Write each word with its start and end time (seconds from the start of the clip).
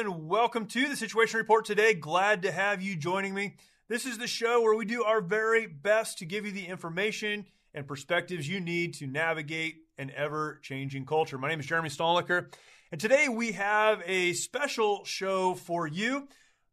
And 0.00 0.30
welcome 0.30 0.64
to 0.68 0.88
the 0.88 0.96
Situation 0.96 1.36
Report 1.36 1.66
today. 1.66 1.92
Glad 1.92 2.40
to 2.44 2.50
have 2.50 2.80
you 2.80 2.96
joining 2.96 3.34
me. 3.34 3.56
This 3.86 4.06
is 4.06 4.16
the 4.16 4.26
show 4.26 4.62
where 4.62 4.74
we 4.74 4.86
do 4.86 5.04
our 5.04 5.20
very 5.20 5.66
best 5.66 6.16
to 6.18 6.24
give 6.24 6.46
you 6.46 6.52
the 6.52 6.64
information 6.64 7.44
and 7.74 7.86
perspectives 7.86 8.48
you 8.48 8.60
need 8.60 8.94
to 8.94 9.06
navigate 9.06 9.74
an 9.98 10.10
ever 10.16 10.58
changing 10.62 11.04
culture. 11.04 11.36
My 11.36 11.50
name 11.50 11.60
is 11.60 11.66
Jeremy 11.66 11.90
Stolniker, 11.90 12.46
and 12.90 12.98
today 12.98 13.28
we 13.28 13.52
have 13.52 14.02
a 14.06 14.32
special 14.32 15.04
show 15.04 15.54
for 15.54 15.86
you 15.86 16.28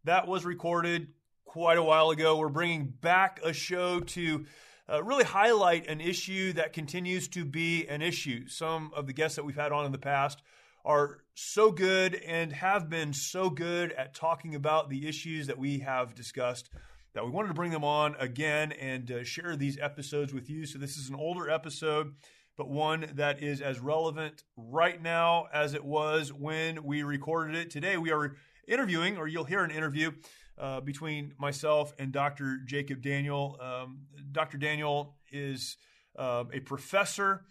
that 0.05 0.25
was 0.25 0.45
recorded 0.45 1.09
quite 1.44 1.78
a 1.78 1.84
while 1.84 2.12
ago. 2.12 2.38
We're 2.38 2.48
bringing 2.48 2.86
back 2.86 3.41
a 3.44 3.52
show 3.52 4.00
to 4.00 4.45
uh, 4.89 5.03
really 5.03 5.25
highlight 5.25 5.88
an 5.88 6.00
issue 6.00 6.53
that 6.53 6.72
continues 6.72 7.28
to 7.30 7.44
be 7.44 7.88
an 7.88 8.02
issue. 8.02 8.48
Some 8.48 8.91
of 8.95 9.05
the 9.05 9.12
guests 9.12 9.36
that 9.36 9.44
we've 9.44 9.53
had 9.53 9.73
on 9.73 9.86
in 9.86 9.91
the 9.91 9.98
past 9.98 10.41
are 10.86 11.25
so 11.40 11.70
good 11.72 12.16
and 12.16 12.52
have 12.52 12.90
been 12.90 13.14
so 13.14 13.48
good 13.48 13.91
at 13.91 14.16
talking 14.16 14.55
about 14.55 14.90
the 14.90 15.08
issues 15.08 15.45
that 15.45 15.59
we 15.59 15.78
have 15.78 16.16
discussed 16.16 16.68
that 17.14 17.23
we 17.23 17.30
wanted 17.30 17.50
to 17.50 17.53
bring 17.53 17.70
them 17.70 17.84
on 17.84 18.16
again 18.20 18.72
and 18.72 19.11
uh, 19.11 19.23
share 19.23 19.56
these 19.56 19.78
episodes 19.80 20.34
with 20.34 20.50
you. 20.50 20.66
So, 20.66 20.80
this 20.80 20.98
is 20.98 21.09
an 21.09 21.16
older 21.16 21.48
episode, 21.48 22.16
but 22.58 22.67
one 22.67 23.11
that 23.14 23.44
is 23.44 23.61
as 23.61 23.80
relevant 23.80 24.45
right 24.56 25.00
now 25.00 25.45
as 25.53 25.76
it 25.76 25.86
was 25.86 26.34
when 26.34 26.84
we 26.84 27.03
recorded 27.03 27.56
it. 27.56 27.70
Today, 27.70 27.98
we 27.98 28.11
are 28.11 28.36
interviewing, 28.67 29.17
or 29.17 29.28
you'll 29.28 29.44
hear 29.44 29.64
an 29.64 29.70
interview 29.70 30.14
uh, 30.58 30.81
between 30.81 31.36
myself 31.38 31.94
and 32.00 32.11
Dr. 32.11 32.61
Jacob 32.66 33.04
Daniel. 33.04 33.59
Um, 33.61 34.08
Dr. 34.31 34.58
Daniel 34.58 35.17
is 35.31 35.78
uh, 36.17 36.45
a 36.52 36.61
professor 36.61 37.45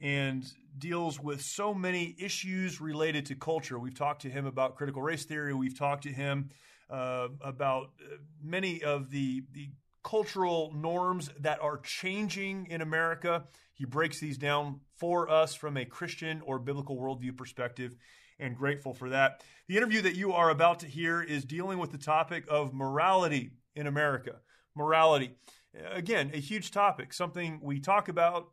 and 0.00 0.44
deals 0.78 1.20
with 1.20 1.42
so 1.42 1.74
many 1.74 2.14
issues 2.18 2.80
related 2.80 3.26
to 3.26 3.34
culture. 3.34 3.78
We've 3.78 3.94
talked 3.94 4.22
to 4.22 4.30
him 4.30 4.46
about 4.46 4.76
critical 4.76 5.02
race 5.02 5.24
theory. 5.24 5.52
We've 5.52 5.78
talked 5.78 6.04
to 6.04 6.12
him 6.12 6.50
uh, 6.88 7.28
about 7.40 7.90
uh, 8.00 8.16
many 8.42 8.82
of 8.82 9.10
the, 9.10 9.42
the 9.52 9.70
cultural 10.02 10.72
norms 10.74 11.30
that 11.38 11.60
are 11.60 11.78
changing 11.78 12.66
in 12.70 12.80
America. 12.80 13.44
He 13.74 13.84
breaks 13.84 14.20
these 14.20 14.38
down 14.38 14.80
for 14.96 15.30
us 15.30 15.54
from 15.54 15.76
a 15.76 15.84
Christian 15.84 16.42
or 16.44 16.58
biblical 16.58 16.96
worldview 16.96 17.36
perspective, 17.36 17.96
and 18.38 18.56
grateful 18.56 18.94
for 18.94 19.10
that. 19.10 19.42
The 19.68 19.76
interview 19.76 20.02
that 20.02 20.16
you 20.16 20.32
are 20.32 20.50
about 20.50 20.80
to 20.80 20.86
hear 20.86 21.22
is 21.22 21.44
dealing 21.44 21.78
with 21.78 21.92
the 21.92 21.98
topic 21.98 22.44
of 22.48 22.72
morality 22.72 23.52
in 23.76 23.86
America. 23.86 24.36
Morality. 24.74 25.34
Again, 25.92 26.30
a 26.34 26.40
huge 26.40 26.70
topic, 26.70 27.12
something 27.12 27.60
we 27.62 27.80
talk 27.80 28.08
about, 28.08 28.48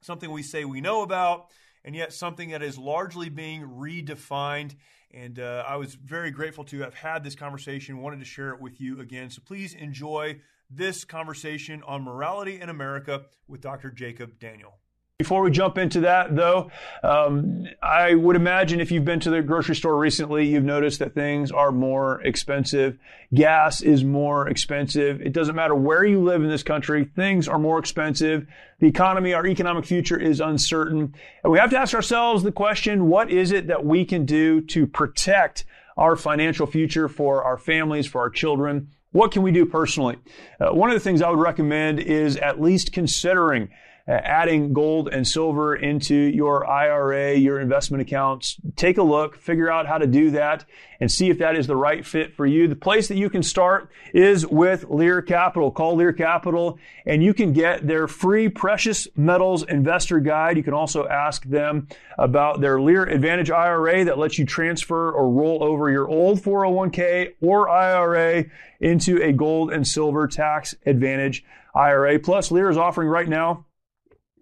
something 0.00 0.30
we 0.30 0.42
say 0.42 0.64
we 0.64 0.80
know 0.80 1.02
about, 1.02 1.46
and 1.84 1.94
yet 1.94 2.12
something 2.12 2.50
that 2.50 2.62
is 2.62 2.78
largely 2.78 3.28
being 3.28 3.62
redefined 3.62 4.74
and 5.12 5.38
uh, 5.38 5.64
I 5.66 5.76
was 5.76 5.94
very 5.94 6.30
grateful 6.30 6.64
to 6.64 6.80
have 6.80 6.94
had 6.94 7.24
this 7.24 7.34
conversation, 7.34 7.98
wanted 7.98 8.18
to 8.18 8.24
share 8.24 8.50
it 8.50 8.60
with 8.60 8.80
you 8.80 9.00
again. 9.00 9.30
So 9.30 9.40
please 9.44 9.74
enjoy 9.74 10.40
this 10.70 11.04
conversation 11.04 11.82
on 11.86 12.02
morality 12.02 12.60
in 12.60 12.68
America 12.68 13.22
with 13.46 13.60
Dr. 13.60 13.90
Jacob 13.90 14.38
Daniel. 14.38 14.74
Before 15.18 15.42
we 15.42 15.50
jump 15.50 15.78
into 15.78 16.02
that, 16.02 16.36
though, 16.36 16.70
um, 17.02 17.66
I 17.82 18.14
would 18.14 18.36
imagine 18.36 18.78
if 18.78 18.92
you've 18.92 19.04
been 19.04 19.18
to 19.18 19.30
the 19.30 19.42
grocery 19.42 19.74
store 19.74 19.98
recently, 19.98 20.46
you've 20.46 20.62
noticed 20.62 21.00
that 21.00 21.12
things 21.12 21.50
are 21.50 21.72
more 21.72 22.22
expensive. 22.22 22.96
Gas 23.34 23.80
is 23.80 24.04
more 24.04 24.48
expensive. 24.48 25.20
It 25.20 25.32
doesn't 25.32 25.56
matter 25.56 25.74
where 25.74 26.04
you 26.04 26.20
live 26.20 26.44
in 26.44 26.48
this 26.48 26.62
country, 26.62 27.04
things 27.16 27.48
are 27.48 27.58
more 27.58 27.80
expensive. 27.80 28.46
The 28.78 28.86
economy, 28.86 29.34
our 29.34 29.44
economic 29.44 29.86
future 29.86 30.20
is 30.20 30.38
uncertain. 30.38 31.12
And 31.42 31.52
we 31.52 31.58
have 31.58 31.70
to 31.70 31.78
ask 31.78 31.94
ourselves 31.94 32.44
the 32.44 32.52
question, 32.52 33.08
what 33.08 33.28
is 33.28 33.50
it 33.50 33.66
that 33.66 33.84
we 33.84 34.04
can 34.04 34.24
do 34.24 34.60
to 34.66 34.86
protect 34.86 35.64
our 35.96 36.14
financial 36.14 36.64
future 36.64 37.08
for 37.08 37.42
our 37.42 37.58
families, 37.58 38.06
for 38.06 38.20
our 38.20 38.30
children? 38.30 38.90
What 39.10 39.32
can 39.32 39.42
we 39.42 39.50
do 39.50 39.66
personally? 39.66 40.18
Uh, 40.60 40.68
one 40.68 40.90
of 40.90 40.94
the 40.94 41.00
things 41.00 41.22
I 41.22 41.30
would 41.30 41.40
recommend 41.40 41.98
is 41.98 42.36
at 42.36 42.60
least 42.60 42.92
considering 42.92 43.70
Uh, 44.08 44.12
adding 44.12 44.72
gold 44.72 45.08
and 45.08 45.28
silver 45.28 45.76
into 45.76 46.14
your 46.14 46.66
IRA, 46.66 47.34
your 47.34 47.60
investment 47.60 48.00
accounts. 48.00 48.56
Take 48.74 48.96
a 48.96 49.02
look, 49.02 49.36
figure 49.36 49.70
out 49.70 49.86
how 49.86 49.98
to 49.98 50.06
do 50.06 50.30
that, 50.30 50.64
and 50.98 51.12
see 51.12 51.28
if 51.28 51.38
that 51.40 51.56
is 51.56 51.66
the 51.66 51.76
right 51.76 52.06
fit 52.06 52.34
for 52.34 52.46
you. 52.46 52.68
The 52.68 52.74
place 52.74 53.08
that 53.08 53.18
you 53.18 53.28
can 53.28 53.42
start 53.42 53.90
is 54.14 54.46
with 54.46 54.86
Lear 54.88 55.20
Capital. 55.20 55.70
Call 55.70 55.96
Lear 55.96 56.14
Capital 56.14 56.78
and 57.04 57.22
you 57.22 57.34
can 57.34 57.52
get 57.52 57.86
their 57.86 58.08
free 58.08 58.48
precious 58.48 59.08
metals 59.14 59.62
investor 59.64 60.20
guide. 60.20 60.56
You 60.56 60.62
can 60.62 60.74
also 60.74 61.06
ask 61.06 61.44
them 61.44 61.88
about 62.18 62.62
their 62.62 62.80
Lear 62.80 63.04
Advantage 63.04 63.50
IRA 63.50 64.06
that 64.06 64.18
lets 64.18 64.38
you 64.38 64.46
transfer 64.46 65.12
or 65.12 65.30
roll 65.30 65.62
over 65.62 65.90
your 65.90 66.08
old 66.08 66.40
401k 66.40 67.34
or 67.42 67.68
IRA 67.68 68.46
into 68.80 69.22
a 69.22 69.32
gold 69.32 69.70
and 69.70 69.86
silver 69.86 70.26
tax 70.26 70.74
advantage 70.86 71.44
IRA. 71.74 72.18
Plus, 72.18 72.50
Lear 72.50 72.70
is 72.70 72.78
offering 72.78 73.08
right 73.08 73.28
now 73.28 73.66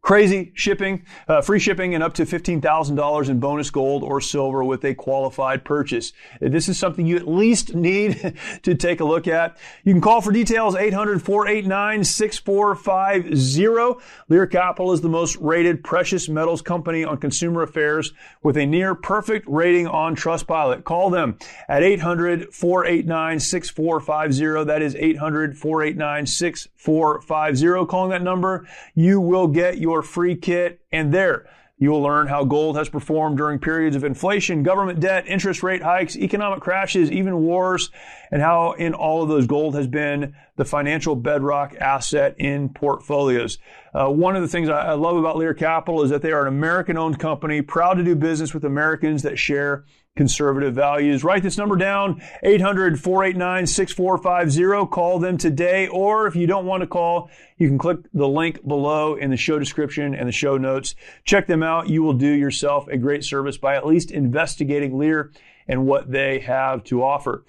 Crazy 0.06 0.53
shipping, 0.55 1.03
uh, 1.27 1.41
free 1.41 1.59
shipping, 1.59 1.93
and 1.97 2.00
up 2.00 2.15
to 2.15 2.25
$15,000 2.25 3.28
in 3.28 3.41
bonus 3.41 3.71
gold 3.71 4.05
or 4.05 4.21
silver 4.21 4.62
with 4.62 4.84
a 4.84 4.94
qualified 4.94 5.65
purchase. 5.65 6.12
This 6.41 6.69
is 6.69 6.78
something 6.78 7.09
you 7.09 7.17
at 7.17 7.27
least 7.27 7.75
need 7.75 8.33
to 8.62 8.77
take 8.77 9.00
a 9.00 9.05
look 9.05 9.27
at. 9.27 9.56
You 9.83 9.93
can 9.93 10.00
call 10.00 10.21
for 10.21 10.31
details 10.31 10.77
800 10.77 11.21
489 11.21 12.05
6450. 12.05 14.00
Lear 14.28 14.47
Capital 14.47 14.93
is 14.93 15.00
the 15.00 15.09
most 15.09 15.39
rated 15.39 15.83
precious 15.83 16.28
metals 16.28 16.62
company 16.62 17.03
on 17.03 17.19
consumer 17.19 17.62
affairs 17.62 18.12
with 18.44 18.56
a 18.56 18.65
near 18.65 18.94
perfect 18.94 19.49
rating 19.49 19.88
on 19.88 20.15
Trustpilot. 20.15 20.84
Call 20.84 21.11
them 21.11 21.37
at 21.69 21.83
800 21.83 22.55
489 22.55 23.41
6450. 23.41 24.67
That 24.67 24.83
is 24.83 24.94
800 24.94 25.59
489 25.59 26.27
6450. 26.27 27.87
Calling 27.87 28.11
that 28.11 28.23
number, 28.23 28.69
you 28.94 29.21
will 29.21 29.49
get 29.49 29.78
your 29.78 29.96
free 30.03 30.37
kit, 30.37 30.81
and 30.93 31.12
there 31.12 31.47
you 31.79 31.91
will 31.91 32.01
learn 32.01 32.27
how 32.27 32.43
gold 32.43 32.77
has 32.77 32.89
performed 32.89 33.37
during 33.37 33.59
periods 33.59 33.97
of 33.97 34.05
inflation, 34.05 34.62
government 34.62 34.99
debt, 34.99 35.27
interest 35.27 35.62
rate 35.62 35.83
hikes, 35.83 36.17
economic 36.17 36.61
crashes, 36.61 37.11
even 37.11 37.43
wars, 37.43 37.91
and 38.31 38.41
how 38.41 38.73
in 38.73 38.95
all 38.95 39.23
of 39.23 39.29
those 39.29 39.47
gold 39.47 39.75
has 39.75 39.87
been 39.87 40.35
the 40.56 40.65
financial 40.65 41.15
bedrock 41.15 41.75
asset 41.79 42.35
in 42.39 42.71
portfolios. 42.71 43.59
Uh, 43.93 44.09
one 44.09 44.35
of 44.37 44.43
the 44.43 44.49
things 44.49 44.71
I 44.71 44.95
love 44.95 45.19
about 45.19 45.37
Lear 45.37 45.53
Capital 45.53 46.03
is 46.03 46.09
that 46.11 46.23
they 46.23 46.33
are 46.33 46.43
an 46.43 46.49
American 46.49 46.97
owned 46.97 47.19
company, 47.19 47.61
proud 47.61 47.95
to 47.95 48.05
do 48.05 48.17
business 48.17 48.55
with 48.55 48.65
Americans 48.65 49.23
that 49.23 49.39
share 49.39 49.85
conservative 50.16 50.75
values. 50.75 51.22
Write 51.22 51.43
this 51.43 51.59
number 51.59 51.77
down, 51.77 52.22
800-489-6450. 52.44 54.91
Call 54.91 55.19
them 55.19 55.38
today, 55.38 55.88
or 55.88 56.27
if 56.27 56.34
you 56.34 56.47
don't 56.47 56.66
want 56.66 56.81
to 56.81 56.87
call, 56.87 57.31
you 57.59 57.69
can 57.69 57.78
click 57.78 57.99
the 58.12 58.26
link 58.26 58.66
below 58.66 59.15
in 59.15 59.31
the 59.31 59.37
show 59.37 59.59
description 59.59 60.15
and 60.15 60.26
the 60.26 60.32
show 60.32 60.56
notes. 60.56 60.94
Check 61.25 61.47
them 61.47 61.62
out. 61.62 61.88
You 61.88 62.03
will 62.03 62.15
do 62.15 62.31
yourself 62.31 62.88
a 62.88 62.97
great 62.97 63.25
service 63.25 63.59
by 63.59 63.76
at 63.76 63.87
least 63.87 64.10
investigating 64.10 64.99
Lear 64.99 65.32
and 65.69 65.87
what 65.87 66.10
they 66.10 66.38
have 66.41 66.82
to 66.84 67.03
offer. 67.03 67.44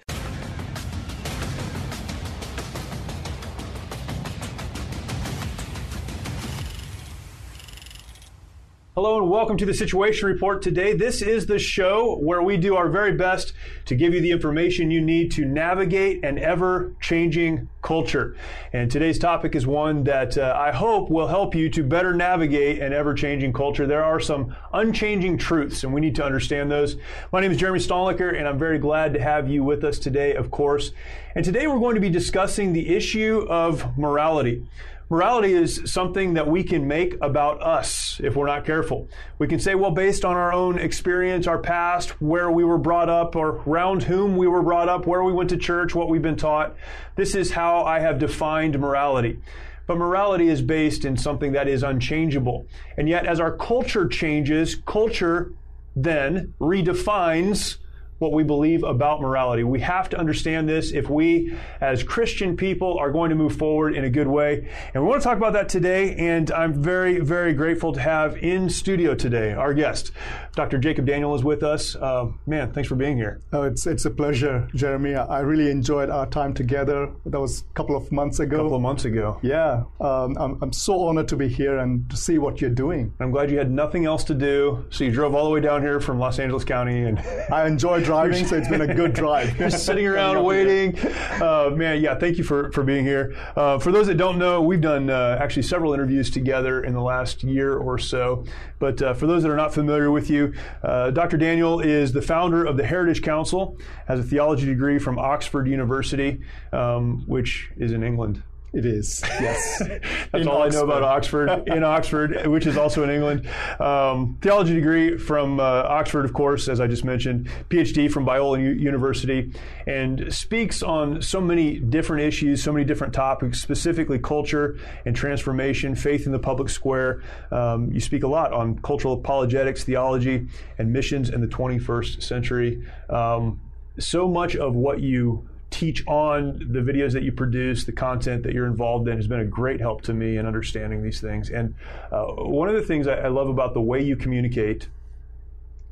Hello 8.98 9.16
and 9.16 9.30
welcome 9.30 9.56
to 9.56 9.64
the 9.64 9.72
Situation 9.72 10.26
Report 10.26 10.60
today. 10.60 10.92
This 10.92 11.22
is 11.22 11.46
the 11.46 11.60
show 11.60 12.16
where 12.16 12.42
we 12.42 12.56
do 12.56 12.74
our 12.74 12.88
very 12.88 13.12
best 13.12 13.52
to 13.84 13.94
give 13.94 14.12
you 14.12 14.20
the 14.20 14.32
information 14.32 14.90
you 14.90 15.00
need 15.00 15.30
to 15.30 15.44
navigate 15.44 16.24
an 16.24 16.36
ever 16.36 16.96
changing 17.00 17.68
culture. 17.80 18.34
And 18.72 18.90
today's 18.90 19.20
topic 19.20 19.54
is 19.54 19.68
one 19.68 20.02
that 20.02 20.36
uh, 20.36 20.52
I 20.58 20.72
hope 20.72 21.10
will 21.10 21.28
help 21.28 21.54
you 21.54 21.70
to 21.70 21.84
better 21.84 22.12
navigate 22.12 22.80
an 22.80 22.92
ever 22.92 23.14
changing 23.14 23.52
culture. 23.52 23.86
There 23.86 24.02
are 24.02 24.18
some 24.18 24.56
unchanging 24.72 25.38
truths 25.38 25.84
and 25.84 25.94
we 25.94 26.00
need 26.00 26.16
to 26.16 26.24
understand 26.24 26.68
those. 26.68 26.96
My 27.32 27.40
name 27.40 27.52
is 27.52 27.56
Jeremy 27.56 27.78
Stolniker 27.78 28.36
and 28.36 28.48
I'm 28.48 28.58
very 28.58 28.80
glad 28.80 29.14
to 29.14 29.22
have 29.22 29.48
you 29.48 29.62
with 29.62 29.84
us 29.84 30.00
today, 30.00 30.34
of 30.34 30.50
course. 30.50 30.90
And 31.36 31.44
today 31.44 31.68
we're 31.68 31.78
going 31.78 31.94
to 31.94 32.00
be 32.00 32.10
discussing 32.10 32.72
the 32.72 32.96
issue 32.96 33.46
of 33.48 33.96
morality 33.96 34.66
Morality 35.10 35.54
is 35.54 35.80
something 35.86 36.34
that 36.34 36.46
we 36.46 36.62
can 36.62 36.86
make 36.86 37.16
about 37.22 37.62
us 37.62 38.20
if 38.22 38.36
we're 38.36 38.46
not 38.46 38.66
careful. 38.66 39.08
We 39.38 39.48
can 39.48 39.58
say, 39.58 39.74
well, 39.74 39.90
based 39.90 40.22
on 40.22 40.36
our 40.36 40.52
own 40.52 40.78
experience, 40.78 41.46
our 41.46 41.58
past, 41.58 42.20
where 42.20 42.50
we 42.50 42.62
were 42.62 42.76
brought 42.76 43.08
up, 43.08 43.34
or 43.34 43.62
around 43.66 44.02
whom 44.02 44.36
we 44.36 44.46
were 44.46 44.62
brought 44.62 44.90
up, 44.90 45.06
where 45.06 45.24
we 45.24 45.32
went 45.32 45.48
to 45.48 45.56
church, 45.56 45.94
what 45.94 46.10
we've 46.10 46.20
been 46.20 46.36
taught, 46.36 46.76
this 47.16 47.34
is 47.34 47.52
how 47.52 47.84
I 47.84 48.00
have 48.00 48.18
defined 48.18 48.78
morality. 48.78 49.40
But 49.86 49.96
morality 49.96 50.48
is 50.48 50.60
based 50.60 51.06
in 51.06 51.16
something 51.16 51.52
that 51.52 51.68
is 51.68 51.82
unchangeable. 51.82 52.66
And 52.98 53.08
yet, 53.08 53.24
as 53.24 53.40
our 53.40 53.56
culture 53.56 54.06
changes, 54.06 54.74
culture 54.74 55.54
then 55.96 56.52
redefines 56.60 57.78
what 58.18 58.32
we 58.32 58.42
believe 58.42 58.82
about 58.82 59.20
morality. 59.20 59.64
We 59.64 59.80
have 59.80 60.08
to 60.10 60.18
understand 60.18 60.68
this 60.68 60.92
if 60.92 61.08
we, 61.08 61.56
as 61.80 62.02
Christian 62.02 62.56
people, 62.56 62.98
are 62.98 63.10
going 63.10 63.30
to 63.30 63.36
move 63.36 63.56
forward 63.56 63.94
in 63.94 64.04
a 64.04 64.10
good 64.10 64.26
way. 64.26 64.68
And 64.94 65.02
we 65.02 65.08
want 65.08 65.22
to 65.22 65.28
talk 65.28 65.36
about 65.36 65.52
that 65.52 65.68
today. 65.68 66.14
And 66.16 66.50
I'm 66.50 66.74
very, 66.74 67.20
very 67.20 67.52
grateful 67.52 67.92
to 67.92 68.00
have 68.00 68.36
in 68.38 68.68
studio 68.68 69.14
today 69.14 69.52
our 69.52 69.72
guest, 69.72 70.12
Dr. 70.54 70.78
Jacob 70.78 71.06
Daniel, 71.06 71.34
is 71.34 71.44
with 71.44 71.62
us. 71.62 71.94
Uh, 71.96 72.28
man, 72.46 72.72
thanks 72.72 72.88
for 72.88 72.96
being 72.96 73.16
here. 73.16 73.40
Oh, 73.52 73.62
it's 73.62 73.86
it's 73.86 74.04
a 74.04 74.10
pleasure, 74.10 74.68
Jeremy. 74.74 75.14
I 75.14 75.40
really 75.40 75.70
enjoyed 75.70 76.10
our 76.10 76.26
time 76.26 76.54
together. 76.54 77.10
That 77.26 77.40
was 77.40 77.60
a 77.70 77.74
couple 77.74 77.96
of 77.96 78.10
months 78.10 78.40
ago. 78.40 78.56
A 78.56 78.58
couple 78.60 78.76
of 78.76 78.82
months 78.82 79.04
ago. 79.04 79.38
Yeah, 79.42 79.84
um, 80.00 80.36
I'm 80.38 80.58
I'm 80.62 80.72
so 80.72 81.06
honored 81.06 81.28
to 81.28 81.36
be 81.36 81.48
here 81.48 81.78
and 81.78 82.08
to 82.10 82.16
see 82.16 82.38
what 82.38 82.60
you're 82.60 82.70
doing. 82.70 83.12
I'm 83.20 83.30
glad 83.30 83.50
you 83.50 83.58
had 83.58 83.70
nothing 83.70 84.06
else 84.06 84.24
to 84.24 84.34
do, 84.34 84.84
so 84.90 85.04
you 85.04 85.12
drove 85.12 85.34
all 85.34 85.44
the 85.44 85.50
way 85.50 85.60
down 85.60 85.82
here 85.82 86.00
from 86.00 86.18
Los 86.18 86.38
Angeles 86.38 86.64
County, 86.64 87.02
and 87.02 87.18
I 87.52 87.66
enjoyed 87.66 88.04
driving, 88.08 88.46
so 88.46 88.56
it's 88.56 88.68
been 88.68 88.80
a 88.80 88.94
good 88.94 89.12
drive. 89.12 89.54
Just 89.58 89.84
sitting 89.84 90.06
around 90.12 90.42
waiting. 90.42 90.98
Uh, 91.42 91.70
man, 91.74 92.00
yeah, 92.00 92.14
thank 92.14 92.38
you 92.38 92.44
for, 92.44 92.72
for 92.72 92.82
being 92.82 93.04
here. 93.04 93.36
Uh, 93.54 93.78
for 93.78 93.92
those 93.92 94.06
that 94.06 94.16
don't 94.16 94.38
know, 94.38 94.62
we've 94.62 94.80
done 94.80 95.10
uh, 95.10 95.36
actually 95.38 95.62
several 95.62 95.92
interviews 95.92 96.30
together 96.30 96.82
in 96.84 96.94
the 96.94 97.02
last 97.02 97.44
year 97.44 97.76
or 97.76 97.98
so. 97.98 98.46
But 98.78 99.02
uh, 99.02 99.12
for 99.12 99.26
those 99.26 99.42
that 99.42 99.50
are 99.50 99.56
not 99.56 99.74
familiar 99.74 100.10
with 100.10 100.30
you, 100.30 100.54
uh, 100.82 101.10
Dr. 101.10 101.36
Daniel 101.36 101.80
is 101.80 102.12
the 102.12 102.22
founder 102.22 102.64
of 102.64 102.78
the 102.78 102.86
Heritage 102.86 103.22
Council, 103.22 103.76
has 104.06 104.20
a 104.20 104.22
theology 104.22 104.64
degree 104.64 104.98
from 104.98 105.18
Oxford 105.18 105.68
University, 105.68 106.40
um, 106.72 107.24
which 107.26 107.70
is 107.76 107.92
in 107.92 108.02
England. 108.02 108.42
It 108.72 108.84
is, 108.84 109.22
yes. 109.24 109.78
That's 110.32 110.46
all 110.46 110.62
Oxford. 110.62 110.76
I 110.76 110.78
know 110.78 110.84
about 110.84 111.02
Oxford, 111.02 111.68
in 111.68 111.82
Oxford, 111.82 112.46
which 112.46 112.66
is 112.66 112.76
also 112.76 113.02
in 113.02 113.08
England. 113.08 113.48
Um, 113.80 114.36
theology 114.42 114.74
degree 114.74 115.16
from 115.16 115.58
uh, 115.58 115.62
Oxford, 115.62 116.26
of 116.26 116.34
course, 116.34 116.68
as 116.68 116.78
I 116.78 116.86
just 116.86 117.02
mentioned, 117.02 117.48
PhD 117.70 118.10
from 118.10 118.26
Biola 118.26 118.60
U- 118.60 118.72
University, 118.72 119.54
and 119.86 120.32
speaks 120.32 120.82
on 120.82 121.22
so 121.22 121.40
many 121.40 121.80
different 121.80 122.24
issues, 122.24 122.62
so 122.62 122.70
many 122.70 122.84
different 122.84 123.14
topics, 123.14 123.58
specifically 123.58 124.18
culture 124.18 124.78
and 125.06 125.16
transformation, 125.16 125.94
faith 125.94 126.26
in 126.26 126.32
the 126.32 126.38
public 126.38 126.68
square. 126.68 127.22
Um, 127.50 127.90
you 127.90 128.00
speak 128.00 128.22
a 128.22 128.28
lot 128.28 128.52
on 128.52 128.78
cultural 128.80 129.14
apologetics, 129.14 129.84
theology, 129.84 130.46
and 130.76 130.92
missions 130.92 131.30
in 131.30 131.40
the 131.40 131.46
21st 131.46 132.22
century. 132.22 132.86
Um, 133.08 133.60
so 133.98 134.28
much 134.28 134.56
of 134.56 134.74
what 134.74 135.00
you 135.00 135.48
teach 135.70 136.06
on 136.06 136.58
the 136.72 136.80
videos 136.80 137.12
that 137.12 137.22
you 137.22 137.32
produce, 137.32 137.84
the 137.84 137.92
content 137.92 138.42
that 138.42 138.54
you're 138.54 138.66
involved 138.66 139.08
in 139.08 139.16
has 139.16 139.26
been 139.26 139.40
a 139.40 139.44
great 139.44 139.80
help 139.80 140.02
to 140.02 140.14
me 140.14 140.36
in 140.36 140.46
understanding 140.46 141.02
these 141.02 141.20
things. 141.20 141.50
And 141.50 141.74
uh, 142.10 142.24
one 142.24 142.68
of 142.68 142.74
the 142.74 142.82
things 142.82 143.06
I, 143.06 143.16
I 143.16 143.28
love 143.28 143.48
about 143.48 143.74
the 143.74 143.80
way 143.80 144.02
you 144.02 144.16
communicate 144.16 144.88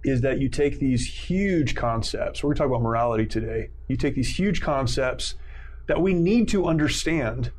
is 0.02 0.20
that 0.23 0.38
you 0.38 0.49
take 0.49 0.78
these 0.78 1.06
huge 1.06 1.75
concepts. 1.75 2.43
We're 2.43 2.49
going 2.49 2.56
to 2.56 2.62
talk 2.62 2.69
about 2.69 2.82
morality 2.82 3.26
today. 3.26 3.70
You 3.88 3.96
take 3.96 4.14
these 4.14 4.38
huge 4.38 4.61
concepts 4.61 5.34
that 5.88 6.00
we 6.00 6.14
need 6.14 6.49
to 6.49 6.67
understand, 6.67 7.50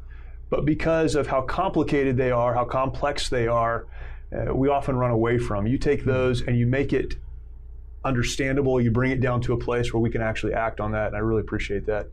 but 0.50 0.66
because 0.66 1.16
of 1.16 1.28
how 1.28 1.42
complicated 1.42 2.18
they 2.18 2.32
are, 2.32 2.54
how 2.54 2.66
complex 2.66 3.30
they 3.30 3.48
are, 3.48 3.86
uh, 4.32 4.54
we 4.54 4.70
often 4.70 4.96
run 4.96 5.12
away 5.12 5.38
from. 5.38 5.68
You 5.68 5.78
take 5.78 6.04
those 6.04 6.42
and 6.42 6.58
you 6.58 6.66
make 6.66 6.94
it 6.94 7.16
understandable. 8.08 8.82
You 8.82 8.92
bring 8.92 9.12
it 9.12 9.22
down 9.22 9.42
to 9.42 9.54
a 9.54 9.58
place 9.58 9.94
where 9.94 10.02
we 10.02 10.10
can 10.10 10.22
actually 10.22 10.54
act 10.54 10.80
on 10.80 10.92
that, 10.94 11.08
and 11.08 11.16
I 11.16 11.20
really 11.20 11.42
appreciate 11.42 11.86
that. 11.86 12.08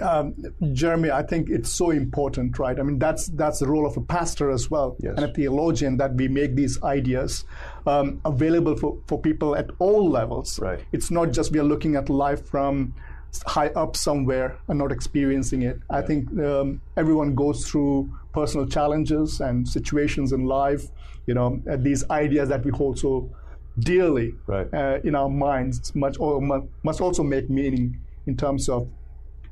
Um, 0.00 0.34
Jeremy, 0.72 1.10
I 1.10 1.22
think 1.22 1.50
it's 1.50 1.70
so 1.70 1.90
important, 1.90 2.58
right? 2.58 2.78
I 2.78 2.82
mean, 2.82 2.98
that's 2.98 3.26
that's 3.26 3.58
the 3.58 3.66
role 3.66 3.86
of 3.86 3.96
a 3.96 4.00
pastor 4.00 4.50
as 4.50 4.70
well, 4.70 4.96
yes. 5.00 5.14
and 5.16 5.24
a 5.24 5.32
theologian 5.32 5.98
that 5.98 6.14
we 6.14 6.28
make 6.28 6.54
these 6.54 6.82
ideas 6.82 7.44
um, 7.86 8.20
available 8.24 8.76
for, 8.76 8.98
for 9.06 9.20
people 9.20 9.56
at 9.56 9.68
all 9.78 10.08
levels. 10.08 10.58
Right. 10.58 10.80
It's 10.92 11.10
not 11.10 11.32
just 11.32 11.52
we 11.52 11.58
are 11.58 11.64
looking 11.64 11.96
at 11.96 12.08
life 12.08 12.46
from 12.46 12.94
high 13.44 13.68
up 13.68 13.96
somewhere 13.96 14.56
and 14.68 14.78
not 14.78 14.92
experiencing 14.92 15.62
it. 15.62 15.78
Yeah. 15.90 15.98
I 15.98 16.02
think 16.02 16.30
um, 16.40 16.80
everyone 16.96 17.34
goes 17.34 17.68
through 17.68 18.10
personal 18.32 18.66
challenges 18.66 19.40
and 19.40 19.68
situations 19.68 20.32
in 20.32 20.44
life. 20.44 20.84
You 21.26 21.34
know, 21.34 21.60
these 21.76 22.08
ideas 22.08 22.48
that 22.48 22.64
we 22.64 22.70
hold 22.70 22.98
so 22.98 23.30
dearly 23.78 24.34
right. 24.46 24.72
uh, 24.72 24.98
in 25.04 25.14
our 25.14 25.28
minds 25.28 25.94
much 25.94 26.18
or 26.18 26.40
must 26.82 27.00
also 27.00 27.22
make 27.22 27.50
meaning 27.50 28.00
in 28.26 28.36
terms 28.36 28.68
of 28.68 28.88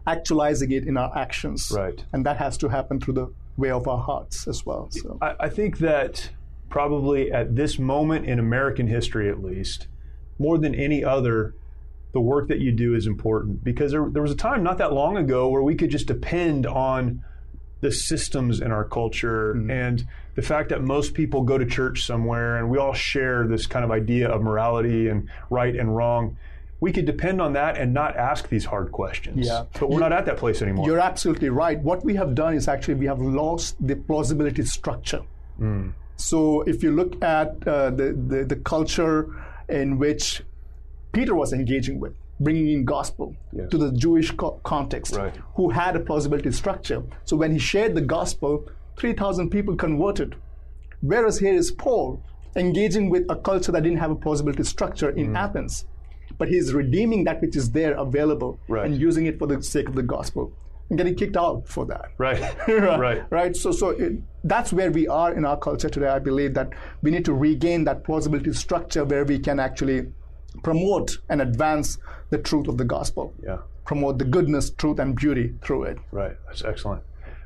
actualizing 0.06 0.72
it 0.72 0.86
in 0.86 0.96
our 0.96 1.16
actions. 1.16 1.72
Right. 1.74 2.04
And 2.12 2.24
that 2.26 2.36
has 2.38 2.56
to 2.58 2.68
happen 2.68 3.00
through 3.00 3.14
the 3.14 3.32
way 3.56 3.70
of 3.70 3.86
our 3.86 3.98
hearts 3.98 4.48
as 4.48 4.66
well. 4.66 4.88
So 4.90 5.18
I, 5.22 5.34
I 5.40 5.48
think 5.48 5.78
that 5.78 6.30
probably 6.68 7.30
at 7.32 7.54
this 7.54 7.78
moment 7.78 8.26
in 8.26 8.38
American 8.38 8.86
history, 8.86 9.28
at 9.28 9.42
least, 9.42 9.86
more 10.38 10.58
than 10.58 10.74
any 10.74 11.04
other, 11.04 11.54
the 12.12 12.20
work 12.20 12.48
that 12.48 12.60
you 12.60 12.72
do 12.72 12.94
is 12.94 13.06
important 13.06 13.62
because 13.62 13.92
there, 13.92 14.08
there 14.10 14.22
was 14.22 14.32
a 14.32 14.36
time 14.36 14.62
not 14.62 14.78
that 14.78 14.92
long 14.92 15.16
ago 15.16 15.48
where 15.48 15.62
we 15.62 15.74
could 15.74 15.90
just 15.90 16.06
depend 16.06 16.66
on 16.66 17.22
the 17.80 17.92
systems 17.92 18.60
in 18.60 18.72
our 18.72 18.84
culture 18.84 19.54
mm-hmm. 19.54 19.70
and 19.70 20.06
the 20.34 20.42
fact 20.42 20.70
that 20.70 20.82
most 20.82 21.14
people 21.14 21.42
go 21.42 21.58
to 21.58 21.66
church 21.66 22.06
somewhere 22.06 22.56
and 22.56 22.70
we 22.70 22.78
all 22.78 22.94
share 22.94 23.46
this 23.46 23.66
kind 23.66 23.84
of 23.84 23.90
idea 23.90 24.28
of 24.28 24.42
morality 24.42 25.08
and 25.08 25.28
right 25.50 25.76
and 25.76 25.94
wrong 25.94 26.36
we 26.84 26.92
could 26.92 27.06
depend 27.06 27.40
on 27.40 27.54
that 27.54 27.78
and 27.78 27.94
not 27.94 28.14
ask 28.14 28.50
these 28.50 28.66
hard 28.66 28.92
questions. 28.92 29.46
Yeah. 29.46 29.64
But 29.72 29.88
we're 29.88 29.94
you, 29.94 30.00
not 30.00 30.12
at 30.12 30.26
that 30.26 30.36
place 30.36 30.60
anymore. 30.60 30.86
You're 30.86 31.00
absolutely 31.00 31.48
right. 31.48 31.78
What 31.80 32.04
we 32.04 32.14
have 32.16 32.34
done 32.34 32.52
is 32.52 32.68
actually 32.68 32.94
we 32.94 33.06
have 33.06 33.20
lost 33.20 33.76
the 33.86 33.96
plausibility 33.96 34.64
structure. 34.64 35.22
Mm. 35.58 35.94
So 36.16 36.60
if 36.62 36.82
you 36.82 36.92
look 36.92 37.22
at 37.24 37.66
uh, 37.66 37.88
the, 37.90 38.12
the, 38.12 38.44
the 38.44 38.56
culture 38.56 39.34
in 39.68 39.98
which 39.98 40.42
Peter 41.12 41.34
was 41.34 41.54
engaging 41.54 42.00
with, 42.00 42.14
bringing 42.44 42.68
in 42.68 42.84
gospel 42.84 43.34
yes. 43.52 43.70
to 43.70 43.78
the 43.78 43.90
Jewish 43.92 44.30
co- 44.30 44.60
context, 44.62 45.16
right. 45.16 45.34
who 45.56 45.70
had 45.70 45.96
a 45.96 46.00
plausibility 46.00 46.52
structure. 46.52 47.02
So 47.24 47.36
when 47.36 47.52
he 47.52 47.58
shared 47.58 47.94
the 47.94 48.02
gospel, 48.02 48.68
3,000 48.98 49.50
people 49.50 49.74
converted. 49.74 50.36
Whereas 51.00 51.38
here 51.38 51.54
is 51.54 51.72
Paul 51.72 52.22
engaging 52.56 53.10
with 53.10 53.24
a 53.28 53.36
culture 53.36 53.72
that 53.72 53.82
didn't 53.82 53.98
have 53.98 54.10
a 54.10 54.16
plausibility 54.16 54.62
structure 54.62 55.10
in 55.10 55.32
mm. 55.32 55.38
Athens. 55.38 55.86
But 56.38 56.48
he's 56.48 56.72
redeeming 56.72 57.24
that 57.24 57.40
which 57.40 57.56
is 57.56 57.70
there 57.70 57.94
available 57.94 58.58
right. 58.68 58.86
and 58.86 58.98
using 59.00 59.26
it 59.26 59.38
for 59.38 59.46
the 59.46 59.62
sake 59.62 59.88
of 59.88 59.94
the 59.94 60.02
gospel 60.02 60.52
and 60.88 60.98
getting 60.98 61.14
kicked 61.14 61.36
out 61.36 61.66
for 61.66 61.86
that. 61.86 62.12
Right. 62.18 62.40
right. 62.68 63.24
Right. 63.30 63.56
So, 63.56 63.72
so 63.72 63.90
it, 63.90 64.12
that's 64.42 64.72
where 64.72 64.90
we 64.90 65.08
are 65.08 65.34
in 65.34 65.44
our 65.44 65.56
culture 65.56 65.88
today. 65.88 66.08
I 66.08 66.18
believe 66.18 66.54
that 66.54 66.70
we 67.02 67.10
need 67.10 67.24
to 67.26 67.34
regain 67.34 67.84
that 67.84 68.04
plausibility 68.04 68.52
structure 68.52 69.04
where 69.04 69.24
we 69.24 69.38
can 69.38 69.58
actually 69.60 70.12
promote 70.62 71.18
and 71.28 71.40
advance 71.40 71.98
the 72.30 72.38
truth 72.38 72.68
of 72.68 72.78
the 72.78 72.84
gospel. 72.84 73.34
Yeah. 73.42 73.58
Promote 73.84 74.18
the 74.18 74.24
goodness, 74.24 74.70
truth, 74.70 74.98
and 74.98 75.14
beauty 75.14 75.54
through 75.62 75.84
it. 75.84 75.98
Right. 76.10 76.36
That's 76.46 76.64
excellent. 76.64 77.02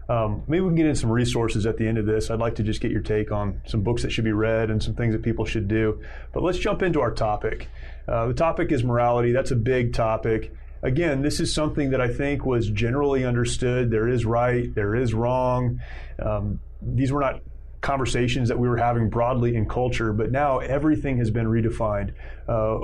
Um, 0.09 0.43
maybe 0.47 0.63
we 0.63 0.69
can 0.69 0.77
get 0.77 0.87
into 0.87 1.01
some 1.01 1.11
resources 1.11 1.67
at 1.67 1.77
the 1.77 1.87
end 1.87 1.99
of 1.99 2.07
this. 2.07 2.31
I'd 2.31 2.39
like 2.39 2.55
to 2.55 2.63
just 2.63 2.81
get 2.81 2.91
your 2.91 3.03
take 3.03 3.31
on 3.31 3.61
some 3.67 3.83
books 3.83 4.03
that 4.03 4.11
should 4.11 4.25
be 4.25 4.33
read 4.33 4.71
and 4.71 4.83
some 4.83 4.95
things 4.95 5.13
that 5.13 5.23
people 5.23 5.45
should 5.45 5.69
do. 5.69 6.01
But 6.33 6.43
let's 6.43 6.59
jump 6.59 6.83
into 6.83 7.01
our 7.01 7.13
topic. 7.13 7.69
Uh, 8.07 8.29
the 8.29 8.35
topic 8.35 8.73
is 8.73 8.83
morality. 8.83 9.33
That's 9.33 9.51
a 9.51 9.57
big 9.57 9.93
topic. 9.93 10.55
Again, 10.83 11.21
this 11.21 11.41
is 11.41 11.53
something 11.53 11.91
that 11.91 12.01
I 12.01 12.09
think 12.09 12.47
was 12.47 12.71
generally 12.71 13.25
understood. 13.25 13.91
There 13.91 14.09
is 14.09 14.25
right, 14.25 14.75
there 14.75 14.95
is 14.95 15.13
wrong. 15.13 15.81
Um, 16.19 16.61
these 16.81 17.13
were 17.13 17.21
not 17.21 17.43
conversations 17.81 18.49
that 18.49 18.59
we 18.59 18.69
were 18.69 18.77
having 18.77 19.09
broadly 19.09 19.55
in 19.55 19.69
culture, 19.69 20.13
but 20.13 20.33
now 20.33 20.59
everything 20.59 21.19
has 21.19 21.31
been 21.31 21.47
redefined. 21.47 22.13
Uh, 22.49 22.79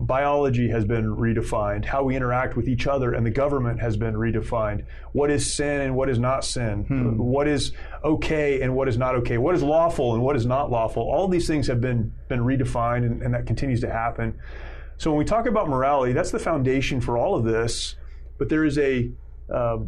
biology 0.00 0.68
has 0.68 0.84
been 0.84 1.04
redefined. 1.04 1.84
How 1.84 2.02
we 2.02 2.16
interact 2.16 2.56
with 2.56 2.68
each 2.68 2.86
other 2.86 3.12
and 3.12 3.24
the 3.24 3.30
government 3.30 3.80
has 3.80 3.96
been 3.96 4.14
redefined. 4.14 4.84
What 5.12 5.30
is 5.30 5.52
sin 5.52 5.82
and 5.82 5.94
what 5.94 6.08
is 6.08 6.18
not 6.18 6.44
sin? 6.44 6.84
Hmm. 6.84 7.18
What 7.18 7.46
is 7.46 7.72
okay 8.02 8.62
and 8.62 8.74
what 8.74 8.88
is 8.88 8.98
not 8.98 9.14
okay? 9.16 9.38
What 9.38 9.54
is 9.54 9.62
lawful 9.62 10.14
and 10.14 10.22
what 10.22 10.34
is 10.34 10.44
not 10.44 10.70
lawful? 10.70 11.02
All 11.02 11.28
these 11.28 11.46
things 11.46 11.68
have 11.68 11.80
been 11.80 12.12
been 12.28 12.40
redefined, 12.40 13.06
and, 13.06 13.22
and 13.22 13.34
that 13.34 13.46
continues 13.46 13.80
to 13.82 13.90
happen. 13.90 14.38
So 14.98 15.10
when 15.10 15.18
we 15.18 15.24
talk 15.24 15.46
about 15.46 15.68
morality, 15.68 16.12
that's 16.12 16.30
the 16.30 16.38
foundation 16.38 17.00
for 17.00 17.16
all 17.16 17.34
of 17.36 17.44
this. 17.44 17.96
But 18.38 18.48
there 18.48 18.64
is 18.64 18.78
a 18.78 19.10
uh, 19.52 19.78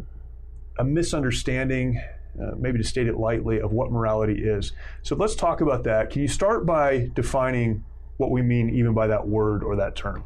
a 0.77 0.83
misunderstanding 0.83 2.01
uh, 2.41 2.51
maybe 2.57 2.77
to 2.77 2.83
state 2.83 3.07
it 3.07 3.17
lightly, 3.17 3.59
of 3.59 3.71
what 3.71 3.91
morality 3.91 4.43
is. 4.43 4.73
So 5.03 5.15
let's 5.15 5.35
talk 5.35 5.61
about 5.61 5.83
that. 5.83 6.09
Can 6.09 6.21
you 6.21 6.27
start 6.27 6.65
by 6.65 7.09
defining 7.13 7.83
what 8.17 8.31
we 8.31 8.41
mean 8.41 8.69
even 8.69 8.93
by 8.93 9.07
that 9.07 9.27
word 9.27 9.63
or 9.63 9.75
that 9.75 9.95
term? 9.95 10.23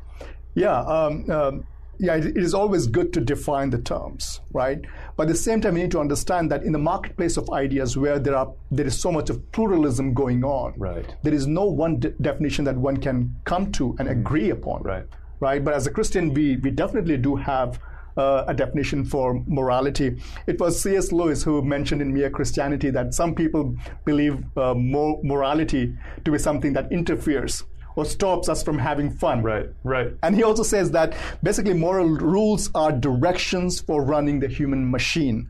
Yeah. 0.55 0.79
Um, 0.79 1.29
um, 1.29 1.65
yeah, 2.01 2.15
it 2.15 2.37
is 2.37 2.53
always 2.53 2.87
good 2.87 3.11
to 3.13 3.19
define 3.19 3.71
the 3.71 3.77
terms, 3.77 4.39
right? 4.53 4.79
But 5.17 5.23
at 5.23 5.29
the 5.29 5.35
same 5.35 5.59
time, 5.59 5.73
we 5.73 5.81
need 5.81 5.91
to 5.91 5.99
understand 5.99 6.49
that 6.49 6.63
in 6.63 6.71
the 6.71 6.79
marketplace 6.79 7.35
of 7.35 7.49
ideas, 7.49 7.97
where 7.97 8.19
there 8.19 8.37
are 8.37 8.53
there 8.71 8.87
is 8.87 8.97
so 8.97 9.11
much 9.11 9.29
of 9.29 9.51
pluralism 9.51 10.13
going 10.13 10.45
on, 10.45 10.73
right? 10.77 11.13
There 11.23 11.33
is 11.33 11.45
no 11.45 11.65
one 11.65 11.99
de- 11.99 12.11
definition 12.11 12.63
that 12.65 12.77
one 12.77 12.97
can 12.97 13.35
come 13.43 13.69
to 13.73 13.97
and 13.99 14.07
mm. 14.07 14.11
agree 14.11 14.49
upon, 14.49 14.83
right? 14.83 15.05
Right. 15.41 15.63
But 15.63 15.73
as 15.73 15.87
a 15.87 15.91
Christian, 15.91 16.33
we 16.33 16.55
we 16.57 16.71
definitely 16.71 17.17
do 17.17 17.35
have 17.35 17.79
uh, 18.17 18.45
a 18.47 18.53
definition 18.53 19.05
for 19.05 19.43
morality. 19.47 20.21
It 20.47 20.59
was 20.59 20.81
C.S. 20.81 21.11
Lewis 21.11 21.43
who 21.43 21.61
mentioned 21.61 22.01
in 22.01 22.13
Mere 22.13 22.29
Christianity 22.29 22.89
that 22.91 23.13
some 23.13 23.35
people 23.35 23.75
believe 24.05 24.43
uh, 24.57 24.73
morality 24.75 25.95
to 26.25 26.31
be 26.31 26.37
something 26.37 26.73
that 26.73 26.91
interferes 26.91 27.63
or 27.95 28.05
stops 28.05 28.47
us 28.47 28.63
from 28.63 28.77
having 28.77 29.11
fun. 29.11 29.43
Right, 29.43 29.67
right. 29.83 30.13
And 30.23 30.35
he 30.35 30.43
also 30.43 30.63
says 30.63 30.91
that 30.91 31.15
basically 31.43 31.73
moral 31.73 32.07
rules 32.07 32.69
are 32.73 32.91
directions 32.91 33.81
for 33.81 34.03
running 34.03 34.39
the 34.39 34.47
human 34.47 34.89
machine. 34.89 35.49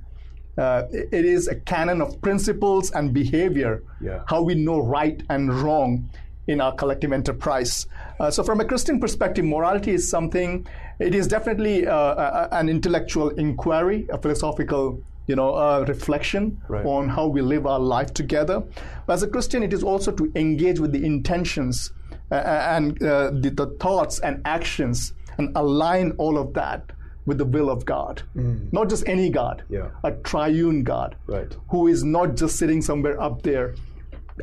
Uh, 0.57 0.83
it 0.91 1.25
is 1.25 1.47
a 1.47 1.55
canon 1.55 2.01
of 2.01 2.21
principles 2.21 2.91
and 2.91 3.13
behavior, 3.13 3.81
yeah. 4.01 4.23
how 4.27 4.41
we 4.41 4.55
know 4.55 4.79
right 4.79 5.21
and 5.29 5.53
wrong 5.53 6.09
in 6.47 6.61
our 6.61 6.73
collective 6.73 7.13
enterprise. 7.13 7.85
Uh, 8.19 8.31
so, 8.31 8.43
from 8.43 8.59
a 8.59 8.65
Christian 8.65 8.99
perspective, 8.99 9.45
morality 9.45 9.91
is 9.91 10.09
something, 10.09 10.65
it 10.99 11.13
is 11.13 11.27
definitely 11.27 11.87
uh, 11.87 11.95
a, 11.95 12.49
an 12.51 12.69
intellectual 12.69 13.29
inquiry, 13.29 14.07
a 14.09 14.17
philosophical 14.17 15.01
you 15.29 15.35
know, 15.35 15.53
uh, 15.53 15.85
reflection 15.87 16.59
right. 16.67 16.83
on 16.87 17.07
how 17.07 17.27
we 17.27 17.39
live 17.39 17.67
our 17.67 17.79
life 17.79 18.15
together. 18.15 18.63
But 19.05 19.13
as 19.13 19.21
a 19.21 19.27
Christian, 19.27 19.61
it 19.61 19.73
is 19.73 19.83
also 19.83 20.11
to 20.11 20.31
engage 20.35 20.79
with 20.79 20.91
the 20.91 21.05
intentions 21.05 21.93
uh, 22.31 22.35
and 22.35 23.01
uh, 23.03 23.29
the, 23.29 23.51
the, 23.51 23.67
thoughts 23.79 24.17
and 24.19 24.41
actions 24.45 25.13
and 25.37 25.55
align 25.55 26.13
all 26.17 26.39
of 26.39 26.55
that 26.55 26.91
with 27.27 27.37
the 27.37 27.45
will 27.45 27.69
of 27.69 27.85
God. 27.85 28.23
Mm. 28.35 28.73
Not 28.73 28.89
just 28.89 29.07
any 29.07 29.29
God, 29.29 29.61
yeah. 29.69 29.89
a 30.03 30.13
triune 30.13 30.83
God 30.83 31.15
right. 31.27 31.55
who 31.69 31.85
is 31.85 32.03
not 32.03 32.35
just 32.35 32.57
sitting 32.57 32.81
somewhere 32.81 33.21
up 33.21 33.43
there, 33.43 33.75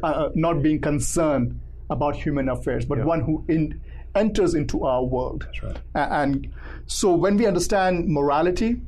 uh, 0.04 0.28
not 0.36 0.62
being 0.62 0.80
concerned 0.80 1.58
about 1.90 2.16
human 2.16 2.48
affairs, 2.48 2.84
but 2.84 2.98
yeah. 2.98 3.04
one 3.04 3.20
who 3.20 3.44
in, 3.48 3.80
enters 4.14 4.54
into 4.54 4.84
our 4.84 5.04
world. 5.04 5.46
Right. 5.62 5.76
And 5.94 6.52
so 6.86 7.14
when 7.14 7.36
we 7.36 7.46
understand 7.46 8.08
morality, 8.08 8.80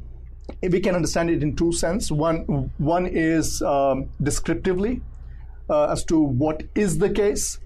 we 0.62 0.80
can 0.80 0.94
understand 0.94 1.30
it 1.30 1.42
in 1.42 1.54
two 1.56 1.72
senses. 1.72 2.10
One, 2.10 2.70
one 2.78 3.06
is 3.06 3.62
um, 3.62 4.08
descriptively 4.22 5.00
uh, 5.68 5.92
as 5.92 6.04
to 6.04 6.18
what 6.18 6.62
is 6.74 6.98
the 6.98 7.10
case, 7.10 7.58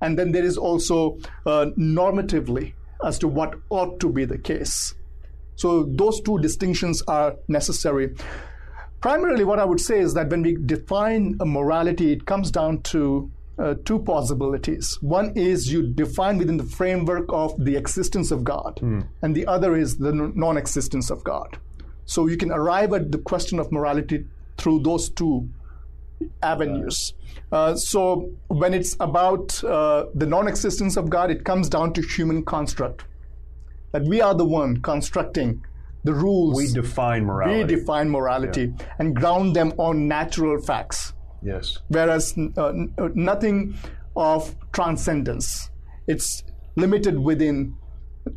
and 0.00 0.18
then 0.18 0.32
there 0.32 0.44
is 0.44 0.58
also 0.58 1.18
uh, 1.46 1.66
normatively 1.76 2.74
as 3.04 3.18
to 3.20 3.28
what 3.28 3.54
ought 3.70 3.98
to 4.00 4.08
be 4.10 4.24
the 4.24 4.38
case. 4.38 4.94
So 5.56 5.84
those 5.84 6.20
two 6.20 6.38
distinctions 6.38 7.02
are 7.08 7.36
necessary. 7.48 8.14
Primarily, 9.00 9.44
what 9.44 9.58
I 9.58 9.64
would 9.64 9.80
say 9.80 10.00
is 10.00 10.14
that 10.14 10.28
when 10.28 10.42
we 10.42 10.56
define 10.56 11.36
a 11.40 11.46
morality, 11.46 12.12
it 12.12 12.26
comes 12.26 12.50
down 12.50 12.82
to 12.82 13.30
uh, 13.58 13.74
two 13.84 13.98
possibilities. 13.98 14.98
One 15.00 15.32
is 15.34 15.72
you 15.72 15.88
define 15.88 16.38
within 16.38 16.56
the 16.56 16.64
framework 16.64 17.26
of 17.30 17.54
the 17.64 17.76
existence 17.76 18.30
of 18.30 18.44
God, 18.44 18.78
mm. 18.82 19.06
and 19.22 19.34
the 19.34 19.46
other 19.46 19.76
is 19.76 19.98
the 19.98 20.12
non 20.12 20.56
existence 20.56 21.10
of 21.10 21.24
God. 21.24 21.58
So 22.04 22.26
you 22.26 22.36
can 22.36 22.50
arrive 22.50 22.92
at 22.94 23.12
the 23.12 23.18
question 23.18 23.58
of 23.58 23.70
morality 23.70 24.24
through 24.56 24.80
those 24.80 25.10
two 25.10 25.48
avenues. 26.42 27.14
Uh, 27.50 27.74
so 27.74 28.30
when 28.48 28.74
it's 28.74 28.96
about 29.00 29.62
uh, 29.64 30.06
the 30.14 30.26
non-existence 30.26 30.96
of 30.96 31.08
God, 31.08 31.30
it 31.30 31.44
comes 31.44 31.68
down 31.68 31.92
to 31.94 32.02
human 32.02 32.44
construct. 32.44 33.04
That 33.92 34.04
we 34.04 34.20
are 34.20 34.34
the 34.34 34.44
one 34.44 34.82
constructing 34.82 35.64
the 36.04 36.12
rules. 36.12 36.56
We 36.56 36.66
define 36.72 37.24
morality. 37.24 37.74
We 37.74 37.80
define 37.80 38.10
morality 38.10 38.74
yeah. 38.78 38.86
and 38.98 39.16
ground 39.16 39.56
them 39.56 39.72
on 39.78 40.06
natural 40.06 40.60
facts. 40.60 41.14
Yes. 41.42 41.78
Whereas 41.88 42.36
uh, 42.56 42.62
uh, 42.62 43.08
nothing 43.14 43.76
of 44.16 44.54
transcendence. 44.72 45.70
It's 46.06 46.42
limited 46.76 47.18
within 47.18 47.76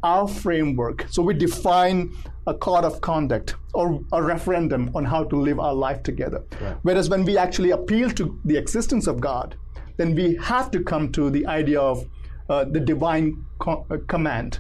our 0.04 0.28
framework. 0.28 1.06
So 1.10 1.22
we 1.22 1.34
define 1.34 2.14
a 2.48 2.54
code 2.54 2.86
of 2.86 3.02
conduct 3.02 3.56
or 3.74 4.02
a 4.14 4.22
referendum 4.22 4.92
on 4.96 5.06
how 5.06 5.24
to 5.26 5.36
live 5.36 5.60
our 5.60 5.74
life 5.74 6.04
together. 6.04 6.44
Right. 6.62 6.78
Whereas 6.84 7.10
when 7.10 7.26
we 7.26 7.38
actually 7.38 7.72
appeal 7.72 8.10
to 8.12 8.40
the 8.46 8.58
existence 8.58 9.08
of 9.08 9.20
God, 9.20 9.56
then 9.98 10.16
we 10.16 10.38
have 10.42 10.72
to 10.72 10.84
come 10.84 11.12
to 11.12 11.30
the 11.30 11.46
idea 11.46 11.80
of 11.80 12.06
uh, 12.50 12.66
the 12.66 12.80
divine 12.80 13.46
co- 13.60 13.86
uh, 13.90 13.98
command. 14.08 14.60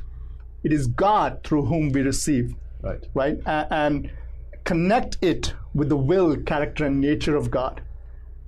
It 0.64 0.72
is 0.72 0.88
God 0.88 1.40
through 1.44 1.66
whom 1.66 1.92
we 1.92 2.02
receive, 2.02 2.54
right? 2.82 3.04
Right, 3.14 3.38
and 3.46 4.12
connect 4.64 5.18
it 5.22 5.54
with 5.74 5.90
the 5.90 5.98
will, 5.98 6.38
character, 6.38 6.86
and 6.86 7.02
nature 7.02 7.36
of 7.36 7.50
God, 7.50 7.82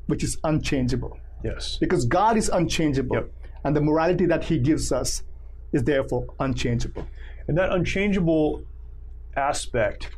which 0.08 0.24
is 0.24 0.38
unchangeable. 0.44 1.18
Yes, 1.44 1.78
because 1.78 2.06
God 2.06 2.38
is 2.38 2.50
unchangeable, 2.50 3.16
yep. 3.16 3.32
and 3.64 3.76
the 3.76 3.82
morality 3.82 4.26
that 4.28 4.44
He 4.46 4.60
gives 4.60 4.92
us 4.92 5.24
is 5.72 5.84
therefore 5.84 6.28
unchangeable. 6.40 7.06
And 7.48 7.58
that 7.58 7.72
unchangeable 7.72 8.64
aspect 9.36 10.12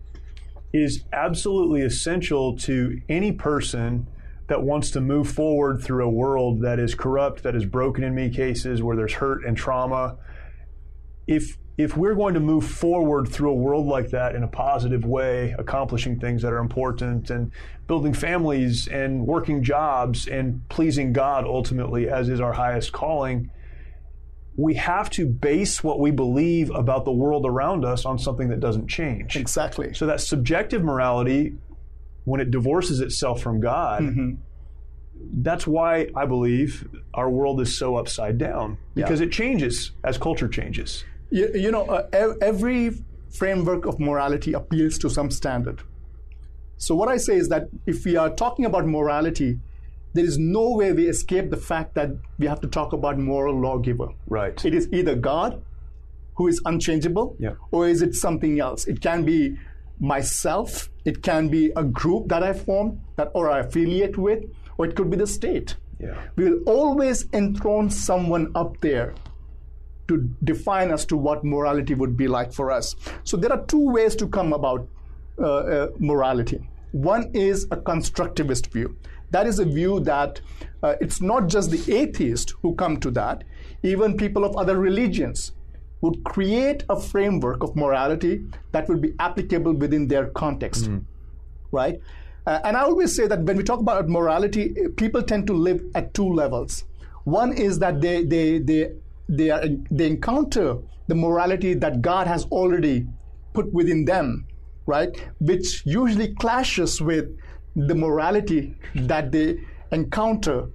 is 0.73 1.05
absolutely 1.13 1.81
essential 1.81 2.57
to 2.57 2.99
any 3.09 3.31
person 3.31 4.07
that 4.47 4.61
wants 4.61 4.91
to 4.91 5.01
move 5.01 5.27
forward 5.27 5.81
through 5.81 6.05
a 6.05 6.09
world 6.09 6.61
that 6.61 6.79
is 6.79 6.93
corrupt, 6.93 7.43
that 7.43 7.55
is 7.55 7.65
broken 7.65 8.03
in 8.03 8.13
many 8.13 8.29
cases, 8.29 8.83
where 8.83 8.95
there's 8.95 9.13
hurt 9.13 9.43
and 9.45 9.57
trauma. 9.57 10.17
If 11.25 11.57
if 11.77 11.97
we're 11.97 12.15
going 12.15 12.33
to 12.35 12.39
move 12.39 12.65
forward 12.65 13.27
through 13.27 13.51
a 13.51 13.55
world 13.55 13.85
like 13.85 14.11
that 14.11 14.35
in 14.35 14.43
a 14.43 14.47
positive 14.47 15.05
way, 15.05 15.53
accomplishing 15.59 16.19
things 16.19 16.41
that 16.41 16.53
are 16.53 16.59
important 16.59 17.29
and 17.29 17.51
building 17.87 18.13
families 18.13 18.87
and 18.87 19.27
working 19.27 19.61
jobs 19.61 20.27
and 20.27 20.67
pleasing 20.69 21.11
God 21.11 21.43
ultimately, 21.45 22.09
as 22.09 22.29
is 22.29 22.39
our 22.39 22.53
highest 22.53 22.93
calling, 22.93 23.51
we 24.55 24.75
have 24.75 25.09
to 25.11 25.25
base 25.25 25.83
what 25.83 25.99
we 25.99 26.11
believe 26.11 26.69
about 26.71 27.03
the 27.03 27.11
world 27.11 27.45
around 27.45 27.83
us 27.83 28.05
on 28.05 28.17
something 28.17 28.47
that 28.49 28.61
doesn't 28.61 28.87
change. 28.87 29.35
Exactly. 29.35 29.93
So 29.93 30.05
that 30.05 30.21
subjective 30.21 30.81
morality, 30.81 31.55
when 32.23 32.39
it 32.39 32.51
divorces 32.51 33.01
itself 33.01 33.41
from 33.41 33.59
God, 33.59 34.01
mm-hmm. 34.01 34.31
that's 35.41 35.67
why 35.67 36.07
I 36.15 36.25
believe 36.25 36.87
our 37.13 37.29
world 37.29 37.59
is 37.59 37.77
so 37.77 37.97
upside 37.97 38.37
down 38.37 38.77
because 38.93 39.19
yeah. 39.19 39.27
it 39.27 39.33
changes 39.33 39.91
as 40.05 40.17
culture 40.17 40.47
changes. 40.47 41.03
You, 41.29 41.51
you 41.53 41.71
know, 41.71 41.85
uh, 41.85 42.33
every 42.41 42.91
framework 43.29 43.85
of 43.85 43.99
morality 43.99 44.53
appeals 44.53 44.97
to 44.99 45.09
some 45.09 45.29
standard. 45.29 45.81
So 46.77 46.95
what 46.95 47.09
I 47.09 47.17
say 47.17 47.35
is 47.35 47.49
that 47.49 47.69
if 47.85 48.05
we 48.05 48.15
are 48.15 48.29
talking 48.29 48.65
about 48.65 48.85
morality, 48.85 49.59
there 50.13 50.23
is 50.23 50.37
no 50.37 50.71
way 50.71 50.93
we 50.93 51.07
escape 51.07 51.49
the 51.49 51.57
fact 51.57 51.95
that 51.95 52.09
we 52.37 52.47
have 52.47 52.61
to 52.61 52.67
talk 52.67 52.93
about 52.93 53.17
moral 53.17 53.59
lawgiver. 53.59 54.09
Right. 54.27 54.63
It 54.63 54.73
is 54.73 54.87
either 54.91 55.15
God, 55.15 55.61
who 56.35 56.47
is 56.47 56.61
unchangeable, 56.65 57.35
yeah. 57.39 57.55
or 57.71 57.87
is 57.87 58.01
it 58.01 58.15
something 58.15 58.59
else? 58.59 58.85
It 58.87 59.01
can 59.01 59.23
be 59.23 59.57
myself, 59.99 60.89
it 61.05 61.23
can 61.23 61.47
be 61.47 61.71
a 61.75 61.83
group 61.83 62.27
that 62.27 62.43
I 62.43 62.53
form 62.53 62.99
that 63.15 63.31
or 63.33 63.49
I 63.49 63.59
affiliate 63.59 64.17
with, 64.17 64.43
or 64.77 64.85
it 64.85 64.95
could 64.95 65.09
be 65.09 65.17
the 65.17 65.27
state. 65.27 65.77
Yeah. 65.99 66.21
We 66.35 66.49
will 66.49 66.63
always 66.65 67.25
enthrone 67.31 67.89
someone 67.89 68.51
up 68.55 68.79
there 68.81 69.15
to 70.07 70.29
define 70.43 70.91
as 70.91 71.05
to 71.05 71.17
what 71.17 71.43
morality 71.43 71.93
would 71.93 72.15
be 72.15 72.27
like 72.27 72.53
for 72.53 72.71
us. 72.71 72.95
So 73.23 73.37
there 73.37 73.51
are 73.51 73.65
two 73.65 73.89
ways 73.89 74.15
to 74.17 74.27
come 74.27 74.53
about 74.53 74.87
uh, 75.39 75.43
uh, 75.43 75.87
morality. 75.99 76.59
One 76.91 77.31
is 77.33 77.65
a 77.65 77.77
constructivist 77.77 78.67
view. 78.67 78.95
That 79.31 79.47
is 79.47 79.59
a 79.59 79.65
view 79.65 79.99
that 80.01 80.39
uh, 80.81 80.95
it's 81.01 81.21
not 81.21 81.47
just 81.47 81.71
the 81.71 81.93
atheists 81.93 82.53
who 82.61 82.75
come 82.75 82.99
to 83.01 83.11
that, 83.11 83.43
even 83.83 84.15
people 84.15 84.45
of 84.45 84.55
other 84.55 84.77
religions 84.77 85.51
would 86.01 86.23
create 86.23 86.83
a 86.89 86.99
framework 86.99 87.63
of 87.63 87.75
morality 87.75 88.45
that 88.71 88.87
would 88.87 89.01
be 89.01 89.13
applicable 89.19 89.73
within 89.73 90.07
their 90.07 90.27
context, 90.27 90.85
mm. 90.85 91.03
right? 91.71 91.99
Uh, 92.45 92.59
and 92.63 92.77
I 92.77 92.81
always 92.81 93.15
say 93.15 93.27
that 93.27 93.41
when 93.41 93.57
we 93.57 93.63
talk 93.63 93.79
about 93.79 94.07
morality, 94.07 94.75
people 94.95 95.23
tend 95.23 95.47
to 95.47 95.53
live 95.53 95.81
at 95.95 96.13
two 96.13 96.31
levels. 96.31 96.83
One 97.23 97.53
is 97.53 97.79
that 97.79 98.01
they 98.01 98.23
they 98.23 98.59
they 98.59 98.91
they 99.27 99.49
are 99.49 99.63
they 99.91 100.07
encounter 100.07 100.77
the 101.07 101.15
morality 101.15 101.73
that 101.73 102.01
God 102.01 102.27
has 102.27 102.45
already 102.45 103.07
put 103.53 103.71
within 103.73 104.05
them, 104.05 104.47
right? 104.85 105.09
Which 105.39 105.83
usually 105.85 106.33
clashes 106.35 107.01
with 107.01 107.25
the 107.75 107.95
morality 107.95 108.75
that 108.95 109.31
they 109.31 109.57
encounter, 109.91 110.69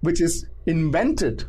which 0.00 0.20
is 0.20 0.46
invented, 0.66 1.44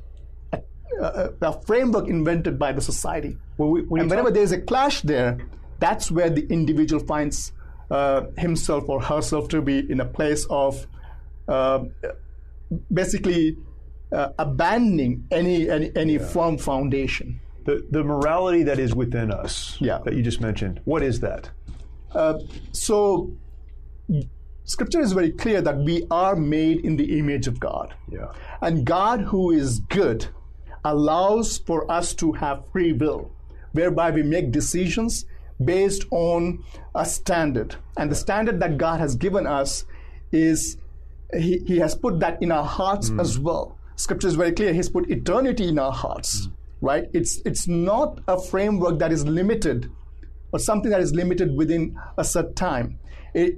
a, 0.53 0.59
a, 1.01 1.33
a 1.41 1.61
framework 1.63 2.07
invented 2.07 2.59
by 2.59 2.71
the 2.71 2.81
society. 2.81 3.37
We, 3.57 3.81
when 3.83 4.01
and 4.01 4.09
whenever 4.09 4.31
there's 4.31 4.51
a 4.51 4.61
clash 4.61 5.01
there, 5.01 5.37
that's 5.79 6.11
where 6.11 6.29
the 6.29 6.45
individual 6.47 7.03
finds 7.03 7.51
uh, 7.89 8.27
himself 8.37 8.87
or 8.87 9.01
herself 9.01 9.47
to 9.49 9.61
be 9.61 9.89
in 9.89 9.99
a 9.99 10.05
place 10.05 10.45
of 10.49 10.85
uh, 11.47 11.85
basically 12.91 13.57
uh, 14.11 14.29
abandoning 14.37 15.25
any 15.31 15.69
any, 15.69 15.91
any 15.95 16.13
yeah. 16.13 16.27
firm 16.27 16.57
foundation. 16.57 17.39
The, 17.65 17.85
the 17.91 18.03
morality 18.03 18.63
that 18.63 18.79
is 18.79 18.95
within 18.95 19.29
us 19.29 19.75
Yeah. 19.81 19.99
that 20.05 20.13
you 20.13 20.23
just 20.23 20.39
mentioned, 20.39 20.79
what 20.85 21.03
is 21.03 21.19
that? 21.19 21.49
Uh, 22.15 22.39
so, 22.71 23.35
Scripture 24.63 25.01
is 25.01 25.11
very 25.11 25.31
clear 25.31 25.61
that 25.61 25.77
we 25.77 26.07
are 26.09 26.37
made 26.37 26.85
in 26.85 26.95
the 26.95 27.19
image 27.19 27.45
of 27.45 27.59
God. 27.59 27.93
Yeah. 28.09 28.31
And 28.61 28.85
God, 28.85 29.19
who 29.19 29.51
is 29.51 29.81
good, 29.81 30.27
allows 30.85 31.57
for 31.57 31.89
us 31.91 32.13
to 32.15 32.31
have 32.33 32.63
free 32.71 32.93
will, 32.93 33.31
whereby 33.73 34.11
we 34.11 34.23
make 34.23 34.51
decisions 34.51 35.25
based 35.63 36.05
on 36.11 36.63
a 36.95 37.03
standard. 37.05 37.75
And 37.97 38.09
the 38.09 38.15
standard 38.15 38.61
that 38.61 38.77
God 38.77 39.01
has 39.01 39.15
given 39.15 39.45
us 39.45 39.83
is 40.31 40.77
He, 41.33 41.59
he 41.67 41.79
has 41.79 41.95
put 41.95 42.21
that 42.21 42.41
in 42.41 42.51
our 42.53 42.63
hearts 42.63 43.11
as 43.19 43.37
well. 43.37 43.76
Scripture 43.97 44.27
is 44.27 44.35
very 44.35 44.53
clear. 44.53 44.73
He's 44.73 44.89
put 44.89 45.09
eternity 45.09 45.67
in 45.67 45.77
our 45.77 45.91
hearts, 45.91 46.45
hmm. 46.45 46.85
right? 46.85 47.09
It's, 47.13 47.41
it's 47.45 47.67
not 47.67 48.21
a 48.27 48.39
framework 48.39 48.99
that 48.99 49.11
is 49.11 49.25
limited 49.25 49.91
or 50.53 50.59
something 50.59 50.91
that 50.91 51.01
is 51.01 51.13
limited 51.13 51.55
within 51.57 51.99
a 52.17 52.23
set 52.23 52.55
time. 52.55 52.99
It, 53.33 53.57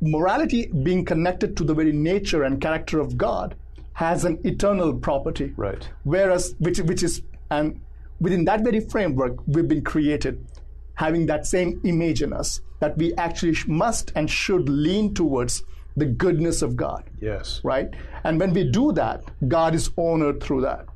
morality, 0.00 0.66
being 0.66 1.04
connected 1.04 1.56
to 1.56 1.64
the 1.64 1.74
very 1.74 1.92
nature 1.92 2.44
and 2.44 2.60
character 2.60 3.00
of 3.00 3.18
God, 3.18 3.56
has 3.94 4.24
an 4.24 4.38
eternal 4.44 4.94
property. 4.94 5.52
Right. 5.56 5.88
Whereas, 6.04 6.54
which, 6.58 6.78
which 6.80 7.02
is, 7.02 7.22
and 7.50 7.80
within 8.20 8.44
that 8.44 8.62
very 8.62 8.80
framework, 8.80 9.36
we've 9.46 9.68
been 9.68 9.82
created 9.84 10.46
having 10.94 11.26
that 11.26 11.46
same 11.46 11.80
image 11.84 12.22
in 12.22 12.32
us 12.32 12.60
that 12.80 12.96
we 12.96 13.14
actually 13.16 13.56
must 13.66 14.12
and 14.14 14.30
should 14.30 14.68
lean 14.68 15.14
towards 15.14 15.62
the 15.96 16.06
goodness 16.06 16.62
of 16.62 16.76
God 16.76 17.04
Yes. 17.20 17.60
right? 17.64 17.88
And 18.24 18.38
when 18.40 18.52
we 18.52 18.64
do 18.70 18.92
that, 18.92 19.22
God 19.48 19.74
is 19.74 19.90
honored 19.98 20.42
through 20.42 20.62
that. 20.62 20.86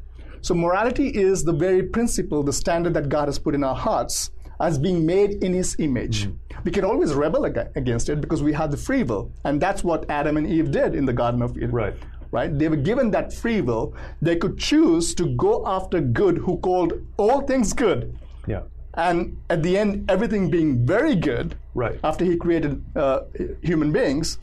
So 0.40 0.54
morality 0.54 1.08
is 1.08 1.42
the 1.44 1.52
very 1.52 1.82
principle, 1.82 2.42
the 2.42 2.52
standard 2.52 2.94
that 2.94 3.08
God 3.08 3.26
has 3.28 3.38
put 3.38 3.54
in 3.54 3.64
our 3.64 3.74
hearts 3.74 4.30
as 4.60 4.78
being 4.78 5.04
made 5.04 5.42
in 5.44 5.52
His 5.52 5.76
image. 5.78 6.28
We 6.64 6.70
can 6.70 6.84
always 6.84 7.12
rebel 7.14 7.44
ag- 7.46 7.68
against 7.76 8.08
it 8.08 8.20
because 8.20 8.42
we 8.42 8.52
have 8.54 8.70
the 8.70 8.76
free 8.76 9.02
will, 9.02 9.30
and 9.44 9.60
that's 9.60 9.84
what 9.84 10.08
Adam 10.08 10.36
and 10.36 10.46
Eve 10.46 10.70
did 10.70 10.94
in 10.94 11.04
the 11.04 11.12
Garden 11.12 11.42
of 11.42 11.56
Eden. 11.56 11.72
Right. 11.72 11.94
Right? 12.30 12.56
They 12.58 12.68
were 12.68 12.76
given 12.90 13.10
that 13.10 13.32
free 13.32 13.60
will. 13.60 13.94
They 14.22 14.36
could 14.36 14.56
choose 14.58 15.14
to 15.16 15.26
go 15.36 15.62
after 15.66 16.00
good, 16.00 16.38
who 16.38 16.56
called 16.58 16.92
all 17.18 17.42
things 17.42 17.72
good. 17.72 18.18
Yeah. 18.46 18.62
And 18.94 19.36
at 19.50 19.62
the 19.62 19.76
end, 19.76 20.10
everything 20.10 20.48
being 20.50 20.86
very 20.86 21.14
good, 21.16 21.54
Right. 21.74 22.00
after 22.02 22.24
he 22.24 22.36
created 22.36 22.82
uh, 22.96 23.20
human 23.62 23.92
beings, 23.92 24.38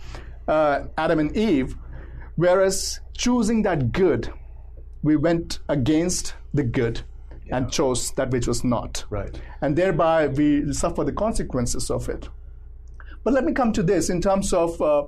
uh, 0.48 0.86
Adam 0.98 1.20
and 1.20 1.36
Eve, 1.36 1.76
whereas 2.36 3.00
choosing 3.18 3.62
that 3.64 3.92
good, 3.92 4.32
we 5.02 5.16
went 5.16 5.60
against 5.70 6.36
the 6.54 6.64
good 6.64 7.02
and 7.52 7.72
chose 7.72 8.12
that 8.12 8.32
which 8.32 8.48
was 8.48 8.64
not. 8.64 9.06
Right. 9.10 9.40
And 9.62 9.76
thereby 9.76 10.28
we 10.28 10.74
suffer 10.74 11.04
the 11.04 11.12
consequences 11.12 11.92
of 11.92 12.10
it. 12.10 12.30
But 13.24 13.34
let 13.34 13.46
me 13.46 13.54
come 13.54 13.72
to 13.74 13.84
this 13.84 14.10
in 14.10 14.22
terms 14.22 14.54
of 14.54 14.82
uh, 14.82 15.04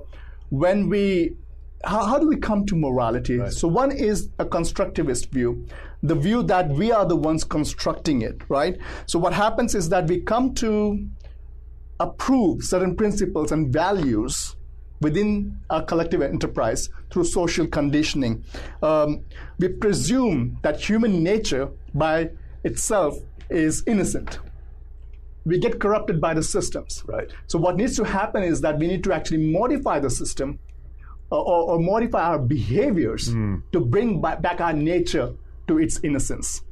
when 0.50 0.88
we, 0.88 1.36
how, 1.84 2.04
how 2.04 2.18
do 2.18 2.28
we 2.28 2.36
come 2.36 2.64
to 2.66 2.76
morality? 2.76 3.40
So, 3.50 3.68
one 3.68 3.90
is 3.90 4.30
a 4.38 4.44
constructivist 4.44 5.30
view, 5.30 5.66
the 6.02 6.14
view 6.14 6.42
that 6.44 6.68
we 6.70 6.92
are 6.92 7.04
the 7.04 7.16
ones 7.16 7.44
constructing 7.44 8.22
it, 8.22 8.40
right? 8.48 8.78
So, 9.06 9.18
what 9.18 9.34
happens 9.34 9.74
is 9.74 9.88
that 9.90 10.08
we 10.08 10.20
come 10.20 10.54
to 10.54 11.06
approve 12.00 12.62
certain 12.62 12.96
principles 12.96 13.52
and 13.52 13.72
values 13.72 14.56
within 15.00 15.58
a 15.70 15.82
collective 15.82 16.22
enterprise 16.22 16.88
through 17.10 17.24
social 17.24 17.66
conditioning. 17.66 18.44
Um, 18.82 19.24
we 19.58 19.68
presume 19.68 20.58
that 20.62 20.80
human 20.80 21.22
nature 21.22 21.68
by 21.94 22.30
itself 22.64 23.18
is 23.50 23.82
innocent. 23.86 24.38
We 25.44 25.58
get 25.58 25.78
corrupted 25.78 26.20
by 26.20 26.34
the 26.34 26.42
systems. 26.42 27.04
Right. 27.06 27.30
So, 27.46 27.58
what 27.58 27.76
needs 27.76 27.96
to 27.96 28.04
happen 28.04 28.42
is 28.42 28.60
that 28.62 28.78
we 28.78 28.88
need 28.88 29.04
to 29.04 29.12
actually 29.12 29.46
modify 29.52 30.00
the 30.00 30.10
system 30.10 30.58
or, 31.30 31.38
or, 31.38 31.70
or 31.70 31.78
modify 31.78 32.22
our 32.22 32.38
behaviors 32.38 33.28
to 33.72 33.80
bring 33.80 34.20
ba- 34.20 34.38
back 34.40 34.60
our 34.60 34.72
nature 34.72 35.34
to 35.68 35.78
its 35.78 36.00
innocence 36.02 36.62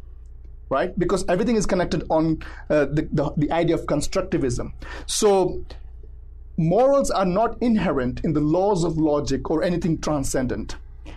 right? 0.70 0.98
Because 0.98 1.24
everything 1.28 1.56
is 1.56 1.66
connected 1.66 2.04
on 2.10 2.42
uh, 2.70 2.86
the, 2.86 3.08
the, 3.12 3.32
the 3.36 3.52
idea 3.52 3.74
of 3.76 3.82
constructivism. 3.86 4.72
So, 5.06 5.62
morals 6.56 7.10
are 7.10 7.24
not 7.26 7.60
inherent 7.62 8.20
in 8.24 8.32
the 8.32 8.40
laws 8.40 8.84
of 8.84 8.96
logic 8.96 9.50
or 9.50 9.62
anything 9.62 10.00
transcendent. 10.00 10.76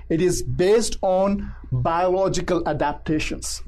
It 0.10 0.22
is 0.22 0.42
based 0.42 0.98
on 1.02 1.54
biological 1.72 2.68
adaptations, 2.68 3.62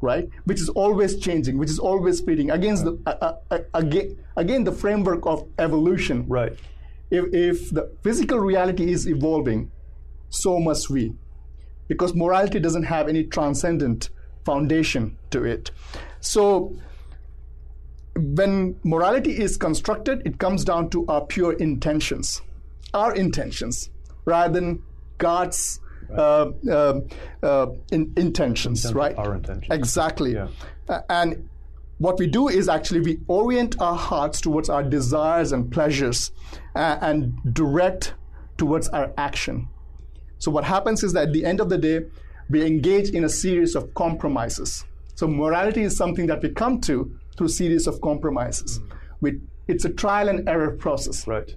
right? 0.00 0.28
Which 0.44 0.60
is 0.60 0.68
always 0.70 1.18
changing, 1.18 1.58
which 1.58 1.70
is 1.70 1.78
always 1.78 2.20
fitting 2.20 2.50
against 2.50 2.84
the 2.84 2.98
uh, 3.06 3.10
uh, 3.10 3.32
uh, 3.50 3.58
again, 3.74 4.18
again 4.36 4.64
the 4.64 4.72
framework 4.72 5.26
of 5.26 5.46
evolution. 5.58 6.26
Right. 6.28 6.52
If, 7.10 7.32
if 7.32 7.70
the 7.70 7.90
physical 8.02 8.38
reality 8.38 8.92
is 8.92 9.08
evolving, 9.08 9.70
so 10.28 10.60
must 10.60 10.90
we, 10.90 11.14
because 11.88 12.14
morality 12.14 12.60
doesn't 12.60 12.82
have 12.82 13.08
any 13.08 13.24
transcendent 13.24 14.10
foundation 14.44 15.16
to 15.30 15.44
it. 15.44 15.70
So, 16.20 16.76
when 18.18 18.78
morality 18.84 19.32
is 19.32 19.56
constructed, 19.56 20.22
it 20.26 20.38
comes 20.38 20.64
down 20.64 20.90
to 20.90 21.06
our 21.06 21.24
pure 21.24 21.52
intentions, 21.52 22.42
our 22.94 23.14
intentions, 23.14 23.90
rather 24.24 24.52
than 24.52 24.82
God's 25.18 25.80
uh, 26.10 26.50
uh, 26.70 27.00
uh, 27.42 27.66
in, 27.92 28.12
intentions, 28.16 28.92
right? 28.94 29.16
our 29.18 29.34
intentions. 29.34 29.66
Exactly. 29.70 30.34
Yeah. 30.34 30.48
And 31.08 31.48
what 31.98 32.18
we 32.18 32.26
do 32.26 32.48
is 32.48 32.68
actually 32.68 33.00
we 33.00 33.18
orient 33.28 33.80
our 33.80 33.96
hearts 33.96 34.40
towards 34.40 34.68
our 34.70 34.82
desires 34.82 35.52
and 35.52 35.70
pleasures 35.70 36.32
uh, 36.74 36.96
and 37.00 37.34
direct 37.52 38.14
towards 38.56 38.88
our 38.88 39.12
action. 39.18 39.68
So 40.38 40.50
what 40.50 40.64
happens 40.64 41.02
is 41.02 41.12
that 41.12 41.28
at 41.28 41.32
the 41.32 41.44
end 41.44 41.60
of 41.60 41.68
the 41.68 41.78
day, 41.78 42.02
we 42.48 42.64
engage 42.64 43.10
in 43.10 43.24
a 43.24 43.28
series 43.28 43.74
of 43.74 43.92
compromises. 43.94 44.84
So 45.14 45.26
morality 45.26 45.82
is 45.82 45.96
something 45.96 46.26
that 46.28 46.42
we 46.42 46.50
come 46.50 46.80
to 46.82 47.18
through 47.38 47.48
series 47.48 47.86
of 47.86 48.00
compromises. 48.00 48.80
We, 49.20 49.40
it's 49.68 49.84
a 49.84 49.90
trial 49.90 50.28
and 50.28 50.48
error 50.48 50.76
process, 50.76 51.26
Right. 51.26 51.54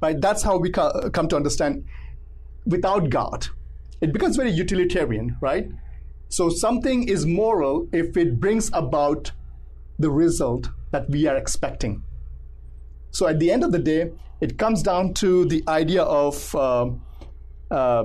right? 0.00 0.20
That's 0.20 0.42
how 0.42 0.56
we 0.58 0.70
co- 0.70 1.10
come 1.12 1.28
to 1.28 1.36
understand. 1.36 1.84
Without 2.66 3.10
God, 3.10 3.46
it 4.00 4.12
becomes 4.12 4.36
very 4.36 4.50
utilitarian, 4.50 5.36
right? 5.40 5.68
So 6.28 6.48
something 6.48 7.08
is 7.08 7.26
moral 7.26 7.88
if 7.92 8.16
it 8.16 8.40
brings 8.40 8.70
about 8.72 9.32
the 9.98 10.10
result 10.10 10.70
that 10.92 11.08
we 11.10 11.26
are 11.26 11.36
expecting. 11.36 12.02
So 13.10 13.26
at 13.28 13.38
the 13.38 13.50
end 13.52 13.64
of 13.64 13.72
the 13.72 13.78
day, 13.78 14.10
it 14.40 14.58
comes 14.58 14.82
down 14.82 15.12
to 15.14 15.44
the 15.44 15.62
idea 15.68 16.02
of 16.02 16.54
uh, 16.54 16.86
uh, 17.70 18.04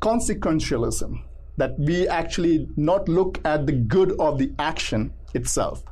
consequentialism, 0.00 1.22
that 1.58 1.78
we 1.78 2.08
actually 2.08 2.66
not 2.76 3.08
look 3.08 3.40
at 3.44 3.66
the 3.66 3.72
good 3.72 4.12
of 4.18 4.38
the 4.38 4.52
action 4.58 5.12
itself, 5.34 5.82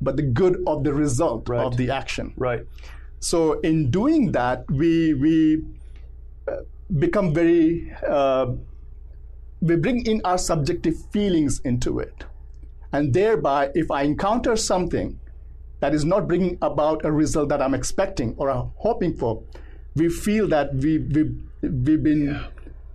but 0.00 0.16
the 0.16 0.22
good 0.22 0.62
of 0.66 0.84
the 0.84 0.92
result 0.92 1.48
Right. 1.48 1.64
of 1.64 1.76
the 1.76 1.90
action. 1.90 2.32
Right. 2.36 2.64
So 3.20 3.60
in 3.60 3.90
doing 3.90 4.32
that, 4.32 4.64
we 4.70 5.14
we 5.14 5.62
uh, 6.48 6.62
become 6.98 7.34
very 7.34 7.92
uh, 8.06 8.46
we 9.60 9.76
bring 9.76 10.06
in 10.06 10.20
our 10.24 10.38
subjective 10.38 10.94
feelings 11.12 11.60
into 11.64 11.98
it, 11.98 12.24
and 12.92 13.12
thereby, 13.12 13.70
if 13.74 13.90
I 13.90 14.02
encounter 14.02 14.56
something 14.56 15.18
that 15.80 15.94
is 15.94 16.04
not 16.04 16.26
bringing 16.28 16.56
about 16.62 17.04
a 17.04 17.12
result 17.12 17.48
that 17.50 17.60
I'm 17.60 17.74
expecting 17.74 18.34
or 18.38 18.50
I'm 18.50 18.70
hoping 18.76 19.14
for, 19.14 19.42
we 19.94 20.08
feel 20.08 20.48
that 20.48 20.74
we 20.74 20.98
we 20.98 21.24
we've 21.60 22.02
been 22.02 22.40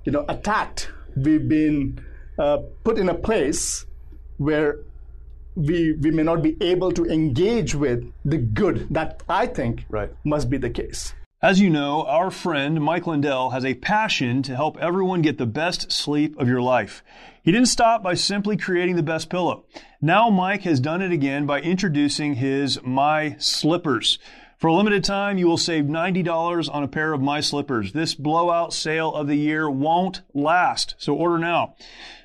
you 0.05 0.11
know 0.11 0.25
attacked. 0.27 0.89
We've 1.15 1.47
been 1.47 2.01
uh, 2.39 2.57
put 2.83 2.97
in 2.97 3.09
a 3.09 3.15
place 3.15 3.85
where 4.37 4.79
we 5.55 5.93
we 5.93 6.11
may 6.11 6.23
not 6.23 6.41
be 6.41 6.57
able 6.61 6.91
to 6.91 7.05
engage 7.05 7.75
with 7.75 8.03
the 8.23 8.37
good 8.37 8.87
that 8.89 9.23
I 9.27 9.47
think 9.47 9.85
Right. 9.89 10.11
must 10.23 10.49
be 10.49 10.57
the 10.57 10.69
case. 10.69 11.13
As 11.41 11.59
you 11.59 11.69
know, 11.69 12.03
our 12.05 12.31
friend 12.31 12.81
Mike 12.81 13.05
Lindell 13.05 13.51
has 13.51 13.63
a 13.65 13.75
passion 13.75 14.41
to 14.43 14.55
help 14.55 14.77
everyone 14.79 15.21
get 15.21 15.37
the 15.37 15.45
best 15.45 15.91
sleep 15.91 16.35
of 16.39 16.47
your 16.47 16.61
life. 16.61 17.03
He 17.43 17.51
didn't 17.51 17.67
stop 17.67 18.01
by 18.01 18.15
simply 18.15 18.57
creating 18.57 18.95
the 18.95 19.03
best 19.03 19.29
pillow. 19.29 19.65
Now 20.01 20.29
Mike 20.29 20.63
has 20.63 20.79
done 20.79 21.01
it 21.01 21.11
again 21.11 21.45
by 21.45 21.61
introducing 21.61 22.35
his 22.35 22.81
My 22.83 23.35
Slippers. 23.37 24.17
For 24.57 24.67
a 24.67 24.73
limited 24.73 25.03
time, 25.03 25.37
you 25.37 25.47
will 25.47 25.57
save 25.57 25.85
$90 25.85 26.69
on 26.73 26.81
a 26.81 26.87
pair 26.87 27.13
of 27.13 27.21
My 27.21 27.41
Slippers. 27.41 27.91
This 27.91 28.15
blowout 28.15 28.73
sale 28.73 29.13
of 29.13 29.27
the 29.27 29.35
year 29.35 29.69
won't 29.69 30.21
last, 30.33 30.95
so 30.97 31.13
order 31.13 31.37
now. 31.37 31.75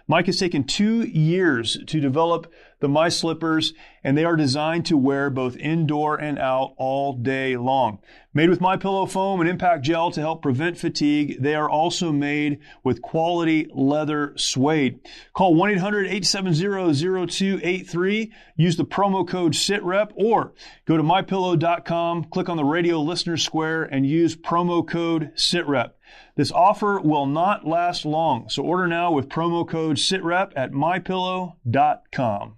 Mike 0.06 0.26
has 0.26 0.38
taken 0.38 0.64
two 0.64 1.02
years 1.02 1.76
to 1.86 2.00
develop 2.00 2.50
the 2.80 2.88
My 2.88 3.08
Slippers, 3.08 3.72
and 4.02 4.16
they 4.16 4.24
are 4.24 4.36
designed 4.36 4.86
to 4.86 4.96
wear 4.96 5.28
both 5.30 5.56
indoor 5.56 6.16
and 6.16 6.38
out 6.38 6.74
all 6.76 7.12
day 7.12 7.56
long. 7.56 7.98
Made 8.32 8.48
with 8.48 8.60
My 8.60 8.76
Pillow 8.76 9.06
foam 9.06 9.40
and 9.40 9.50
impact 9.50 9.84
gel 9.84 10.12
to 10.12 10.20
help 10.20 10.42
prevent 10.42 10.78
fatigue, 10.78 11.38
they 11.40 11.54
are 11.54 11.68
also 11.68 12.12
made 12.12 12.60
with 12.82 13.02
quality 13.02 13.66
leather 13.74 14.32
suede. 14.36 15.00
Call 15.34 15.56
1-800-870-0283, 15.56 18.30
use 18.56 18.76
the 18.76 18.84
promo 18.84 19.26
code 19.26 19.54
SITREP 19.54 20.12
or 20.14 20.52
go 20.86 20.96
to 20.96 21.02
mypillow.com, 21.02 22.24
click 22.24 22.48
on 22.48 22.56
the 22.56 22.64
radio 22.64 23.00
listener 23.00 23.36
square 23.36 23.82
and 23.82 24.06
use 24.06 24.36
promo 24.36 24.86
code 24.86 25.32
SITREP. 25.34 25.90
This 26.36 26.52
offer 26.52 27.00
will 27.00 27.26
not 27.26 27.66
last 27.66 28.04
long, 28.04 28.48
so 28.48 28.62
order 28.62 28.86
now 28.86 29.10
with 29.12 29.28
promo 29.28 29.68
code 29.68 29.96
SITREP 29.96 30.52
at 30.56 30.72
mypillow.com. 30.72 32.56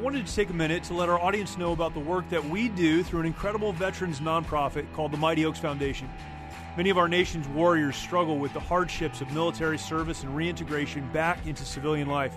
I 0.00 0.02
wanted 0.02 0.26
to 0.26 0.34
take 0.34 0.48
a 0.48 0.54
minute 0.54 0.82
to 0.84 0.94
let 0.94 1.10
our 1.10 1.20
audience 1.20 1.58
know 1.58 1.72
about 1.72 1.92
the 1.92 2.00
work 2.00 2.26
that 2.30 2.42
we 2.42 2.70
do 2.70 3.02
through 3.02 3.20
an 3.20 3.26
incredible 3.26 3.70
veterans 3.70 4.18
nonprofit 4.18 4.90
called 4.94 5.12
the 5.12 5.18
Mighty 5.18 5.44
Oaks 5.44 5.58
Foundation. 5.58 6.08
Many 6.74 6.88
of 6.88 6.96
our 6.96 7.06
nation's 7.06 7.46
warriors 7.48 7.96
struggle 7.96 8.38
with 8.38 8.54
the 8.54 8.60
hardships 8.60 9.20
of 9.20 9.30
military 9.32 9.76
service 9.76 10.22
and 10.22 10.34
reintegration 10.34 11.06
back 11.12 11.46
into 11.46 11.66
civilian 11.66 12.08
life. 12.08 12.34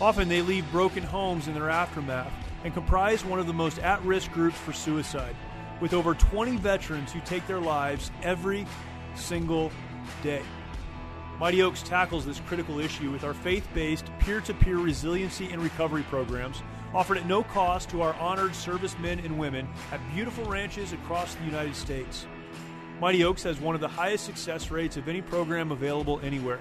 Often 0.00 0.28
they 0.28 0.40
leave 0.40 0.64
broken 0.72 1.02
homes 1.02 1.46
in 1.46 1.52
their 1.52 1.68
aftermath 1.68 2.32
and 2.64 2.72
comprise 2.72 3.22
one 3.22 3.38
of 3.38 3.46
the 3.46 3.52
most 3.52 3.78
at 3.80 4.02
risk 4.02 4.32
groups 4.32 4.56
for 4.56 4.72
suicide, 4.72 5.36
with 5.82 5.92
over 5.92 6.14
20 6.14 6.56
veterans 6.56 7.12
who 7.12 7.20
take 7.20 7.46
their 7.46 7.60
lives 7.60 8.10
every 8.22 8.66
single 9.14 9.70
day. 10.22 10.42
Mighty 11.38 11.60
Oaks 11.60 11.82
tackles 11.82 12.24
this 12.24 12.40
critical 12.48 12.80
issue 12.80 13.10
with 13.10 13.24
our 13.24 13.34
faith 13.34 13.68
based 13.74 14.06
peer 14.20 14.40
to 14.40 14.54
peer 14.54 14.78
resiliency 14.78 15.50
and 15.52 15.62
recovery 15.62 16.02
programs 16.04 16.62
offered 16.94 17.18
at 17.18 17.26
no 17.26 17.42
cost 17.42 17.90
to 17.90 18.02
our 18.02 18.14
honored 18.14 18.54
servicemen 18.54 19.18
and 19.20 19.38
women 19.38 19.68
at 19.92 20.00
beautiful 20.14 20.44
ranches 20.44 20.92
across 20.92 21.34
the 21.34 21.44
United 21.44 21.74
States. 21.74 22.26
Mighty 23.00 23.24
Oaks 23.24 23.42
has 23.44 23.60
one 23.60 23.74
of 23.74 23.80
the 23.80 23.88
highest 23.88 24.24
success 24.24 24.70
rates 24.70 24.96
of 24.96 25.08
any 25.08 25.22
program 25.22 25.70
available 25.70 26.20
anywhere. 26.22 26.60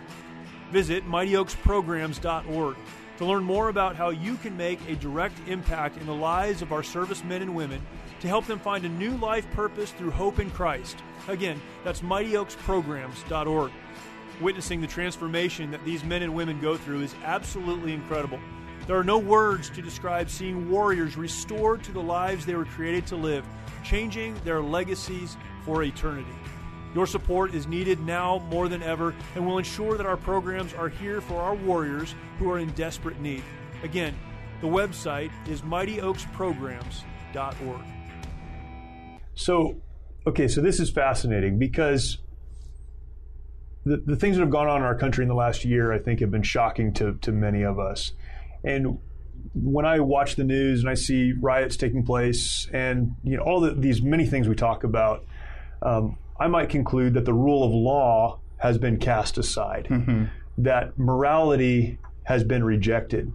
Visit 0.71 1.05
mightyoaksprograms.org 1.07 2.75
to 3.17 3.25
learn 3.25 3.43
more 3.43 3.69
about 3.69 3.95
how 3.95 4.09
you 4.09 4.35
can 4.37 4.55
make 4.55 4.79
a 4.87 4.95
direct 4.95 5.35
impact 5.47 5.97
in 5.97 6.05
the 6.05 6.13
lives 6.13 6.61
of 6.61 6.71
our 6.71 6.83
servicemen 6.83 7.41
and 7.41 7.55
women 7.55 7.81
to 8.19 8.27
help 8.27 8.45
them 8.45 8.59
find 8.59 8.85
a 8.85 8.89
new 8.89 9.15
life 9.17 9.49
purpose 9.51 9.91
through 9.91 10.11
hope 10.11 10.39
in 10.39 10.51
Christ. 10.51 10.97
Again, 11.27 11.59
that's 11.83 12.01
mightyoaksprograms.org. 12.01 13.71
Witnessing 14.39 14.81
the 14.81 14.87
transformation 14.87 15.71
that 15.71 15.83
these 15.83 16.03
men 16.03 16.21
and 16.21 16.35
women 16.35 16.61
go 16.61 16.77
through 16.77 17.01
is 17.01 17.15
absolutely 17.23 17.93
incredible. 17.93 18.39
There 18.87 18.95
are 18.95 19.03
no 19.03 19.17
words 19.17 19.69
to 19.71 19.81
describe 19.81 20.29
seeing 20.29 20.71
warriors 20.71 21.17
restored 21.17 21.83
to 21.83 21.91
the 21.91 22.01
lives 22.01 22.45
they 22.45 22.55
were 22.55 22.63
created 22.63 23.05
to 23.07 23.17
live, 23.17 23.45
changing 23.83 24.39
their 24.45 24.61
legacies 24.61 25.35
for 25.65 25.83
eternity. 25.83 26.31
Your 26.95 27.05
support 27.05 27.53
is 27.53 27.67
needed 27.67 27.99
now 27.99 28.39
more 28.49 28.69
than 28.69 28.81
ever 28.81 29.13
and 29.35 29.45
will 29.45 29.57
ensure 29.57 29.97
that 29.97 30.05
our 30.05 30.15
programs 30.15 30.73
are 30.73 30.87
here 30.87 31.19
for 31.19 31.35
our 31.35 31.53
warriors 31.53 32.15
who 32.39 32.49
are 32.49 32.59
in 32.59 32.69
desperate 32.71 33.19
need. 33.19 33.43
Again, 33.83 34.15
the 34.61 34.67
website 34.67 35.31
is 35.49 35.63
mightyoaksprograms.org. 35.63 37.81
So, 39.35 39.81
okay, 40.25 40.47
so 40.47 40.61
this 40.61 40.79
is 40.79 40.89
fascinating 40.89 41.59
because 41.59 42.19
the, 43.85 43.97
the 43.97 44.15
things 44.15 44.37
that 44.37 44.41
have 44.41 44.49
gone 44.49 44.67
on 44.67 44.77
in 44.77 44.83
our 44.83 44.97
country 44.97 45.23
in 45.23 45.27
the 45.27 45.35
last 45.35 45.65
year, 45.65 45.91
I 45.91 45.99
think, 45.99 46.21
have 46.21 46.31
been 46.31 46.41
shocking 46.41 46.93
to, 46.93 47.15
to 47.15 47.33
many 47.33 47.63
of 47.63 47.79
us. 47.79 48.13
And 48.63 48.99
when 49.53 49.85
I 49.85 49.99
watch 49.99 50.35
the 50.35 50.43
news 50.43 50.81
and 50.81 50.89
I 50.89 50.93
see 50.93 51.33
riots 51.33 51.77
taking 51.77 52.03
place 52.03 52.67
and 52.73 53.15
you 53.23 53.37
know 53.37 53.43
all 53.43 53.59
the, 53.59 53.71
these 53.71 54.01
many 54.01 54.25
things 54.25 54.47
we 54.47 54.55
talk 54.55 54.83
about, 54.83 55.25
um, 55.81 56.17
I 56.39 56.47
might 56.47 56.69
conclude 56.69 57.13
that 57.15 57.25
the 57.25 57.33
rule 57.33 57.63
of 57.63 57.71
law 57.71 58.39
has 58.57 58.77
been 58.77 58.97
cast 58.97 59.37
aside, 59.37 59.87
mm-hmm. 59.89 60.25
that 60.59 60.97
morality 60.97 61.99
has 62.23 62.43
been 62.43 62.63
rejected. 62.63 63.31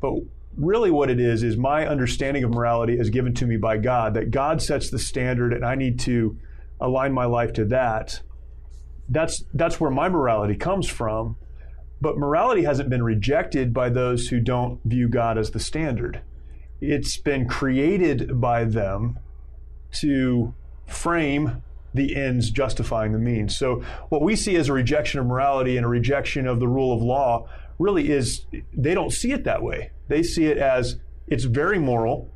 But 0.00 0.14
really, 0.56 0.90
what 0.90 1.10
it 1.10 1.20
is 1.20 1.42
is 1.42 1.56
my 1.56 1.86
understanding 1.86 2.44
of 2.44 2.50
morality 2.50 2.98
is 2.98 3.10
given 3.10 3.34
to 3.34 3.46
me 3.46 3.56
by 3.56 3.78
God. 3.78 4.14
That 4.14 4.30
God 4.30 4.62
sets 4.62 4.90
the 4.90 4.98
standard, 4.98 5.52
and 5.52 5.64
I 5.64 5.74
need 5.74 6.00
to 6.00 6.38
align 6.80 7.12
my 7.12 7.24
life 7.24 7.52
to 7.54 7.64
that. 7.66 8.20
That's 9.08 9.44
that's 9.52 9.80
where 9.80 9.90
my 9.90 10.08
morality 10.08 10.56
comes 10.56 10.88
from. 10.88 11.36
But 12.04 12.18
morality 12.18 12.64
hasn't 12.64 12.90
been 12.90 13.02
rejected 13.02 13.72
by 13.72 13.88
those 13.88 14.28
who 14.28 14.38
don't 14.38 14.78
view 14.84 15.08
God 15.08 15.38
as 15.38 15.52
the 15.52 15.58
standard. 15.58 16.20
It's 16.78 17.16
been 17.16 17.48
created 17.48 18.42
by 18.42 18.64
them 18.64 19.18
to 20.00 20.54
frame 20.86 21.62
the 21.94 22.14
ends 22.14 22.50
justifying 22.50 23.12
the 23.12 23.18
means. 23.18 23.56
So, 23.56 23.82
what 24.10 24.20
we 24.20 24.36
see 24.36 24.54
as 24.56 24.68
a 24.68 24.74
rejection 24.74 25.18
of 25.18 25.24
morality 25.24 25.78
and 25.78 25.86
a 25.86 25.88
rejection 25.88 26.46
of 26.46 26.60
the 26.60 26.68
rule 26.68 26.94
of 26.94 27.00
law 27.00 27.48
really 27.78 28.10
is 28.10 28.44
they 28.74 28.92
don't 28.92 29.10
see 29.10 29.32
it 29.32 29.44
that 29.44 29.62
way. 29.62 29.90
They 30.08 30.22
see 30.22 30.44
it 30.44 30.58
as 30.58 30.96
it's 31.26 31.44
very 31.44 31.78
moral 31.78 32.30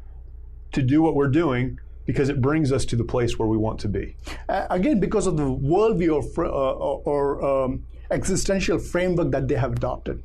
to 0.73 0.81
do 0.81 1.03
what 1.03 1.15
we're 1.15 1.29
doing 1.29 1.79
because 2.07 2.31
it 2.31 2.41
brings 2.41 2.73
us 2.73 2.87
to 2.87 2.97
the 2.97 3.05
place 3.05 3.39
where 3.39 3.49
we 3.49 3.59
want 3.59 3.81
to 3.81 3.89
be. 3.89 4.17
Uh, 4.49 4.67
again, 4.71 4.99
because 4.99 5.27
of 5.27 5.37
the 5.37 5.43
worldview 5.43 6.23
or, 6.39 6.47
uh, 6.47 6.51
or 6.51 7.65
um, 7.65 7.85
existential 8.11 8.79
framework 8.79 9.31
that 9.31 9.49
they 9.49 9.55
have 9.55 9.73
adopted. 9.73 10.23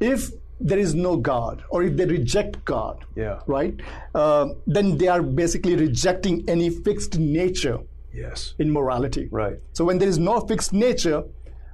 If 0.00 0.30
there 0.60 0.78
is 0.78 0.94
no 0.94 1.16
God, 1.16 1.64
or 1.70 1.82
if 1.82 1.96
they 1.96 2.06
reject 2.06 2.64
God, 2.64 3.04
yeah. 3.14 3.40
right, 3.46 3.78
uh, 4.14 4.48
then 4.66 4.96
they 4.96 5.08
are 5.08 5.22
basically 5.22 5.76
rejecting 5.76 6.48
any 6.48 6.70
fixed 6.70 7.18
nature 7.18 7.78
yes. 8.12 8.54
in 8.58 8.70
morality. 8.70 9.28
Right. 9.30 9.58
So 9.72 9.84
when 9.84 9.98
there 9.98 10.08
is 10.08 10.18
no 10.18 10.40
fixed 10.40 10.72
nature, 10.72 11.24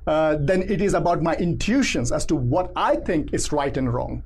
uh, 0.06 0.36
then 0.40 0.62
it 0.62 0.80
is 0.80 0.94
about 0.94 1.22
my 1.22 1.34
intuitions 1.36 2.10
as 2.10 2.26
to 2.26 2.34
what 2.36 2.72
I 2.74 2.96
think 2.96 3.32
is 3.32 3.52
right 3.52 3.76
and 3.76 3.92
wrong. 3.92 4.24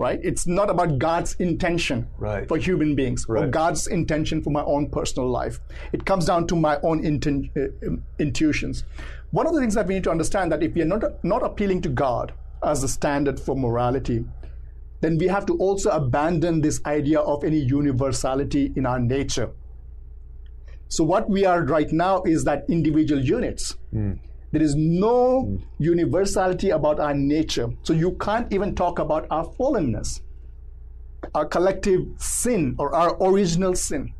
Right? 0.00 0.18
It's 0.22 0.46
not 0.46 0.70
about 0.70 0.98
God's 0.98 1.34
intention 1.34 2.08
right. 2.18 2.48
for 2.48 2.56
human 2.56 2.94
beings 2.94 3.26
right. 3.28 3.44
or 3.44 3.48
God's 3.48 3.86
intention 3.86 4.42
for 4.42 4.48
my 4.50 4.62
own 4.64 4.88
personal 4.88 5.28
life. 5.28 5.60
It 5.92 6.06
comes 6.06 6.24
down 6.24 6.46
to 6.46 6.56
my 6.56 6.78
own 6.82 7.02
inten- 7.02 7.50
uh, 7.54 7.96
intuitions. 8.18 8.84
One 9.30 9.46
of 9.46 9.52
the 9.54 9.60
things 9.60 9.74
that 9.74 9.86
we 9.86 9.94
need 9.94 10.04
to 10.04 10.10
understand 10.10 10.50
that 10.52 10.62
if 10.62 10.74
we 10.74 10.80
are 10.80 10.86
not, 10.86 11.22
not 11.22 11.42
appealing 11.42 11.82
to 11.82 11.90
God 11.90 12.32
as 12.62 12.80
the 12.80 12.88
standard 12.88 13.38
for 13.38 13.54
morality, 13.54 14.24
then 15.02 15.18
we 15.18 15.26
have 15.26 15.44
to 15.46 15.56
also 15.58 15.90
abandon 15.90 16.62
this 16.62 16.80
idea 16.86 17.20
of 17.20 17.44
any 17.44 17.58
universality 17.58 18.72
in 18.76 18.86
our 18.86 18.98
nature. 18.98 19.50
So 20.88 21.04
what 21.04 21.28
we 21.28 21.44
are 21.44 21.62
right 21.62 21.92
now 21.92 22.22
is 22.22 22.44
that 22.44 22.64
individual 22.68 23.22
units. 23.22 23.76
Mm. 23.94 24.18
There 24.52 24.62
is 24.62 24.74
no 24.74 25.44
mm. 25.44 25.62
universality 25.78 26.70
about 26.70 26.98
our 26.98 27.14
nature. 27.14 27.68
So 27.82 27.92
you 27.92 28.12
can't 28.20 28.52
even 28.52 28.74
talk 28.74 28.98
about 28.98 29.26
our 29.30 29.44
fallenness, 29.44 30.22
our 31.34 31.46
collective 31.46 32.00
sin 32.16 32.74
or 32.78 32.94
our 32.94 33.16
original 33.22 33.74
sin. 33.74 34.12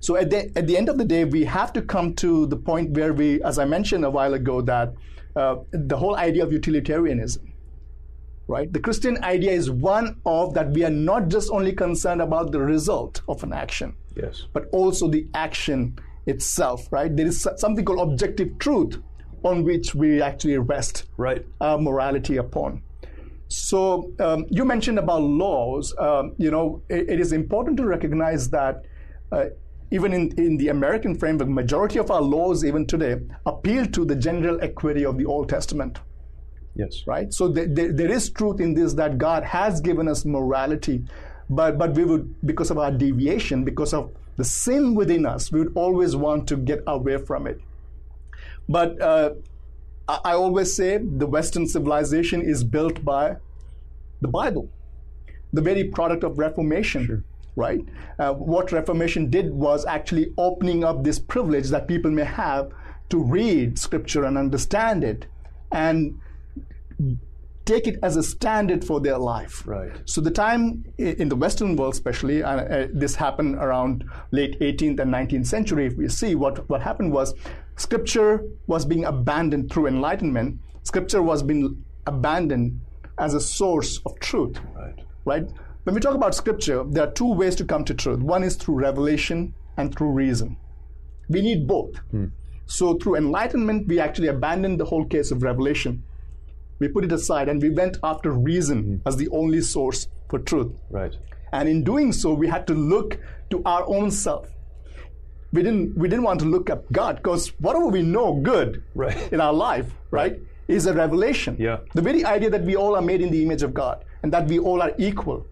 So 0.00 0.16
at 0.16 0.30
the, 0.30 0.50
at 0.58 0.66
the 0.66 0.76
end 0.76 0.88
of 0.88 0.98
the 0.98 1.04
day, 1.04 1.24
we 1.24 1.44
have 1.44 1.72
to 1.74 1.82
come 1.82 2.14
to 2.14 2.46
the 2.46 2.56
point 2.56 2.90
where 2.90 3.12
we, 3.12 3.42
as 3.42 3.58
I 3.58 3.64
mentioned 3.64 4.04
a 4.04 4.10
while 4.10 4.34
ago, 4.34 4.60
that 4.62 4.92
uh, 5.36 5.56
the 5.70 5.96
whole 5.96 6.16
idea 6.16 6.42
of 6.42 6.52
utilitarianism, 6.52 7.52
right? 8.48 8.72
The 8.72 8.80
Christian 8.80 9.22
idea 9.22 9.52
is 9.52 9.70
one 9.70 10.20
of 10.26 10.54
that 10.54 10.70
we 10.70 10.84
are 10.84 10.90
not 10.90 11.28
just 11.28 11.50
only 11.50 11.72
concerned 11.72 12.20
about 12.20 12.52
the 12.52 12.60
result 12.60 13.22
of 13.28 13.42
an 13.42 13.52
action, 13.52 13.96
yes, 14.16 14.46
but 14.52 14.66
also 14.72 15.08
the 15.08 15.26
action 15.34 15.98
itself, 16.26 16.88
right? 16.90 17.14
There 17.14 17.26
is 17.26 17.46
something 17.56 17.84
called 17.84 18.00
objective 18.00 18.58
truth 18.58 18.98
on 19.46 19.62
which 19.64 19.94
we 19.94 20.20
actually 20.20 20.58
rest 20.58 21.04
right. 21.16 21.44
our 21.60 21.78
morality 21.78 22.36
upon. 22.36 22.82
So 23.48 24.12
um, 24.18 24.46
you 24.50 24.64
mentioned 24.64 24.98
about 24.98 25.22
laws. 25.22 25.94
Um, 25.98 26.34
you 26.36 26.50
know, 26.50 26.82
it, 26.88 27.08
it 27.10 27.20
is 27.20 27.32
important 27.32 27.76
to 27.76 27.86
recognize 27.86 28.50
that 28.50 28.84
uh, 29.30 29.46
even 29.92 30.12
in, 30.12 30.32
in 30.36 30.56
the 30.56 30.68
American 30.68 31.14
framework, 31.14 31.48
majority 31.48 31.98
of 32.00 32.10
our 32.10 32.20
laws, 32.20 32.64
even 32.64 32.86
today, 32.86 33.20
appeal 33.46 33.86
to 33.86 34.04
the 34.04 34.16
general 34.16 34.60
equity 34.60 35.04
of 35.04 35.16
the 35.16 35.26
Old 35.26 35.48
Testament. 35.48 36.00
Yes. 36.74 37.04
Right? 37.06 37.32
So 37.32 37.48
there, 37.48 37.66
there, 37.66 37.92
there 37.92 38.10
is 38.10 38.30
truth 38.30 38.60
in 38.60 38.74
this 38.74 38.94
that 38.94 39.16
God 39.16 39.44
has 39.44 39.80
given 39.80 40.08
us 40.08 40.24
morality, 40.24 41.04
but, 41.48 41.78
but 41.78 41.94
we 41.94 42.04
would, 42.04 42.34
because 42.44 42.70
of 42.72 42.78
our 42.78 42.90
deviation, 42.90 43.64
because 43.64 43.94
of 43.94 44.10
the 44.36 44.44
sin 44.44 44.94
within 44.94 45.24
us, 45.24 45.52
we 45.52 45.60
would 45.60 45.72
always 45.76 46.16
want 46.16 46.48
to 46.48 46.56
get 46.56 46.82
away 46.86 47.18
from 47.18 47.46
it. 47.46 47.60
But 48.68 49.00
uh, 49.00 49.30
I, 50.08 50.20
I 50.24 50.32
always 50.32 50.74
say 50.74 50.98
the 50.98 51.26
Western 51.26 51.66
civilization 51.66 52.42
is 52.42 52.64
built 52.64 53.04
by 53.04 53.36
the 54.20 54.28
Bible, 54.28 54.70
the 55.52 55.62
very 55.62 55.84
product 55.84 56.24
of 56.24 56.38
Reformation. 56.38 57.06
Sure 57.06 57.24
right? 57.56 57.80
Uh, 58.18 58.34
what 58.34 58.70
Reformation 58.70 59.30
did 59.30 59.50
was 59.50 59.86
actually 59.86 60.32
opening 60.36 60.84
up 60.84 61.02
this 61.02 61.18
privilege 61.18 61.70
that 61.70 61.88
people 61.88 62.10
may 62.10 62.24
have 62.24 62.70
to 63.08 63.18
read 63.18 63.78
Scripture 63.78 64.24
and 64.24 64.36
understand 64.36 65.02
it. 65.02 65.26
And 65.72 66.20
take 67.64 67.88
it 67.88 67.98
as 68.02 68.16
a 68.16 68.22
standard 68.22 68.84
for 68.84 69.00
their 69.00 69.18
life. 69.18 69.66
Right. 69.66 69.90
So 70.04 70.20
the 70.20 70.30
time 70.30 70.84
in 70.96 71.28
the 71.28 71.36
Western 71.36 71.76
world, 71.76 71.94
especially, 71.94 72.42
uh, 72.42 72.56
uh, 72.56 72.88
this 72.92 73.16
happened 73.16 73.56
around 73.56 74.04
late 74.30 74.58
18th 74.60 75.00
and 75.00 75.12
19th 75.12 75.46
century. 75.46 75.86
If 75.86 75.96
we 75.96 76.08
see 76.08 76.34
what 76.34 76.68
what 76.70 76.80
happened 76.80 77.12
was, 77.12 77.34
Scripture 77.76 78.42
was 78.66 78.84
being 78.84 79.04
abandoned 79.04 79.70
through 79.70 79.86
Enlightenment. 79.86 80.60
Scripture 80.82 81.22
was 81.22 81.42
being 81.42 81.84
abandoned 82.06 82.80
as 83.18 83.34
a 83.34 83.40
source 83.40 84.00
of 84.06 84.18
truth. 84.20 84.58
Right. 84.74 84.94
Right. 85.24 85.48
When 85.84 85.94
we 85.94 86.00
talk 86.00 86.14
about 86.14 86.34
Scripture, 86.34 86.84
there 86.84 87.04
are 87.04 87.12
two 87.12 87.32
ways 87.32 87.54
to 87.56 87.64
come 87.64 87.84
to 87.84 87.94
truth. 87.94 88.20
One 88.20 88.42
is 88.42 88.56
through 88.56 88.76
revelation 88.76 89.54
and 89.76 89.94
through 89.94 90.10
reason. 90.12 90.56
We 91.28 91.42
need 91.42 91.66
both. 91.66 91.96
Hmm. 92.10 92.26
So 92.66 92.94
through 92.94 93.16
enlightenment, 93.16 93.86
we 93.86 94.00
actually 94.00 94.28
abandoned 94.28 94.80
the 94.80 94.84
whole 94.84 95.04
case 95.04 95.30
of 95.30 95.42
revelation. 95.42 96.02
We 96.78 96.88
put 96.88 97.04
it 97.04 97.12
aside 97.12 97.48
and 97.48 97.62
we 97.62 97.70
went 97.70 97.98
after 98.02 98.30
reason 98.30 99.02
as 99.06 99.16
the 99.16 99.28
only 99.28 99.60
source 99.60 100.08
for 100.28 100.38
truth. 100.38 100.72
Right. 100.90 101.14
And 101.52 101.68
in 101.68 101.84
doing 101.84 102.12
so, 102.12 102.34
we 102.34 102.48
had 102.48 102.66
to 102.66 102.74
look 102.74 103.18
to 103.50 103.62
our 103.64 103.86
own 103.86 104.10
self. 104.10 104.48
We 105.56 105.62
didn't, 105.62 105.96
we 105.96 106.06
didn't 106.08 106.24
want 106.24 106.40
to 106.40 106.46
look 106.46 106.68
at 106.68 106.80
God 106.92 107.16
because 107.16 107.48
whatever 107.60 107.86
we 107.86 108.02
know 108.02 108.34
good 108.34 108.82
Right. 108.94 109.16
in 109.32 109.40
our 109.40 109.54
life, 109.54 109.86
right, 110.10 110.38
is 110.68 110.84
a 110.86 110.92
revelation. 110.92 111.56
Yeah. 111.58 111.78
The 111.94 112.02
very 112.02 112.24
idea 112.26 112.50
that 112.50 112.62
we 112.70 112.76
all 112.76 112.94
are 112.94 113.00
made 113.10 113.22
in 113.22 113.30
the 113.30 113.42
image 113.42 113.62
of 113.62 113.72
God 113.72 114.04
and 114.22 114.30
that 114.34 114.46
we 114.48 114.58
all 114.58 114.82
are 114.82 114.92
equal. 114.98 115.46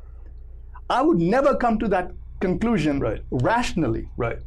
I 0.91 1.01
would 1.01 1.19
never 1.19 1.55
come 1.57 1.79
to 1.79 1.89
that 1.89 2.11
conclusion 2.41 3.01
Right. 3.01 3.23
rationally. 3.31 4.09
Right. 4.19 4.41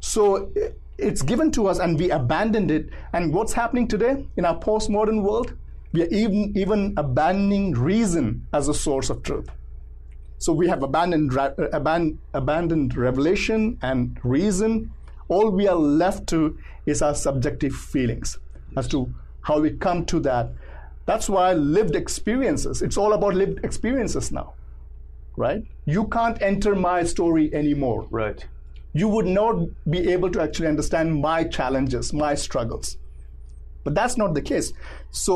So 0.00 0.50
it's 0.96 1.20
given 1.20 1.50
to 1.52 1.66
us 1.66 1.78
and 1.78 1.98
we 1.98 2.10
abandoned 2.10 2.70
it. 2.70 2.88
And 3.12 3.34
what's 3.34 3.52
happening 3.52 3.86
today 3.88 4.26
in 4.38 4.46
our 4.46 4.58
postmodern 4.58 5.22
world? 5.22 5.52
We 5.92 6.04
are 6.04 6.08
even, 6.22 6.56
even 6.56 6.94
abandoning 6.96 7.72
reason 7.72 8.46
as 8.54 8.68
a 8.68 8.74
source 8.74 9.10
of 9.10 9.22
truth. 9.22 9.48
So 10.38 10.54
we 10.54 10.68
have 10.68 10.82
abandoned, 10.82 11.34
ra- 11.34 11.52
uh, 11.58 11.68
aban- 11.78 12.16
abandoned 12.32 12.96
revelation 12.96 13.78
and 13.82 14.18
reason. 14.24 14.90
All 15.32 15.50
we 15.50 15.66
are 15.68 15.82
left 16.02 16.26
to 16.28 16.40
is 16.84 17.00
our 17.02 17.14
subjective 17.14 17.74
feelings 17.92 18.38
as 18.76 18.86
to 18.88 18.98
how 19.40 19.60
we 19.60 19.70
come 19.70 20.04
to 20.06 20.20
that. 20.20 20.50
That's 21.06 21.28
why 21.34 21.52
lived 21.54 21.96
experiences, 21.96 22.82
it's 22.82 22.98
all 22.98 23.12
about 23.14 23.34
lived 23.34 23.64
experiences 23.64 24.30
now, 24.30 24.52
right? 25.36 25.62
You 25.86 26.06
can't 26.08 26.40
enter 26.42 26.74
my 26.74 27.04
story 27.04 27.46
anymore 27.54 28.06
Right. 28.10 28.46
you 29.00 29.08
would 29.08 29.26
not 29.26 29.56
be 29.94 30.00
able 30.12 30.30
to 30.32 30.40
actually 30.42 30.68
understand 30.68 31.20
my 31.20 31.44
challenges, 31.44 32.12
my 32.12 32.34
struggles. 32.34 32.98
But 33.84 33.94
that's 33.94 34.16
not 34.18 34.34
the 34.34 34.42
case. 34.42 34.72
So 35.10 35.34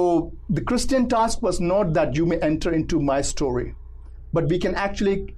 the 0.57 0.61
Christian 0.61 1.09
task 1.09 1.43
was 1.43 1.59
not 1.59 1.95
that 1.95 2.15
you 2.15 2.27
may 2.27 2.39
enter 2.51 2.71
into 2.81 3.01
my 3.01 3.23
story, 3.23 3.75
but 4.33 4.49
we 4.51 4.59
can 4.59 4.75
actually, 4.75 5.35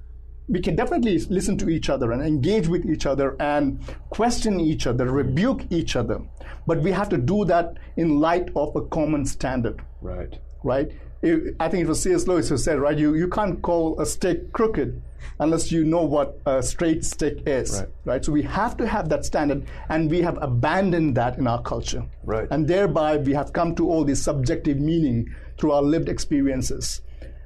we 0.48 0.60
can 0.60 0.74
definitely 0.76 1.18
listen 1.18 1.58
to 1.58 1.68
each 1.68 1.90
other 1.90 2.12
and 2.12 2.22
engage 2.22 2.68
with 2.68 2.86
each 2.86 3.06
other 3.06 3.36
and 3.40 3.80
question 4.10 4.58
each 4.60 4.86
other, 4.86 5.10
rebuke 5.10 5.62
each 5.70 5.94
other. 5.96 6.20
But 6.66 6.80
we 6.82 6.90
have 6.92 7.08
to 7.10 7.18
do 7.18 7.44
that 7.46 7.76
in 7.96 8.20
light 8.20 8.48
of 8.56 8.74
a 8.76 8.82
common 8.82 9.24
standard 9.26 9.82
Right. 10.00 10.38
right? 10.62 10.90
I 11.22 11.68
think 11.68 11.82
it 11.84 11.88
was 11.88 12.02
C.S. 12.02 12.26
Lewis 12.28 12.48
who 12.48 12.56
said, 12.56 12.78
right, 12.78 12.96
you, 12.96 13.14
you 13.14 13.28
can't 13.28 13.60
call 13.60 14.00
a 14.00 14.06
stick 14.06 14.52
crooked 14.52 15.02
unless 15.40 15.72
you 15.72 15.84
know 15.84 16.02
what 16.04 16.40
a 16.46 16.62
straight 16.62 17.04
stick 17.04 17.42
is, 17.46 17.82
Right. 18.04 18.24
So 18.24 18.32
we 18.32 18.42
have 18.42 18.76
to 18.76 18.86
have 18.86 19.08
that 19.08 19.24
standard, 19.24 19.66
and 19.88 20.08
we 20.10 20.22
have 20.22 20.38
abandoned 20.40 21.16
that 21.16 21.38
in 21.38 21.46
our 21.46 21.60
culture. 21.62 22.04
Right. 22.24 22.48
And 22.50 22.66
thereby 22.68 23.16
we 23.18 23.34
have 23.34 23.52
come 23.52 23.74
to 23.76 23.88
all 23.90 24.04
this 24.04 24.22
subjective 24.22 24.78
meaning 24.78 25.34
through 25.58 25.72
our 25.72 25.82
lived 25.82 26.08
experiences. 26.08 27.02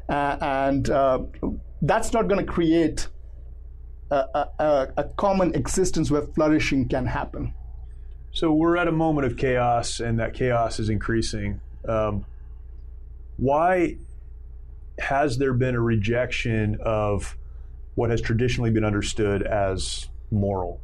Uh, 0.08 0.36
and 0.40 0.90
uh, 0.90 1.20
that's 1.82 2.12
not 2.12 2.28
going 2.28 2.44
to 2.44 2.50
create 2.50 3.08
a, 4.10 4.46
a, 4.58 4.88
a, 4.96 5.04
common 5.16 5.54
existence 5.54 6.10
where 6.10 6.22
flourishing 6.22 6.88
can 6.88 7.06
happen. 7.06 7.54
So 8.32 8.52
we're 8.52 8.76
at 8.76 8.88
a 8.88 8.92
moment 8.92 9.26
of 9.26 9.36
chaos, 9.36 10.00
and 10.00 10.18
that 10.20 10.34
chaos 10.34 10.78
is 10.78 10.88
increasing. 10.88 11.60
Um, 11.86 12.24
why 13.36 13.96
has 14.98 15.38
there 15.38 15.52
been 15.54 15.74
a 15.74 15.80
rejection 15.80 16.78
of 16.80 17.36
what 17.94 18.10
has 18.10 18.20
traditionally 18.20 18.70
been 18.70 18.84
understood 18.84 19.42
as 19.42 20.08
moral? 20.30 20.80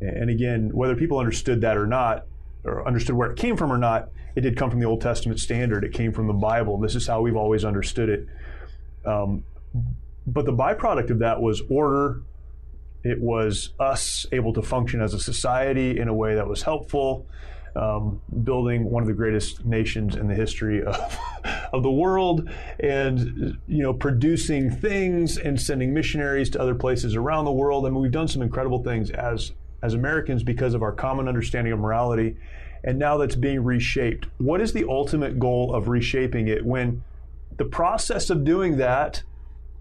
And 0.00 0.28
again, 0.28 0.70
whether 0.72 0.94
people 0.96 1.18
understood 1.18 1.60
that 1.62 1.76
or 1.76 1.86
not, 1.86 2.26
or 2.64 2.86
understood 2.86 3.16
where 3.16 3.30
it 3.30 3.38
came 3.38 3.56
from 3.56 3.72
or 3.72 3.78
not, 3.78 4.10
it 4.34 4.42
did 4.42 4.56
come 4.56 4.70
from 4.70 4.80
the 4.80 4.86
Old 4.86 5.00
Testament 5.00 5.40
standard. 5.40 5.84
It 5.84 5.92
came 5.92 6.12
from 6.12 6.26
the 6.26 6.32
Bible. 6.32 6.78
This 6.78 6.94
is 6.94 7.06
how 7.06 7.20
we've 7.20 7.36
always 7.36 7.64
understood 7.64 8.08
it. 8.08 8.26
Um, 9.04 9.44
but 10.26 10.44
the 10.44 10.52
byproduct 10.52 11.10
of 11.10 11.18
that 11.20 11.40
was 11.40 11.62
order, 11.68 12.22
it 13.04 13.20
was 13.20 13.70
us 13.80 14.26
able 14.32 14.52
to 14.52 14.62
function 14.62 15.00
as 15.00 15.14
a 15.14 15.18
society 15.18 15.98
in 15.98 16.08
a 16.08 16.14
way 16.14 16.34
that 16.36 16.46
was 16.46 16.62
helpful, 16.62 17.26
um, 17.74 18.20
building 18.44 18.84
one 18.84 19.02
of 19.02 19.08
the 19.08 19.14
greatest 19.14 19.64
nations 19.64 20.14
in 20.14 20.28
the 20.28 20.34
history 20.34 20.82
of, 20.82 21.18
of 21.72 21.82
the 21.82 21.90
world, 21.90 22.48
and 22.78 23.58
you 23.66 23.82
know 23.82 23.92
producing 23.92 24.70
things 24.70 25.38
and 25.38 25.60
sending 25.60 25.92
missionaries 25.92 26.50
to 26.50 26.60
other 26.60 26.74
places 26.74 27.16
around 27.16 27.44
the 27.44 27.52
world. 27.52 27.86
I 27.86 27.90
mean, 27.90 28.00
we've 28.00 28.12
done 28.12 28.28
some 28.28 28.42
incredible 28.42 28.82
things 28.82 29.10
as 29.10 29.52
as 29.82 29.94
Americans 29.94 30.44
because 30.44 30.74
of 30.74 30.82
our 30.82 30.92
common 30.92 31.26
understanding 31.26 31.72
of 31.72 31.80
morality, 31.80 32.36
and 32.84 32.98
now 32.98 33.16
that's 33.16 33.34
being 33.34 33.64
reshaped. 33.64 34.26
What 34.38 34.60
is 34.60 34.72
the 34.72 34.84
ultimate 34.88 35.40
goal 35.40 35.74
of 35.74 35.88
reshaping 35.88 36.46
it 36.46 36.64
when 36.64 37.02
the 37.56 37.64
process 37.64 38.30
of 38.30 38.44
doing 38.44 38.76
that 38.76 39.24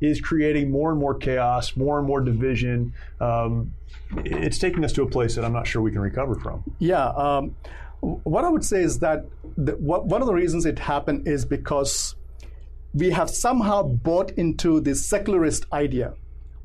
is 0.01 0.19
creating 0.19 0.71
more 0.71 0.91
and 0.91 0.99
more 0.99 1.15
chaos, 1.15 1.77
more 1.77 1.99
and 1.99 2.07
more 2.07 2.21
division. 2.21 2.93
Um, 3.19 3.73
it's 4.25 4.57
taking 4.57 4.83
us 4.83 4.91
to 4.93 5.03
a 5.03 5.09
place 5.09 5.35
that 5.35 5.45
I'm 5.45 5.53
not 5.53 5.67
sure 5.67 5.81
we 5.81 5.91
can 5.91 6.01
recover 6.01 6.35
from. 6.35 6.63
Yeah. 6.79 7.07
Um, 7.09 7.55
what 8.01 8.43
I 8.43 8.49
would 8.49 8.65
say 8.65 8.81
is 8.81 8.99
that 8.99 9.25
the, 9.57 9.73
what, 9.73 10.05
one 10.07 10.21
of 10.21 10.27
the 10.27 10.33
reasons 10.33 10.65
it 10.65 10.79
happened 10.79 11.27
is 11.27 11.45
because 11.45 12.15
we 12.93 13.11
have 13.11 13.29
somehow 13.29 13.83
bought 13.83 14.31
into 14.31 14.81
this 14.81 15.07
secularist 15.07 15.65
idea 15.71 16.13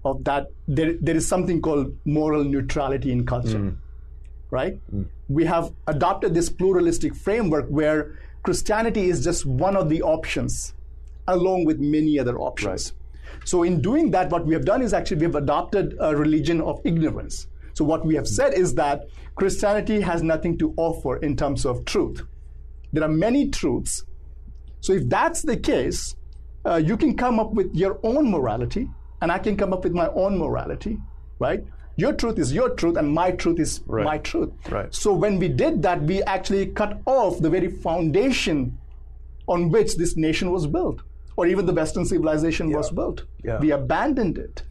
of 0.04 0.24
that 0.24 0.46
there, 0.66 0.94
there 1.00 1.16
is 1.16 1.28
something 1.28 1.60
called 1.60 1.94
moral 2.04 2.42
neutrality 2.42 3.12
in 3.12 3.26
culture, 3.26 3.58
right? 4.50 4.80
We 5.28 5.44
have 5.44 5.72
adopted 5.86 6.32
this 6.34 6.48
pluralistic 6.48 7.14
framework 7.14 7.66
where 7.68 8.18
Christianity 8.42 9.10
is 9.10 9.22
just 9.24 9.44
one 9.44 9.76
of 9.76 9.88
the 9.88 10.02
options, 10.02 10.74
along 11.28 11.64
with 11.64 11.80
many 11.80 12.18
other 12.18 12.38
options. 12.38 12.92
So, 13.44 13.62
in 13.62 13.80
doing 13.80 14.10
that, 14.12 14.30
what 14.30 14.46
we 14.46 14.54
have 14.54 14.64
done 14.64 14.82
is 14.82 14.92
actually 14.92 15.18
we 15.18 15.24
have 15.24 15.34
adopted 15.36 15.96
a 16.00 16.14
religion 16.16 16.60
of 16.60 16.80
ignorance. 16.84 17.46
So, 17.74 17.84
what 17.84 18.04
we 18.06 18.14
have 18.14 18.26
said 18.26 18.54
is 18.54 18.74
that 18.74 19.02
Christianity 19.34 20.00
has 20.00 20.22
nothing 20.22 20.56
to 20.58 20.72
offer 20.76 21.16
in 21.18 21.36
terms 21.36 21.66
of 21.66 21.84
truth. 21.84 22.22
There 22.92 23.04
are 23.04 23.08
many 23.08 23.48
truths. 23.50 24.04
So, 24.80 24.92
if 24.92 25.08
that's 25.08 25.42
the 25.42 25.56
case, 25.56 26.14
uh, 26.64 26.76
you 26.76 26.96
can 26.96 27.16
come 27.16 27.38
up 27.38 27.52
with 27.52 27.74
your 27.74 27.98
own 28.02 28.30
morality, 28.30 28.88
and 29.20 29.30
I 29.30 29.38
can 29.38 29.56
come 29.56 29.72
up 29.72 29.84
with 29.84 29.92
my 29.92 30.08
own 30.08 30.38
morality, 30.38 30.98
right? 31.38 31.64
Your 31.98 32.12
truth 32.12 32.38
is 32.38 32.52
your 32.52 32.70
truth, 32.70 32.96
and 32.96 33.12
my 33.12 33.30
truth 33.30 33.58
is 33.58 33.80
Right. 33.86 34.04
my 34.04 34.18
truth. 34.18 34.50
Right. 34.70 34.94
So, 34.94 35.14
when 35.14 35.38
we 35.38 35.48
did 35.48 35.82
that, 35.82 36.02
we 36.02 36.22
actually 36.24 36.66
cut 36.66 37.00
off 37.06 37.40
the 37.40 37.48
very 37.50 37.68
foundation 37.70 38.78
on 39.48 39.70
which 39.70 39.96
this 39.96 40.16
nation 40.16 40.50
was 40.50 40.66
built, 40.66 41.02
or 41.36 41.46
even 41.46 41.66
the 41.66 41.72
Western 41.72 42.04
civilization 42.04 42.70
was 42.70 42.90
built. 42.90 43.24
Yeah. 43.44 43.58
We 43.58 43.70
abandoned 43.72 44.38
it. 44.38 44.62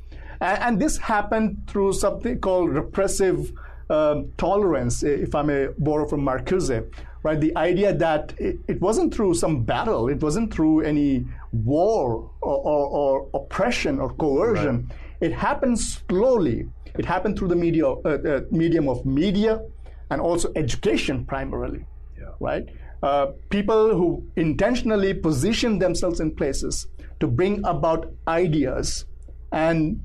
And, 0.41 0.61
and 0.63 0.79
this 0.81 0.97
happened 0.97 1.63
through 1.67 1.93
something 1.93 2.39
called 2.39 2.69
repressive 2.71 3.51
um, 3.89 4.31
tolerance, 4.37 5.03
if 5.03 5.35
I 5.35 5.43
may 5.43 5.67
borrow 5.77 6.07
from 6.07 6.21
Marcuse, 6.21 6.83
right? 7.23 7.39
The 7.39 7.55
idea 7.55 7.93
that 7.93 8.33
it, 8.37 8.57
it 8.67 8.81
wasn't 8.81 9.13
through 9.13 9.35
some 9.35 9.63
battle, 9.63 10.09
it 10.09 10.21
wasn't 10.21 10.53
through 10.53 10.81
any 10.81 11.25
war 11.53 12.29
or, 12.41 12.57
or, 12.57 12.87
or 12.87 13.29
oppression 13.33 13.99
or 13.99 14.11
coercion. 14.13 14.91
It 15.21 15.31
happened 15.33 15.79
slowly. 15.79 16.67
It 16.97 17.05
happened 17.05 17.37
through 17.37 17.49
the 17.49 17.55
media, 17.55 17.87
uh, 17.87 17.99
uh, 18.09 18.41
medium 18.51 18.89
of 18.89 19.05
media 19.05 19.61
and 20.09 20.21
also 20.21 20.51
education 20.55 21.25
primarily 21.25 21.85
Yeah. 22.17 22.29
right? 22.39 22.65
Uh, 23.03 23.27
people 23.49 23.95
who 23.95 24.23
intentionally 24.35 25.13
position 25.13 25.77
themselves 25.79 26.19
in 26.19 26.31
places 26.35 26.87
to 27.19 27.27
bring 27.27 27.63
about 27.65 28.11
ideas. 28.27 29.05
And 29.51 30.01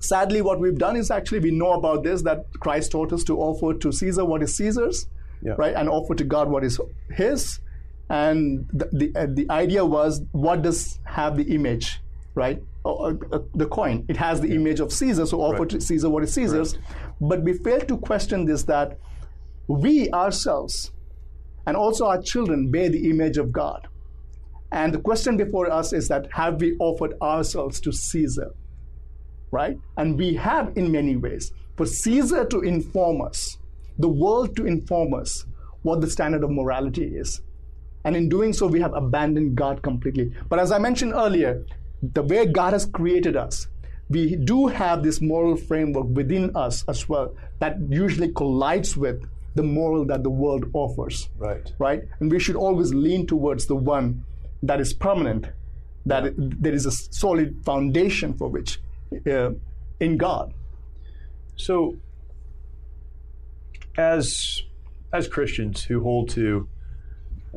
sadly, 0.00 0.42
what 0.42 0.58
we've 0.58 0.78
done 0.78 0.96
is 0.96 1.10
actually 1.10 1.40
we 1.40 1.50
know 1.50 1.72
about 1.72 2.02
this 2.02 2.22
that 2.22 2.44
Christ 2.60 2.92
taught 2.92 3.12
us 3.12 3.22
to 3.24 3.38
offer 3.38 3.74
to 3.78 3.92
Caesar 3.92 4.24
what 4.24 4.42
is 4.42 4.56
Caesar's, 4.56 5.06
Yeah. 5.42 5.54
right, 5.58 5.74
and 5.74 5.88
offer 5.88 6.14
to 6.14 6.24
God 6.24 6.50
what 6.50 6.64
is 6.64 6.80
His. 7.12 7.60
And 8.10 8.68
the 8.72 8.88
the, 8.92 9.12
uh, 9.14 9.26
the 9.32 9.46
idea 9.50 9.84
was 9.84 10.22
what 10.32 10.62
does 10.62 10.98
have 11.04 11.36
the 11.36 11.44
image, 11.54 12.00
right? 12.34 12.62
Uh, 12.84 12.94
uh, 12.94 13.14
the 13.54 13.66
coin. 13.66 14.04
It 14.08 14.16
has 14.16 14.40
the 14.40 14.54
image 14.54 14.80
of 14.80 14.92
Caesar, 14.92 15.26
so 15.26 15.40
offer 15.42 15.60
Right. 15.62 15.68
to 15.70 15.80
Caesar 15.80 16.08
what 16.08 16.22
is 16.24 16.32
Caesar's. 16.32 16.78
But 17.20 17.42
we 17.42 17.52
fail 17.52 17.80
to 17.80 17.98
question 17.98 18.46
this 18.46 18.62
that 18.64 18.98
we 19.68 20.10
ourselves 20.10 20.90
and 21.68 21.76
also 21.76 22.06
our 22.06 22.22
children 22.22 22.70
bear 22.70 22.88
the 22.88 23.10
image 23.10 23.36
of 23.36 23.52
God. 23.52 23.86
And 24.72 24.90
the 24.90 25.00
question 25.00 25.36
before 25.36 25.70
us 25.70 25.92
is 25.92 26.08
that 26.08 26.26
have 26.32 26.62
we 26.62 26.74
offered 26.78 27.12
ourselves 27.20 27.78
to 27.82 27.92
Caesar? 27.92 28.54
Right? 29.50 29.78
And 29.98 30.16
we 30.16 30.34
have 30.36 30.74
in 30.78 30.90
many 30.90 31.16
ways. 31.16 31.52
For 31.76 31.84
Caesar 31.84 32.46
to 32.46 32.60
inform 32.60 33.20
us, 33.20 33.58
the 33.98 34.08
world 34.08 34.56
to 34.56 34.66
inform 34.66 35.12
us 35.12 35.44
what 35.82 36.00
the 36.00 36.08
standard 36.08 36.42
of 36.42 36.50
morality 36.50 37.04
is. 37.04 37.42
And 38.02 38.16
in 38.16 38.30
doing 38.30 38.54
so, 38.54 38.66
we 38.66 38.80
have 38.80 38.94
abandoned 38.94 39.54
God 39.54 39.82
completely. 39.82 40.32
But 40.48 40.60
as 40.60 40.72
I 40.72 40.78
mentioned 40.78 41.12
earlier, 41.14 41.66
the 42.02 42.22
way 42.22 42.46
God 42.46 42.72
has 42.72 42.86
created 42.86 43.36
us, 43.36 43.68
we 44.08 44.36
do 44.36 44.68
have 44.68 45.02
this 45.02 45.20
moral 45.20 45.58
framework 45.58 46.06
within 46.06 46.56
us 46.56 46.82
as 46.88 47.10
well 47.10 47.36
that 47.58 47.76
usually 47.90 48.32
collides 48.32 48.96
with 48.96 49.22
the 49.58 49.62
moral 49.64 50.04
that 50.04 50.22
the 50.22 50.30
world 50.30 50.64
offers. 50.72 51.28
Right. 51.36 51.72
Right? 51.78 52.02
And 52.20 52.30
we 52.30 52.38
should 52.38 52.54
always 52.54 52.94
lean 52.94 53.26
towards 53.26 53.66
the 53.66 53.74
one 53.74 54.24
that 54.62 54.80
is 54.80 54.94
permanent, 54.94 55.48
that 56.06 56.24
yeah. 56.24 56.30
there 56.36 56.72
is 56.72 56.86
a 56.86 56.92
solid 56.92 57.64
foundation 57.64 58.34
for 58.34 58.48
which 58.48 58.80
uh, 59.26 59.50
in 59.98 60.16
God. 60.16 60.54
So, 61.56 61.96
as 63.96 64.62
as 65.12 65.26
Christians 65.26 65.82
who 65.82 66.02
hold 66.02 66.28
to 66.30 66.68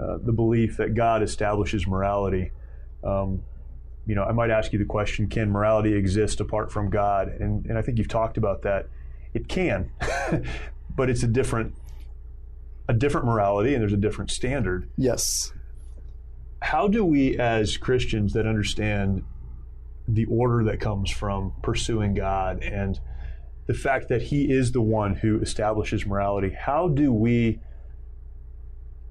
uh, 0.02 0.18
the 0.24 0.32
belief 0.32 0.78
that 0.78 0.96
God 0.96 1.22
establishes 1.22 1.86
morality, 1.86 2.52
um, 3.04 3.44
you 4.08 4.16
know, 4.16 4.24
I 4.24 4.32
might 4.32 4.50
ask 4.50 4.74
you 4.74 4.80
the 4.80 4.92
question: 4.98 5.30
Can 5.30 5.52
morality 5.52 5.94
exist 5.94 6.40
apart 6.40 6.72
from 6.72 6.90
God? 6.90 7.28
And 7.28 7.66
and 7.68 7.78
I 7.78 7.84
think 7.84 8.00
you've 8.00 8.16
talked 8.20 8.38
about 8.38 8.64
that. 8.64 8.88
It 9.36 9.48
can, 9.48 9.92
but 10.96 11.10
it's 11.12 11.24
a 11.24 11.28
different 11.28 11.76
a 12.92 12.94
different 12.94 13.26
morality, 13.26 13.74
and 13.74 13.82
there's 13.82 13.94
a 13.94 13.98
different 13.98 14.30
standard. 14.30 14.90
Yes. 14.98 15.54
How 16.62 16.90
do 16.90 17.06
we, 17.06 17.40
as 17.40 17.78
Christians 17.78 18.34
that 18.34 18.46
understand 18.46 19.24
the 20.10 20.26
order 20.26 20.66
that 20.66 20.82
comes 20.82 21.10
from 21.10 21.54
pursuing 21.64 22.14
God 22.14 22.62
and 22.62 23.00
the 23.68 23.74
fact 23.74 24.10
that 24.10 24.24
He 24.24 24.52
is 24.52 24.74
the 24.74 24.82
one 24.82 25.16
who 25.16 25.40
establishes 25.40 26.06
morality, 26.06 26.50
how 26.50 26.90
do 26.90 27.14
we 27.14 27.62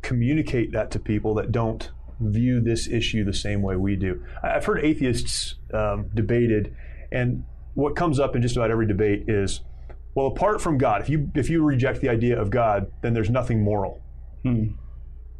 communicate 0.02 0.72
that 0.72 0.90
to 0.90 0.98
people 0.98 1.32
that 1.36 1.50
don't 1.50 1.90
view 2.20 2.60
this 2.60 2.86
issue 2.86 3.24
the 3.24 3.32
same 3.32 3.62
way 3.62 3.76
we 3.76 3.96
do? 3.96 4.22
I've 4.42 4.66
heard 4.66 4.84
atheists 4.84 5.54
um, 5.72 6.10
debated, 6.14 6.76
and 7.10 7.44
what 7.72 7.96
comes 7.96 8.20
up 8.20 8.36
in 8.36 8.42
just 8.42 8.56
about 8.56 8.70
every 8.70 8.86
debate 8.86 9.24
is, 9.26 9.62
well, 10.14 10.27
apart 10.27 10.61
from 10.61 10.79
God, 10.79 11.03
if 11.03 11.09
you 11.09 11.31
if 11.35 11.49
you 11.49 11.62
reject 11.62 12.01
the 12.01 12.09
idea 12.09 12.40
of 12.40 12.51
God, 12.51 12.90
then 13.03 13.14
there's 13.14 13.31
nothing 13.31 13.62
moral. 13.62 14.01
Hmm. 14.42 14.68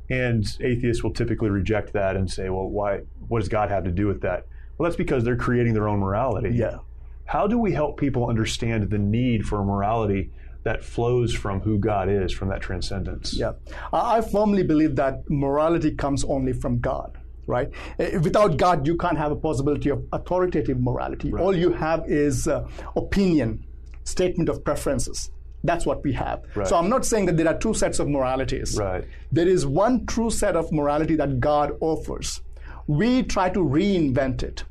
And 0.09 0.45
atheists 0.61 1.03
will 1.03 1.13
typically 1.13 1.51
reject 1.51 1.93
that 1.93 2.17
and 2.17 2.31
say, 2.31 2.49
well, 2.51 2.69
why? 2.69 3.01
What 3.29 3.41
does 3.41 3.49
God 3.49 3.71
have 3.71 3.85
to 3.85 3.91
do 3.91 4.07
with 4.07 4.23
that? 4.23 4.47
Well, 4.77 4.89
that's 4.89 4.97
because 4.97 5.25
they're 5.25 5.37
creating 5.37 5.75
their 5.75 5.89
own 5.89 6.01
morality. 6.01 6.51
Yeah. 6.55 6.79
How 7.25 7.47
do 7.47 7.59
we 7.59 7.73
help 7.73 7.99
people 7.99 8.29
understand 8.29 8.91
the 8.91 8.99
need 8.99 9.47
for 9.47 9.61
a 9.61 9.65
morality 9.65 10.33
that 10.65 10.83
flows 10.83 11.33
from 11.33 11.61
who 11.61 11.79
God 11.79 12.09
is, 12.09 12.33
from 12.33 12.49
that 12.49 12.61
transcendence? 12.61 13.35
Yeah. 13.37 13.53
I 13.93 14.21
firmly 14.21 14.65
believe 14.65 14.97
that 14.97 15.29
morality 15.31 15.93
comes 15.93 16.25
only 16.25 16.53
from 16.53 16.81
God 16.81 17.17
right? 17.47 17.71
Eh, 17.99 18.17
without 18.19 18.57
God, 18.57 18.87
you 18.87 18.97
can't 18.97 19.19
have 19.19 19.33
a 19.33 19.37
possibility 19.37 19.91
of 19.91 20.05
authoritative 20.13 20.81
morality. 20.81 21.31
Right. 21.33 21.43
All 21.43 21.55
you 21.55 21.73
have 21.73 22.05
is 22.09 22.49
uh, 22.49 22.67
opinion, 22.97 23.67
statement 24.05 24.49
of 24.49 24.65
preferences. 24.65 25.31
That's 25.63 25.85
what 25.85 26.03
we 26.03 26.13
have. 26.15 26.43
Right. 26.55 26.67
So 26.67 26.77
I'm 26.77 26.89
not 26.89 27.05
saying 27.05 27.27
that 27.27 27.37
there 27.37 27.49
are 27.49 27.59
two 27.59 27.75
sets 27.75 27.99
of 27.99 28.09
moralities. 28.09 28.79
Right. 28.79 29.05
There 29.31 29.47
is 29.47 29.67
one 29.67 30.07
true 30.07 30.31
set 30.31 30.57
of 30.57 30.73
morality 30.73 31.17
that 31.17 31.39
God 31.39 31.77
offers. 31.81 32.41
We 32.87 33.23
try 33.23 33.51
to 33.51 33.61
reinvent 33.61 34.43
it 34.43 34.65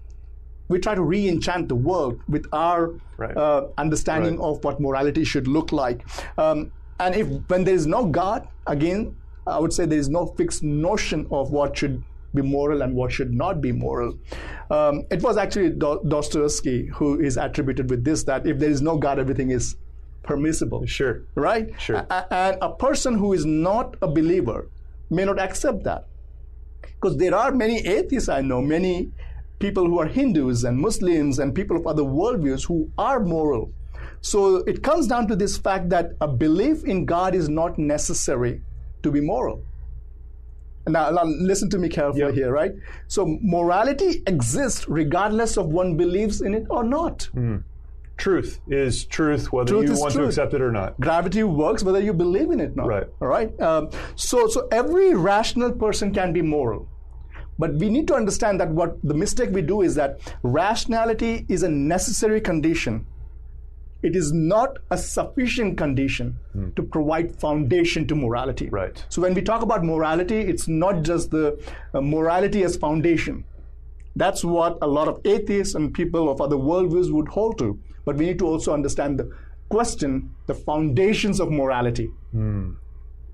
we 0.70 0.80
try 0.80 0.96
to 0.96 1.02
re-enchant 1.02 1.68
the 1.68 1.76
world 1.76 2.22
with 2.30 2.46
our 2.54 2.94
right. 3.18 3.36
uh, 3.36 3.68
understanding 3.78 4.40
of 4.40 4.64
what 4.64 4.80
morality 4.80 5.24
should 5.24 5.48
look 5.48 5.72
like. 5.72 6.06
Um, 6.38 6.72
and 7.00 7.16
if 7.16 7.28
when 7.50 7.64
there 7.64 7.74
is 7.74 7.88
no 7.88 8.06
God, 8.06 8.48
again, 8.68 9.16
I 9.48 9.60
would 9.60 9.74
say 9.74 9.86
there 9.86 10.00
is 10.00 10.10
no 10.10 10.28
fixed 10.28 10.62
notion 10.64 11.28
of 11.32 11.52
what 11.52 11.76
should 11.76 12.04
be 12.34 12.42
moral 12.42 12.82
and 12.82 12.96
what 12.96 13.12
should 13.12 13.34
not 13.34 13.62
be 13.62 13.72
moral. 13.72 14.18
Um, 14.70 15.06
it 15.10 15.22
was 15.24 15.38
actually 15.38 15.72
Dostoevsky 15.72 16.88
who 16.88 17.20
is 17.20 17.38
attributed 17.38 17.90
with 17.90 18.04
this 18.04 18.24
that 18.24 18.46
if 18.46 18.60
there 18.60 18.70
is 18.70 18.82
no 18.82 18.98
God, 18.98 19.20
everything 19.20 19.52
is 19.52 19.76
permissible. 20.24 20.86
Sure. 20.86 21.24
Right? 21.36 21.70
Sure. 21.80 22.06
A- 22.10 22.34
and 22.34 22.58
a 22.62 22.72
person 22.72 23.16
who 23.16 23.34
is 23.34 23.46
not 23.46 23.96
a 24.02 24.08
believer 24.08 24.70
may 25.10 25.26
not 25.26 25.40
accept 25.40 25.84
that. 25.84 26.06
Because 26.82 27.18
there 27.18 27.34
are 27.34 27.52
many 27.52 27.80
atheists 27.88 28.30
I 28.30 28.42
know, 28.42 28.62
many 28.62 29.12
people 29.60 29.86
who 29.86 30.00
are 30.00 30.06
Hindus 30.06 30.64
and 30.64 30.78
Muslims 30.78 31.40
and 31.40 31.54
people 31.54 31.78
of 31.78 31.88
other 31.88 32.04
worldviews 32.04 32.66
who 32.66 32.92
are 32.98 33.20
moral. 33.20 33.72
So 34.22 34.58
it 34.58 34.84
comes 34.84 35.08
down 35.08 35.28
to 35.30 35.36
this 35.36 35.58
fact 35.58 35.90
that 35.90 36.12
a 36.22 36.28
belief 36.28 36.84
in 36.84 37.06
God 37.06 37.34
is 37.34 37.50
not 37.50 37.78
necessary 37.80 38.62
to 39.04 39.12
be 39.12 39.22
moral. 39.22 39.64
Now, 40.92 41.10
now 41.10 41.24
listen 41.24 41.70
to 41.72 41.78
me 41.78 41.90
carefully 41.90 42.22
yep. 42.22 42.34
here, 42.34 42.52
right? 42.52 42.72
So 43.08 43.38
morality 43.42 44.24
exists 44.28 44.88
regardless 44.88 45.58
of 45.58 45.68
one 45.68 45.98
believes 45.98 46.42
in 46.42 46.54
it 46.54 46.66
or 46.70 46.84
not. 46.84 47.30
Mm. 47.36 47.64
Truth 48.18 48.60
is 48.68 49.06
truth, 49.06 49.54
whether 49.54 49.70
truth 49.70 49.90
you 49.90 49.98
want 49.98 50.14
truth. 50.14 50.26
to 50.26 50.28
accept 50.28 50.54
it 50.54 50.62
or 50.62 50.72
not. 50.72 51.00
Gravity 51.00 51.44
works 51.44 51.84
whether 51.84 52.02
you 52.02 52.14
believe 52.14 52.52
in 52.52 52.60
it 52.60 52.72
or 52.72 52.76
not. 52.76 52.88
Right. 52.88 53.08
All 53.22 53.28
right. 53.30 53.62
Um, 53.62 53.90
so, 54.16 54.48
so 54.48 54.68
every 54.72 55.14
rational 55.16 55.72
person 55.72 56.14
can 56.14 56.34
be 56.34 56.42
moral. 56.42 56.90
But 57.58 57.76
we 57.76 57.90
need 57.90 58.08
to 58.08 58.16
understand 58.16 58.60
that 58.62 58.70
what 58.70 58.98
the 59.04 59.14
mistake 59.14 59.52
we 59.52 59.62
do 59.62 59.82
is 59.82 59.96
that 59.96 60.20
rationality 60.44 61.46
is 61.50 61.64
a 61.64 61.70
necessary 61.70 62.42
condition. 62.42 63.06
It 64.02 64.16
is 64.16 64.32
not 64.32 64.78
a 64.92 64.98
sufficient 64.98 65.78
condition 65.78 66.38
hmm. 66.54 66.70
to 66.72 66.84
provide 66.84 67.36
foundation 67.40 68.08
to 68.08 68.16
morality. 68.16 68.70
Right. 68.70 69.04
So 69.10 69.22
when 69.22 69.34
we 69.34 69.42
talk 69.42 69.62
about 69.62 69.84
morality, 69.84 70.40
it's 70.40 70.68
not 70.68 71.02
just 71.04 71.32
the 71.32 71.60
uh, 71.94 72.02
morality 72.02 72.64
as 72.64 72.78
foundation. 72.78 73.44
That's 74.16 74.44
what 74.44 74.78
a 74.82 74.88
lot 74.88 75.08
of 75.08 75.22
atheists 75.26 75.76
and 75.76 75.94
people 75.94 76.30
of 76.30 76.42
other 76.42 76.56
worldviews 76.56 77.12
would 77.12 77.28
hold 77.28 77.58
to. 77.60 77.78
But 78.06 78.16
we 78.16 78.26
need 78.26 78.40
to 78.40 78.48
also 78.48 78.74
understand 78.74 79.20
the 79.20 79.32
question, 79.70 80.34
the 80.48 80.56
foundations 80.56 81.40
of 81.40 81.52
morality. 81.52 82.10
Hmm 82.32 82.72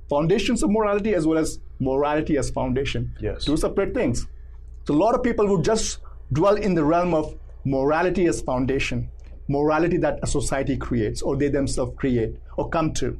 foundations 0.09 0.63
of 0.63 0.69
morality 0.69 1.13
as 1.13 1.25
well 1.25 1.37
as 1.37 1.59
morality 1.79 2.37
as 2.37 2.49
foundation. 2.49 3.13
Yes. 3.19 3.45
Two 3.45 3.57
separate 3.57 3.93
things. 3.93 4.27
So 4.85 4.93
a 4.93 4.97
lot 4.97 5.15
of 5.15 5.23
people 5.23 5.47
would 5.47 5.63
just 5.63 5.99
dwell 6.33 6.55
in 6.55 6.75
the 6.75 6.83
realm 6.83 7.13
of 7.13 7.37
morality 7.63 8.27
as 8.27 8.41
foundation, 8.41 9.09
morality 9.47 9.97
that 9.97 10.19
a 10.23 10.27
society 10.27 10.77
creates 10.77 11.21
or 11.21 11.35
they 11.35 11.49
themselves 11.49 11.93
create 11.97 12.35
or 12.57 12.69
come 12.69 12.93
to. 12.93 13.19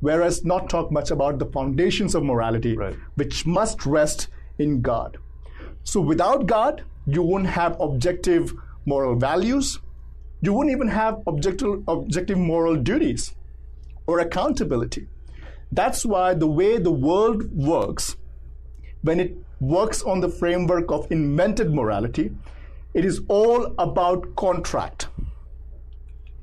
Whereas 0.00 0.44
not 0.44 0.68
talk 0.68 0.92
much 0.92 1.10
about 1.10 1.38
the 1.38 1.46
foundations 1.46 2.14
of 2.14 2.22
morality, 2.22 2.76
right. 2.76 2.96
which 3.14 3.46
must 3.46 3.86
rest 3.86 4.28
in 4.58 4.82
God. 4.82 5.16
So 5.82 6.00
without 6.00 6.46
God, 6.46 6.82
you 7.06 7.22
won't 7.22 7.46
have 7.46 7.80
objective 7.80 8.52
moral 8.86 9.16
values. 9.16 9.78
You 10.40 10.52
wouldn't 10.52 10.74
even 10.74 10.88
have 10.88 11.22
objective, 11.26 11.82
objective 11.88 12.38
moral 12.38 12.76
duties 12.76 13.34
or 14.06 14.20
accountability. 14.20 15.08
That's 15.72 16.04
why 16.04 16.34
the 16.34 16.46
way 16.46 16.78
the 16.78 16.92
world 16.92 17.50
works, 17.52 18.16
when 19.02 19.20
it 19.20 19.36
works 19.60 20.02
on 20.02 20.20
the 20.20 20.28
framework 20.28 20.90
of 20.90 21.10
invented 21.10 21.72
morality, 21.74 22.30
it 22.92 23.04
is 23.04 23.22
all 23.28 23.74
about 23.78 24.36
contract. 24.36 25.08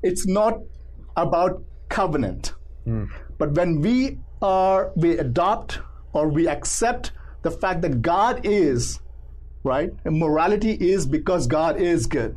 It's 0.02 0.26
not 0.26 0.58
about 1.16 1.62
covenant. 1.88 2.54
Mm. 2.86 3.08
But 3.38 3.52
when 3.52 3.80
we 3.80 4.18
are 4.40 4.92
we 4.96 5.18
adopt 5.18 5.80
or 6.12 6.28
we 6.28 6.48
accept 6.48 7.12
the 7.42 7.50
fact 7.50 7.82
that 7.82 8.02
God 8.02 8.40
is, 8.44 9.00
right? 9.62 9.90
And 10.04 10.18
morality 10.18 10.72
is 10.72 11.06
because 11.06 11.46
God 11.46 11.80
is 11.80 12.06
good. 12.06 12.36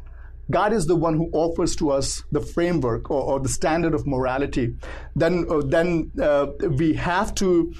God 0.51 0.73
is 0.73 0.85
the 0.85 0.95
one 0.95 1.15
who 1.15 1.29
offers 1.31 1.75
to 1.77 1.89
us 1.89 2.23
the 2.31 2.41
framework 2.41 3.09
or, 3.09 3.21
or 3.21 3.39
the 3.39 3.49
standard 3.49 3.95
of 3.95 4.05
morality, 4.05 4.75
then, 5.15 5.45
uh, 5.49 5.61
then 5.65 6.11
uh, 6.21 6.47
we 6.77 6.93
have 6.93 7.33
to 7.35 7.73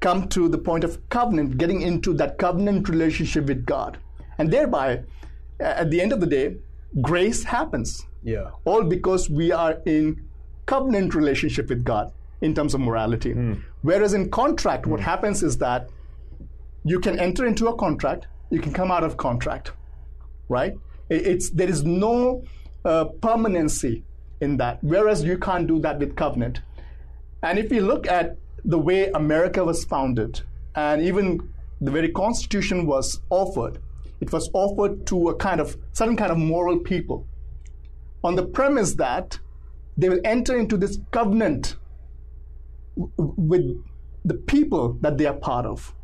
come 0.00 0.28
to 0.28 0.48
the 0.48 0.58
point 0.58 0.84
of 0.84 1.06
covenant, 1.10 1.58
getting 1.58 1.82
into 1.82 2.14
that 2.14 2.38
covenant 2.38 2.88
relationship 2.88 3.46
with 3.46 3.66
God. 3.66 3.98
And 4.38 4.50
thereby, 4.50 5.02
at 5.60 5.90
the 5.90 6.00
end 6.00 6.12
of 6.12 6.20
the 6.20 6.26
day, 6.26 6.56
grace 7.00 7.44
happens. 7.44 8.06
Yeah. 8.22 8.50
All 8.64 8.82
because 8.82 9.30
we 9.30 9.52
are 9.52 9.80
in 9.86 10.28
covenant 10.66 11.14
relationship 11.14 11.68
with 11.68 11.84
God 11.84 12.12
in 12.40 12.54
terms 12.54 12.74
of 12.74 12.80
morality. 12.80 13.34
Mm. 13.34 13.62
Whereas 13.82 14.14
in 14.14 14.30
contract, 14.30 14.84
mm. 14.84 14.90
what 14.90 15.00
hmm. 15.00 15.04
happens 15.06 15.42
is 15.42 15.58
that 15.58 15.88
you 16.84 17.00
can 17.00 17.18
enter 17.18 17.46
into 17.46 17.68
a 17.68 17.76
contract, 17.76 18.26
you 18.50 18.60
can 18.60 18.72
come 18.72 18.90
out 18.90 19.02
of 19.02 19.16
contract, 19.16 19.72
right? 20.48 20.74
It's, 21.08 21.50
there 21.50 21.68
is 21.68 21.84
no 21.84 22.44
uh, 22.84 23.06
permanency 23.22 24.04
in 24.40 24.56
that, 24.58 24.82
whereas 24.82 25.24
you 25.24 25.38
can't 25.38 25.66
do 25.66 25.78
that 25.80 25.98
with 25.98 26.16
covenant. 26.16 26.60
And 27.42 27.58
if 27.58 27.72
you 27.72 27.80
look 27.80 28.06
at 28.06 28.36
the 28.64 28.78
way 28.78 29.10
America 29.10 29.64
was 29.64 29.84
founded, 29.84 30.40
and 30.74 31.02
even 31.02 31.48
the 31.80 31.90
very 31.90 32.10
Constitution 32.10 32.86
was 32.86 33.20
offered, 33.30 33.78
it 34.20 34.32
was 34.32 34.50
offered 34.52 35.06
to 35.06 35.28
a 35.28 35.34
kind 35.36 35.60
of 35.60 35.76
certain 35.92 36.16
kind 36.16 36.32
of 36.32 36.38
moral 36.38 36.78
people, 36.78 37.26
on 38.24 38.34
the 38.34 38.44
premise 38.44 38.94
that 38.94 39.38
they 39.96 40.08
will 40.08 40.20
enter 40.24 40.58
into 40.58 40.76
this 40.76 40.98
covenant 41.10 41.76
with 42.94 43.62
the 44.24 44.34
people 44.34 44.98
that 45.00 45.18
they 45.18 45.26
are 45.26 45.34
part 45.34 45.66
of. 45.66 45.94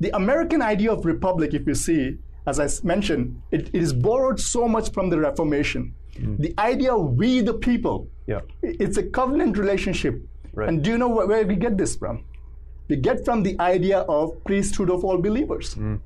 The 0.00 0.14
American 0.16 0.62
idea 0.62 0.92
of 0.92 1.04
republic, 1.04 1.54
if 1.54 1.66
you 1.66 1.74
see, 1.74 2.18
as 2.46 2.58
I 2.58 2.68
mentioned, 2.86 3.40
it, 3.50 3.68
it 3.72 3.82
is 3.82 3.92
borrowed 3.92 4.40
so 4.40 4.66
much 4.66 4.92
from 4.92 5.10
the 5.10 5.18
Reformation. 5.18 5.94
Mm. 6.14 6.38
The 6.38 6.54
idea 6.58 6.94
of 6.94 7.16
we 7.16 7.40
the 7.40 7.54
people, 7.54 8.08
yeah. 8.26 8.40
it's 8.62 8.96
a 8.96 9.02
covenant 9.02 9.56
relationship. 9.56 10.20
Right. 10.52 10.68
And 10.68 10.82
do 10.82 10.90
you 10.90 10.98
know 10.98 11.08
wh- 11.08 11.28
where 11.28 11.46
we 11.46 11.54
get 11.54 11.78
this 11.78 11.94
from? 11.96 12.24
We 12.88 12.96
get 12.96 13.24
from 13.24 13.44
the 13.44 13.58
idea 13.60 14.00
of 14.00 14.42
priesthood 14.44 14.90
of 14.90 15.04
all 15.04 15.18
believers. 15.18 15.76
Mm. 15.76 16.00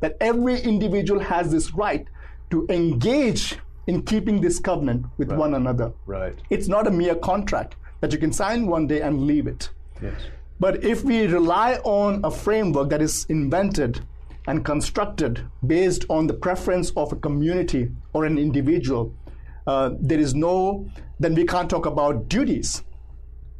That 0.00 0.16
every 0.20 0.60
individual 0.60 1.20
has 1.20 1.50
this 1.50 1.74
right 1.74 2.06
to 2.50 2.66
engage 2.68 3.56
in 3.86 4.02
keeping 4.02 4.40
this 4.40 4.58
covenant 4.60 5.06
with 5.16 5.32
one 5.32 5.54
another. 5.54 5.92
Right. 6.06 6.38
It's 6.50 6.68
not 6.68 6.86
a 6.86 6.90
mere 6.90 7.14
contract 7.14 7.76
that 8.00 8.12
you 8.12 8.18
can 8.18 8.32
sign 8.32 8.66
one 8.66 8.86
day 8.86 9.00
and 9.00 9.22
leave 9.22 9.46
it. 9.46 9.70
Yes. 10.00 10.20
But 10.60 10.84
if 10.84 11.04
we 11.04 11.26
rely 11.26 11.76
on 11.84 12.20
a 12.24 12.30
framework 12.30 12.90
that 12.90 13.00
is 13.00 13.26
invented 13.28 14.00
and 14.46 14.64
constructed 14.64 15.42
based 15.66 16.04
on 16.08 16.26
the 16.26 16.34
preference 16.34 16.90
of 16.96 17.12
a 17.12 17.16
community 17.16 17.90
or 18.12 18.24
an 18.24 18.38
individual, 18.38 19.14
uh, 19.66 19.90
there 20.00 20.18
is 20.18 20.34
no, 20.34 20.88
then 21.20 21.34
we 21.34 21.44
can't 21.44 21.68
talk 21.68 21.86
about 21.86 22.28
duties, 22.28 22.82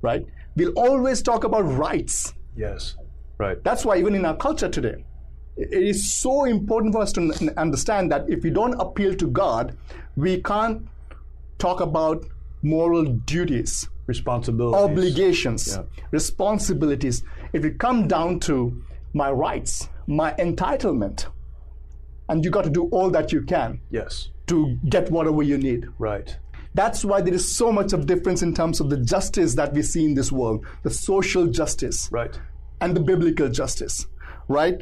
right? 0.03 0.26
We'll 0.57 0.72
always 0.72 1.22
talk 1.22 1.45
about 1.45 1.62
rights. 1.62 2.34
Yes. 2.57 2.97
Right. 3.39 3.62
That's 3.62 3.84
why 3.84 3.99
even 3.99 4.14
in 4.14 4.24
our 4.24 4.36
culture 4.36 4.68
today, 4.68 5.05
it 5.59 5.82
is 5.82 6.12
so 6.12 6.44
important 6.44 6.94
for 6.94 7.02
us 7.02 7.12
to 7.12 7.20
n- 7.20 7.50
understand 7.56 8.11
that 8.12 8.28
if 8.28 8.42
we 8.44 8.50
don't 8.50 8.74
appeal 8.80 9.14
to 9.16 9.26
God, 9.26 9.76
we 10.16 10.40
can't 10.42 10.86
talk 11.59 11.80
about 11.80 12.24
moral 12.62 13.04
duties 13.04 13.88
responsibilities, 14.06 14.80
obligations, 14.90 15.76
Yeah. 15.76 15.82
responsibilities. 16.12 17.22
If 17.52 17.62
you 17.64 17.72
come 17.72 18.09
down 18.09 18.40
to 18.40 18.82
my 19.12 19.30
rights, 19.30 19.88
my 20.06 20.32
entitlement, 20.38 21.26
and 22.30 22.42
you 22.44 22.50
got 22.50 22.64
to 22.64 22.70
do 22.70 22.84
all 22.90 23.11
that 23.11 23.32
you 23.32 23.42
can 23.42 23.80
Yes. 23.90 24.30
to 24.46 24.76
get 24.88 25.11
whatever 25.11 25.42
you 25.42 25.59
need. 25.59 25.88
Right. 25.98 26.38
That's 26.74 27.04
why 27.04 27.20
there 27.20 27.34
is 27.34 27.54
so 27.54 27.70
much 27.72 27.92
of 27.92 28.06
difference 28.06 28.40
in 28.42 28.54
terms 28.54 28.80
of 28.80 28.88
the 28.88 28.96
justice 28.96 29.54
that 29.56 29.74
we 29.74 29.82
see 29.82 30.04
in 30.06 30.14
this 30.14 30.30
world, 30.32 30.64
the 30.84 30.90
social 30.90 31.46
justice 31.46 32.09
Right. 32.11 32.38
and 32.80 32.94
the 32.96 33.00
biblical 33.00 33.48
justice, 33.50 34.06
right? 34.48 34.80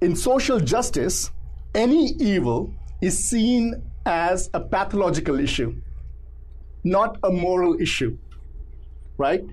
In 0.00 0.16
social 0.16 0.60
justice, 0.60 1.30
any 1.74 2.10
evil 2.18 2.72
is 3.00 3.18
seen 3.18 3.82
as 4.06 4.50
a 4.54 4.60
pathological 4.60 5.38
issue, 5.40 5.74
not 6.84 7.18
a 7.22 7.30
moral 7.30 7.80
issue, 7.80 8.16
right? 9.18 9.44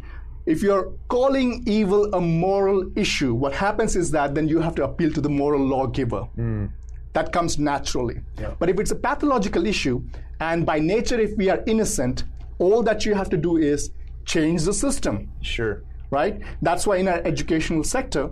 If 0.46 0.64
you're 0.64 0.92
calling 1.10 1.64
evil 1.68 2.14
a 2.14 2.22
moral 2.22 2.92
issue, 2.96 3.34
what 3.34 3.54
happens 3.54 3.96
is 3.96 4.12
that 4.12 4.34
then 4.34 4.48
you 4.48 4.60
have 4.60 4.74
to 4.76 4.84
appeal 4.84 5.12
to 5.14 5.22
the 5.22 5.30
moral 5.30 5.64
lawgiver. 5.64 6.22
Hmm. 6.36 6.68
That 7.14 7.32
comes 7.34 7.58
naturally. 7.60 8.22
But 8.60 8.70
if 8.70 8.80
it's 8.80 8.92
a 8.92 8.96
pathological 8.96 9.66
issue, 9.66 10.04
and 10.40 10.66
by 10.66 10.80
nature, 10.80 11.20
if 11.20 11.36
we 11.38 11.50
are 11.50 11.62
innocent, 11.68 12.24
all 12.60 12.82
that 12.84 13.06
you 13.06 13.14
have 13.16 13.30
to 13.30 13.38
do 13.38 13.58
is 13.58 13.92
change 14.26 14.64
the 14.64 14.74
system 14.74 15.32
Sure. 15.42 15.82
right? 16.12 16.40
That's 16.62 16.86
why 16.88 16.98
in 16.98 17.08
our 17.08 17.20
educational 17.26 17.84
sector, 17.84 18.30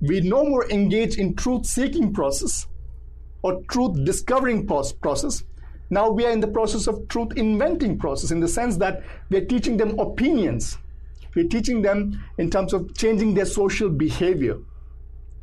we 0.00 0.20
no 0.20 0.44
more 0.44 0.68
engage 0.70 1.18
in 1.18 1.34
truth 1.34 1.66
seeking 1.66 2.12
process 2.12 2.66
or 3.42 3.62
truth 3.70 4.04
discovering 4.04 4.66
process. 4.66 5.44
Now 5.90 6.10
we 6.10 6.24
are 6.24 6.30
in 6.30 6.40
the 6.40 6.48
process 6.48 6.86
of 6.86 7.08
truth 7.08 7.32
inventing 7.36 7.98
process 7.98 8.30
in 8.30 8.40
the 8.40 8.48
sense 8.48 8.76
that 8.78 9.02
we're 9.28 9.44
teaching 9.44 9.76
them 9.76 9.98
opinions. 9.98 10.78
We're 11.34 11.48
teaching 11.48 11.82
them 11.82 12.22
in 12.38 12.50
terms 12.50 12.72
of 12.72 12.96
changing 12.96 13.34
their 13.34 13.44
social 13.44 13.88
behavior, 13.88 14.58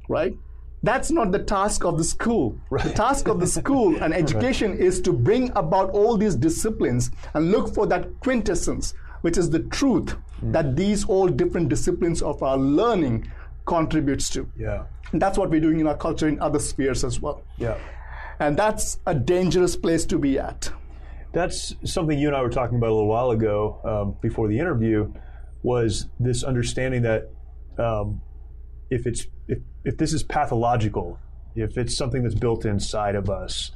right? 0.10 0.34
That's 0.84 1.12
not 1.12 1.32
the 1.32 1.40
task 1.40 1.84
of 1.86 1.98
the 1.98 2.04
school. 2.04 2.58
The 2.72 2.92
task 2.92 3.28
of 3.28 3.40
the 3.40 3.48
school 3.48 4.02
and 4.02 4.14
education 4.24 4.78
is 4.78 5.02
to 5.02 5.14
bring 5.14 5.52
about 5.56 5.90
all 5.92 6.18
these 6.18 6.36
disciplines 6.36 7.10
and 7.34 7.52
look 7.52 7.74
for 7.74 7.88
that 7.88 8.20
quintessence, 8.20 8.94
which 9.22 9.38
is 9.38 9.50
the 9.50 9.60
truth 9.60 10.12
hmm. 10.40 10.52
that 10.52 10.76
these 10.76 11.06
all 11.06 11.28
different 11.28 11.70
disciplines 11.70 12.22
of 12.22 12.44
our 12.44 12.58
learning 12.58 13.30
contributes 13.68 14.30
to. 14.32 14.50
Yeah. 14.58 14.86
And 15.12 15.22
that's 15.22 15.38
what 15.38 15.52
we're 15.52 15.62
doing 15.62 15.80
in 15.80 15.88
our 15.88 15.98
culture 15.98 16.28
in 16.28 16.40
other 16.40 16.60
spheres 16.60 17.04
as 17.04 17.22
well. 17.22 17.44
Yeah. 17.58 17.78
And 18.40 18.58
that's 18.58 19.00
a 19.06 19.14
dangerous 19.14 19.76
place 19.76 20.06
to 20.08 20.18
be 20.18 20.40
at. 20.40 20.72
That's 21.34 21.76
something 21.84 22.18
you 22.18 22.28
and 22.28 22.36
I 22.36 22.42
were 22.42 22.50
talking 22.50 22.78
about 22.78 22.90
a 22.90 22.94
little 22.94 23.08
while 23.08 23.32
ago 23.32 23.80
um, 23.84 24.18
before 24.22 24.48
the 24.48 24.58
interview. 24.58 25.14
Was 25.64 26.08
this 26.20 26.44
understanding 26.44 27.02
that 27.04 27.30
um, 27.78 28.22
if 28.90 29.06
it's 29.06 29.28
if, 29.48 29.60
if 29.84 29.98
this 29.98 30.14
is 30.14 30.24
pathological, 30.24 31.20
if 31.56 31.78
it's 31.78 31.96
something 31.96 32.24
that's 32.24 32.36
built 32.36 32.66
inside 32.66 33.16
of 33.16 33.30
us, 33.30 33.72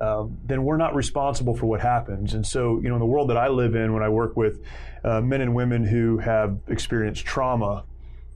um, 0.00 0.38
then 0.44 0.64
we're 0.64 0.76
not 0.76 0.94
responsible 0.94 1.56
for 1.56 1.66
what 1.66 1.80
happens. 1.80 2.34
And 2.34 2.46
so, 2.46 2.80
you 2.80 2.88
know, 2.88 2.94
in 2.94 3.00
the 3.00 3.06
world 3.06 3.30
that 3.30 3.36
I 3.36 3.48
live 3.48 3.74
in, 3.74 3.92
when 3.92 4.02
I 4.02 4.08
work 4.08 4.36
with 4.36 4.60
uh, 5.02 5.20
men 5.20 5.40
and 5.40 5.54
women 5.54 5.84
who 5.84 6.18
have 6.18 6.58
experienced 6.68 7.24
trauma, 7.24 7.84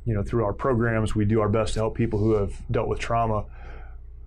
you 0.09 0.15
know, 0.15 0.23
through 0.23 0.43
our 0.43 0.55
programs, 0.55 1.15
we 1.15 1.27
do 1.27 1.43
our 1.43 1.51
best 1.51 1.75
to 1.75 1.81
help 1.81 1.95
people 1.95 2.19
who 2.19 2.33
have 2.33 2.55
dealt 2.71 2.89
with 2.89 2.99
trauma. 2.99 3.45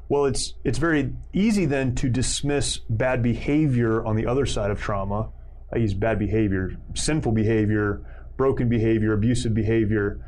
Well, 0.10 0.26
it's 0.26 0.54
it's 0.64 0.78
very 0.78 1.12
easy 1.34 1.66
then 1.66 1.96
to 1.96 2.08
dismiss 2.08 2.78
bad 2.88 3.24
behavior 3.24 4.06
on 4.06 4.16
the 4.16 4.28
other 4.28 4.46
side 4.46 4.70
of 4.70 4.80
trauma. 4.80 5.32
I 5.74 5.78
use 5.78 5.96
bad 5.96 6.20
behavior, 6.20 6.78
sinful 6.94 7.32
behavior, 7.32 8.06
broken 8.38 8.70
behavior, 8.70 9.14
abusive 9.14 9.56
behavior. 9.56 10.24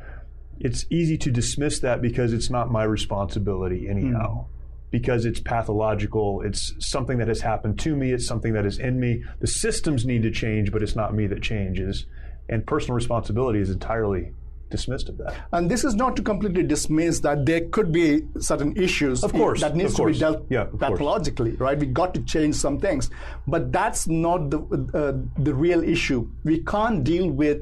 It's 0.58 0.86
easy 0.90 1.16
to 1.18 1.30
dismiss 1.30 1.78
that 1.80 2.02
because 2.02 2.32
it's 2.32 2.50
not 2.50 2.72
my 2.72 2.82
responsibility 2.82 3.88
anyhow. 3.88 4.46
Hmm. 4.46 4.50
Because 4.90 5.24
it's 5.24 5.40
pathological, 5.40 6.42
it's 6.42 6.72
something 6.78 7.18
that 7.18 7.28
has 7.28 7.40
happened 7.40 7.78
to 7.80 7.94
me, 7.94 8.12
it's 8.12 8.26
something 8.26 8.54
that 8.54 8.66
is 8.66 8.78
in 8.78 8.98
me. 8.98 9.22
The 9.40 9.46
systems 9.46 10.04
need 10.04 10.22
to 10.22 10.30
change, 10.32 10.72
but 10.72 10.82
it's 10.82 10.96
not 10.96 11.14
me 11.14 11.28
that 11.28 11.42
changes. 11.42 12.06
And 12.48 12.66
personal 12.66 12.94
responsibility 12.94 13.60
is 13.60 13.70
entirely 13.70 14.32
dismissed 14.76 15.08
of 15.12 15.16
that. 15.18 15.34
And 15.52 15.70
this 15.72 15.84
is 15.88 15.94
not 16.02 16.16
to 16.16 16.22
completely 16.22 16.64
dismiss 16.74 17.20
that 17.20 17.44
there 17.50 17.62
could 17.76 17.90
be 17.92 18.08
certain 18.38 18.76
issues 18.86 19.24
Of 19.28 19.32
course, 19.32 19.60
that 19.60 19.76
needs 19.76 19.92
of 19.92 19.98
to 19.98 20.06
be 20.12 20.18
dealt 20.18 20.46
Yeah, 20.50 20.62
of 20.62 20.70
course. 20.70 20.80
pathologically, 20.80 21.52
right? 21.66 21.78
We 21.84 21.86
got 22.02 22.14
to 22.14 22.22
change 22.22 22.54
some 22.56 22.78
things, 22.86 23.10
but 23.54 23.72
that's 23.72 24.02
not 24.08 24.50
the 24.50 24.60
uh, 25.02 25.42
the 25.48 25.54
real 25.66 25.82
issue. 25.96 26.20
We 26.44 26.56
can't 26.72 27.04
deal 27.12 27.30
with 27.42 27.60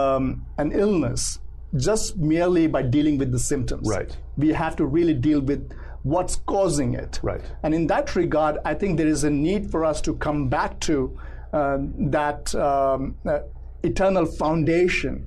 um, 0.00 0.24
an 0.58 0.72
illness 0.72 1.38
just 1.76 2.16
merely 2.16 2.66
by 2.66 2.82
dealing 2.82 3.18
with 3.18 3.30
the 3.32 3.38
symptoms. 3.38 3.88
Right. 3.88 4.16
We 4.36 4.48
have 4.48 4.76
to 4.76 4.86
really 4.86 5.14
deal 5.14 5.40
with 5.40 5.72
what's 6.02 6.36
causing 6.36 6.94
it. 6.94 7.20
Right. 7.22 7.42
And 7.62 7.74
in 7.74 7.86
that 7.88 8.16
regard, 8.16 8.58
I 8.64 8.74
think 8.74 8.96
there 8.96 9.06
is 9.06 9.24
a 9.24 9.30
need 9.30 9.70
for 9.70 9.84
us 9.84 10.00
to 10.02 10.14
come 10.16 10.48
back 10.48 10.80
to 10.80 11.18
um, 11.52 12.10
that 12.10 12.54
um, 12.54 13.16
uh, 13.26 13.40
eternal 13.82 14.26
foundation, 14.26 15.26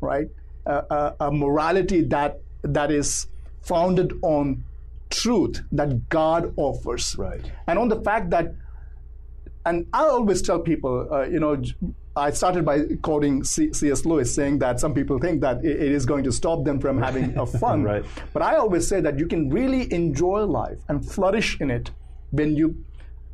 right? 0.00 0.28
Uh, 0.66 1.12
a 1.20 1.30
morality 1.30 2.02
that 2.02 2.40
that 2.62 2.90
is 2.90 3.28
founded 3.62 4.12
on 4.22 4.64
truth 5.10 5.62
that 5.72 6.08
God 6.08 6.52
offers, 6.56 7.14
Right. 7.16 7.44
and 7.68 7.78
on 7.78 7.88
the 7.88 8.00
fact 8.02 8.30
that, 8.30 8.54
and 9.64 9.86
I 9.92 10.04
always 10.04 10.42
tell 10.42 10.58
people, 10.60 11.08
uh, 11.12 11.22
you 11.24 11.40
know. 11.40 11.62
I 12.18 12.30
started 12.30 12.64
by 12.64 12.80
quoting 13.02 13.44
C- 13.44 13.74
C.S. 13.74 14.06
Lewis, 14.06 14.34
saying 14.34 14.60
that 14.60 14.80
some 14.80 14.94
people 14.94 15.18
think 15.18 15.42
that 15.42 15.62
it, 15.62 15.82
it 15.82 15.92
is 15.92 16.06
going 16.06 16.24
to 16.24 16.32
stop 16.32 16.64
them 16.64 16.80
from 16.80 16.96
having 16.96 17.36
a 17.36 17.44
fun. 17.62 17.82
Right. 17.82 18.06
But 18.32 18.40
I 18.40 18.56
always 18.56 18.88
say 18.88 19.02
that 19.02 19.18
you 19.18 19.26
can 19.26 19.50
really 19.50 19.92
enjoy 19.92 20.44
life 20.46 20.78
and 20.88 21.04
flourish 21.06 21.60
in 21.60 21.70
it 21.70 21.90
when 22.30 22.56
you 22.56 22.74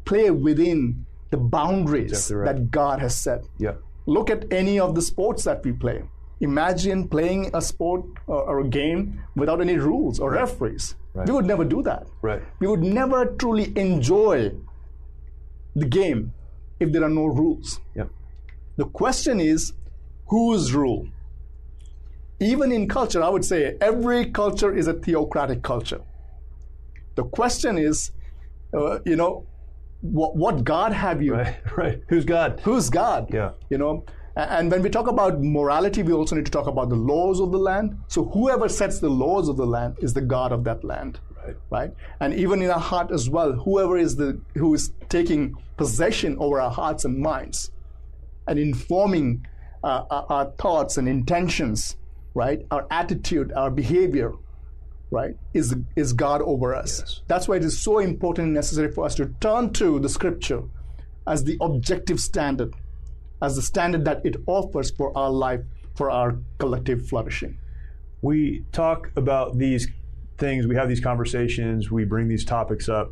play 0.04 0.32
within 0.32 1.06
the 1.30 1.36
boundaries 1.36 2.10
Exactly 2.10 2.36
right. 2.38 2.56
that 2.56 2.70
God 2.72 2.98
has 2.98 3.14
set. 3.14 3.44
Yeah. 3.56 3.74
Look 4.06 4.30
at 4.30 4.52
any 4.52 4.80
of 4.80 4.96
the 4.96 5.02
sports 5.02 5.44
that 5.44 5.62
we 5.64 5.70
play. 5.70 6.02
Imagine 6.42 7.06
playing 7.08 7.50
a 7.54 7.62
sport 7.62 8.04
or, 8.26 8.42
or 8.42 8.60
a 8.60 8.68
game 8.68 9.22
without 9.36 9.60
any 9.60 9.76
rules 9.76 10.18
or 10.18 10.32
referees. 10.32 10.96
Right. 11.14 11.26
We 11.26 11.34
would 11.34 11.46
never 11.46 11.64
do 11.64 11.82
that. 11.84 12.06
Right. 12.20 12.42
We 12.58 12.66
would 12.66 12.82
never 12.82 13.26
truly 13.36 13.72
enjoy 13.76 14.52
the 15.76 15.86
game 15.86 16.34
if 16.80 16.90
there 16.92 17.04
are 17.04 17.08
no 17.08 17.26
rules. 17.26 17.80
Yeah. 17.94 18.04
The 18.76 18.86
question 18.86 19.38
is 19.40 19.72
whose 20.26 20.72
rule? 20.72 21.06
Even 22.40 22.72
in 22.72 22.88
culture, 22.88 23.22
I 23.22 23.28
would 23.28 23.44
say 23.44 23.76
every 23.80 24.30
culture 24.30 24.74
is 24.74 24.88
a 24.88 24.94
theocratic 24.94 25.62
culture. 25.62 26.00
The 27.14 27.24
question 27.24 27.78
is, 27.78 28.10
uh, 28.74 28.98
you 29.04 29.14
know, 29.14 29.46
what, 30.00 30.34
what 30.34 30.64
God 30.64 30.92
have 30.92 31.22
you? 31.22 31.34
Right. 31.34 31.56
Right. 31.76 32.02
Who's 32.08 32.24
God? 32.24 32.60
Who's 32.64 32.90
God? 32.90 33.32
Yeah. 33.32 33.52
You 33.70 33.78
know, 33.78 34.04
And 34.34 34.70
when 34.70 34.82
we 34.82 34.88
talk 34.88 35.08
about 35.08 35.42
morality, 35.42 36.02
we 36.02 36.12
also 36.12 36.36
need 36.36 36.46
to 36.46 36.50
talk 36.50 36.66
about 36.66 36.88
the 36.88 36.96
laws 36.96 37.40
of 37.40 37.52
the 37.52 37.58
land. 37.58 37.98
So 38.08 38.24
whoever 38.24 38.68
sets 38.68 38.98
the 38.98 39.10
laws 39.10 39.48
of 39.48 39.56
the 39.56 39.66
land 39.66 39.96
is 40.00 40.14
the 40.14 40.22
God 40.22 40.52
of 40.52 40.64
that 40.64 40.84
land. 40.84 41.20
Right. 41.44 41.56
Right? 41.70 41.94
And 42.20 42.34
even 42.34 42.62
in 42.62 42.70
our 42.70 42.80
heart 42.80 43.10
as 43.10 43.28
well, 43.28 43.52
whoever 43.52 43.98
is 43.98 44.16
the 44.16 44.40
who 44.54 44.74
is 44.74 44.92
taking 45.08 45.56
possession 45.76 46.36
over 46.38 46.60
our 46.60 46.70
hearts 46.70 47.04
and 47.04 47.18
minds 47.18 47.72
and 48.46 48.58
informing 48.58 49.46
uh, 49.82 50.04
our, 50.08 50.26
our 50.28 50.50
thoughts 50.52 50.96
and 50.96 51.08
intentions, 51.08 51.96
right? 52.34 52.64
Our 52.70 52.86
attitude, 52.90 53.52
our 53.52 53.70
behavior, 53.70 54.32
right? 55.10 55.34
Is 55.52 55.74
is 55.96 56.12
God 56.12 56.42
over 56.42 56.74
us. 56.74 57.00
Yes. 57.00 57.20
That's 57.26 57.48
why 57.48 57.56
it 57.56 57.64
is 57.64 57.82
so 57.82 57.98
important 57.98 58.46
and 58.46 58.54
necessary 58.54 58.92
for 58.92 59.04
us 59.04 59.16
to 59.16 59.26
turn 59.40 59.72
to 59.74 59.98
the 59.98 60.08
scripture 60.08 60.62
as 61.26 61.44
the 61.44 61.56
objective 61.60 62.20
standard 62.20 62.74
as 63.42 63.56
the 63.56 63.62
standard 63.62 64.04
that 64.04 64.24
it 64.24 64.36
offers 64.46 64.90
for 64.92 65.16
our 65.18 65.30
life, 65.30 65.60
for 65.96 66.10
our 66.10 66.38
collective 66.58 67.06
flourishing. 67.06 67.58
We 68.22 68.64
talk 68.70 69.10
about 69.16 69.58
these 69.58 69.88
things, 70.38 70.66
we 70.66 70.76
have 70.76 70.88
these 70.88 71.00
conversations, 71.00 71.90
we 71.90 72.04
bring 72.04 72.28
these 72.28 72.44
topics 72.44 72.88
up. 72.88 73.10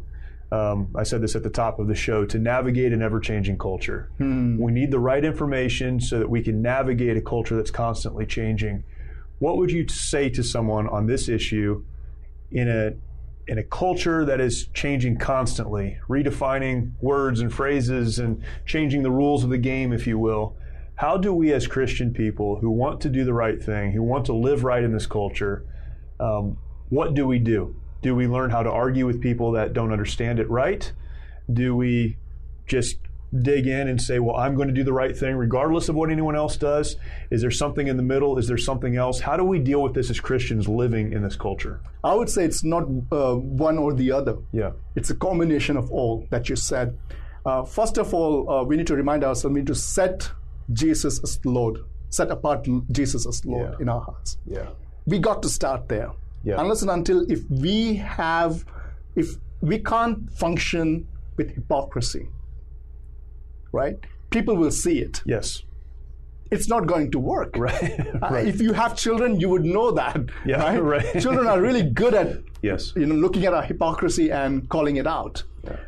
Um, 0.53 0.89
I 0.97 1.03
said 1.03 1.21
this 1.21 1.37
at 1.37 1.43
the 1.43 1.51
top 1.51 1.79
of 1.79 1.89
the 1.89 1.95
show 1.95 2.25
to 2.27 2.39
navigate 2.39 2.93
an 2.93 3.03
ever 3.03 3.21
changing 3.21 3.59
culture. 3.59 4.11
We 4.59 4.73
need 4.73 4.91
the 4.93 4.99
right 4.99 5.25
information 5.25 6.01
so 6.01 6.19
that 6.21 6.31
we 6.31 6.43
can 6.43 6.63
navigate 6.63 7.17
a 7.17 7.21
culture 7.21 7.57
that's 7.57 7.71
constantly 7.71 8.25
changing. 8.25 8.85
What 9.41 9.57
would 9.59 9.71
you 9.71 9.87
say 9.89 10.29
to 10.31 10.43
someone 10.43 10.89
on 10.89 11.07
this 11.07 11.29
issue 11.29 11.85
in 12.51 12.69
a 12.69 12.93
in 13.51 13.59
a 13.59 13.65
culture 13.65 14.25
that 14.25 14.41
is 14.41 14.69
changing 14.75 15.19
constantly, 15.19 15.99
redefining 16.09 16.93
words 17.01 17.41
and 17.41 17.53
phrases 17.53 18.21
and 18.21 18.41
changing 18.65 19.03
the 19.03 19.11
rules 19.11 19.43
of 19.43 19.51
the 19.51 19.59
game, 19.59 19.93
if 19.93 20.07
you 20.07 20.17
will. 20.17 20.55
How 20.95 21.17
do 21.17 21.35
we, 21.35 21.53
as 21.53 21.67
Christian 21.67 22.15
people 22.15 22.61
who 22.61 22.71
want 22.71 23.01
to 23.01 23.09
do 23.09 23.25
the 23.25 23.35
right 23.35 23.61
thing, 23.61 23.91
who 23.91 24.05
want 24.05 24.27
to 24.27 24.35
live 24.35 24.63
right 24.63 24.85
in 24.85 24.93
this 24.93 25.05
culture, 25.05 25.65
um, 26.21 26.59
what 26.91 27.15
do 27.15 27.27
we 27.27 27.41
do? 27.41 27.75
Do 28.03 28.15
we 28.15 28.29
learn 28.29 28.51
how 28.51 28.63
to 28.63 28.71
argue 28.71 29.05
with 29.05 29.21
people 29.21 29.51
that 29.53 29.73
don't 29.73 29.91
understand 29.91 30.39
it 30.39 30.49
right? 30.49 30.93
Do 31.53 31.75
we 31.75 32.19
just 32.69 32.99
dig 33.43 33.67
in 33.67 33.87
and 33.89 34.01
say, 34.03 34.19
well, 34.19 34.37
I'm 34.37 34.55
going 34.57 34.69
to 34.69 34.75
do 34.75 34.83
the 34.83 34.93
right 34.93 35.17
thing 35.17 35.37
regardless 35.37 35.89
of 35.89 35.95
what 35.95 36.11
anyone 36.11 36.35
else 36.35 36.57
does? 36.57 36.97
Is 37.31 37.43
there 37.43 37.51
something 37.51 37.87
in 37.87 37.97
the 37.97 38.03
middle? 38.03 38.39
Is 38.39 38.49
there 38.49 38.59
something 38.59 38.97
else? 38.97 39.21
How 39.21 39.37
do 39.37 39.45
we 39.45 39.59
deal 39.61 39.83
with 39.83 39.95
this 39.95 40.11
as 40.11 40.19
Christians 40.19 40.69
living 40.69 41.13
in 41.13 41.23
this 41.23 41.37
culture? 41.37 41.81
I 42.03 42.15
would 42.15 42.29
say 42.29 42.45
it's 42.45 42.65
not 42.65 42.85
uh, 43.13 43.35
one 43.37 43.79
or 43.79 43.93
the 43.95 44.11
other. 44.11 44.37
Yeah. 44.53 44.73
It's 44.97 45.11
a 45.11 45.15
combination 45.15 45.77
of 45.77 45.91
all 45.93 46.27
that 46.31 46.49
you 46.49 46.57
said. 46.57 46.99
Uh, 47.47 47.63
first 47.63 47.99
of 47.99 48.13
all, 48.13 48.51
uh, 48.51 48.65
we 48.65 48.77
need 48.77 48.87
to 48.89 48.97
remind 48.97 49.23
ourselves 49.25 49.55
we 49.55 49.61
need 49.61 49.67
to 49.69 49.75
set 49.75 50.31
Jesus 50.73 51.23
as 51.23 51.39
Lord, 51.45 51.79
set 52.11 52.31
apart 52.31 52.67
Jesus 52.91 53.27
as 53.27 53.45
Lord 53.45 53.71
Yeah. 53.73 53.83
in 53.83 53.89
our 53.89 54.01
hearts. 54.01 54.39
Yeah. 54.47 54.67
We 55.07 55.19
got 55.21 55.43
to 55.43 55.49
start 55.49 55.89
there. 55.89 56.11
Yeah. 56.43 56.57
Unless 56.59 56.83
and 56.83 56.91
until 56.91 57.31
if 57.31 57.41
we 57.49 57.95
have, 57.95 58.65
if 59.15 59.37
we 59.61 59.79
can't 59.79 60.31
function 60.33 61.07
with 61.37 61.51
hypocrisy, 61.55 62.29
right? 63.73 63.97
People 64.31 64.57
will 64.57 64.71
see 64.71 64.99
it. 65.01 65.23
Yes. 65.25 65.63
It's 66.51 66.69
not 66.69 66.87
going 66.87 67.11
to 67.13 67.19
work. 67.19 67.57
Right. 67.57 68.01
Uh, 68.23 68.29
right. 68.31 68.47
If 68.47 68.61
you 68.61 68.73
have 68.75 68.97
children, 68.97 69.39
you 69.41 69.49
would 69.49 69.65
know 69.65 69.93
that. 69.93 70.19
Yeah, 70.45 70.63
right? 70.65 70.79
right. 71.15 71.21
Children 71.23 71.47
are 71.47 71.61
really 71.61 71.83
good 71.83 72.13
at 72.15 72.39
Yes. 72.63 72.93
you 72.97 73.07
know, 73.07 73.15
looking 73.15 73.47
at 73.47 73.55
our 73.55 73.63
hypocrisy 73.63 74.31
and 74.31 74.69
calling 74.69 74.97
it 74.97 75.07
out. 75.07 75.43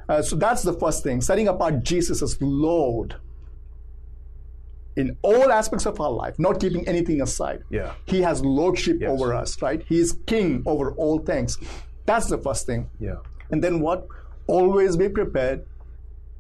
Uh, 0.09 0.23
so 0.23 0.37
that's 0.37 0.63
the 0.63 0.73
first 0.73 1.03
thing, 1.03 1.21
setting 1.21 1.49
apart 1.49 1.83
Jesus 1.83 2.23
as 2.23 2.41
Lord 2.41 3.17
in 4.97 5.17
all 5.23 5.51
aspects 5.51 5.87
of 5.87 6.01
our 6.01 6.11
life, 6.11 6.39
not 6.39 6.61
keeping 6.61 6.87
anything 6.87 7.23
aside. 7.23 7.63
Yeah. 7.71 7.93
He 8.07 8.21
has 8.23 8.43
lordship 8.45 8.99
Yes. 9.01 9.11
over 9.11 9.35
us, 9.35 9.61
right? 9.63 9.83
He 9.89 9.99
is 9.99 10.13
king 10.27 10.63
over 10.67 10.93
all 10.93 11.19
things. 11.19 11.59
That's 12.07 12.29
the 12.29 12.39
first 12.39 12.67
thing. 12.67 12.89
Yeah. 13.01 13.17
And 13.51 13.63
then 13.65 13.81
what? 13.81 14.07
Always 14.47 14.97
be 14.97 15.09
prepared 15.09 15.65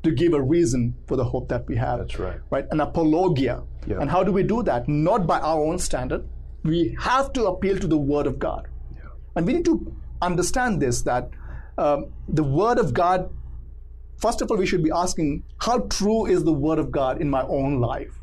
to 0.03 0.11
give 0.11 0.35
a 0.35 0.43
reason 0.43 0.95
for 1.07 1.17
the 1.17 1.25
hope 1.25 1.49
that 1.49 1.67
we 1.69 1.77
have. 1.77 1.99
That's 1.99 2.19
right. 2.19 2.41
Right? 2.51 2.67
An 2.71 2.81
apologia. 2.81 3.63
Yeah. 3.87 4.01
And 4.01 4.11
how 4.11 4.23
do 4.23 4.33
we 4.33 4.43
do 4.43 4.63
that? 4.65 4.89
Not 4.89 5.27
by 5.27 5.39
our 5.41 5.61
own 5.61 5.79
standard. 5.79 6.29
We 6.65 6.97
have 7.01 7.33
to 7.35 7.47
appeal 7.47 7.79
to 7.79 7.87
the 7.87 7.99
Word 7.99 8.27
of 8.27 8.39
God. 8.39 8.69
Yeah. 8.95 9.03
And 9.37 9.47
we 9.47 9.53
need 9.55 9.65
to 9.67 9.95
understand 10.21 10.81
this 10.81 11.03
that 11.03 11.31
um, 11.79 12.13
the 12.29 12.45
Word 12.45 12.79
of 12.79 12.95
God, 12.95 13.31
first 14.19 14.41
of 14.43 14.51
all, 14.51 14.57
we 14.57 14.67
should 14.67 14.83
be 14.83 14.91
asking, 14.91 15.45
how 15.59 15.81
true 15.81 16.27
is 16.27 16.45
the 16.45 16.53
Word 16.53 16.79
of 16.79 16.91
God 16.91 17.21
in 17.21 17.31
my 17.31 17.43
own 17.43 17.81
life? 17.81 18.15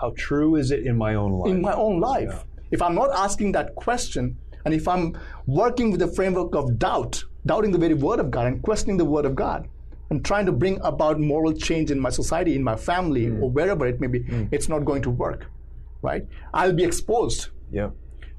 How 0.00 0.12
true 0.16 0.56
is 0.56 0.70
it 0.70 0.86
in 0.86 0.96
my 0.96 1.14
own 1.14 1.32
life? 1.32 1.50
In 1.50 1.62
my 1.62 1.74
own 1.74 2.00
life. 2.00 2.44
If 2.70 2.82
I'm 2.82 2.94
not 2.94 3.10
asking 3.12 3.52
that 3.52 3.74
question, 3.76 4.36
and 4.64 4.74
if 4.74 4.88
I'm 4.88 5.16
working 5.46 5.90
with 5.90 6.00
the 6.00 6.08
framework 6.08 6.54
of 6.56 6.78
doubt, 6.78 7.24
doubting 7.46 7.70
the 7.70 7.78
very 7.78 7.94
Word 7.94 8.18
of 8.18 8.30
God 8.30 8.46
and 8.46 8.62
questioning 8.62 8.96
the 8.96 9.04
Word 9.04 9.24
of 9.24 9.36
God, 9.36 9.68
and 10.10 10.24
trying 10.24 10.46
to 10.46 10.52
bring 10.52 10.80
about 10.82 11.18
moral 11.20 11.52
change 11.52 11.90
in 11.90 11.98
my 12.00 12.10
society, 12.10 12.54
in 12.54 12.62
my 12.62 12.76
family, 12.76 13.26
or 13.28 13.50
wherever 13.50 13.86
it 13.86 14.00
may 14.00 14.06
be, 14.06 14.24
it's 14.52 14.68
not 14.68 14.84
going 14.84 15.02
to 15.02 15.10
work, 15.10 15.46
right? 16.02 16.24
I'll 16.54 16.72
be 16.72 16.84
exposed. 16.84 17.48
yeah. 17.72 17.90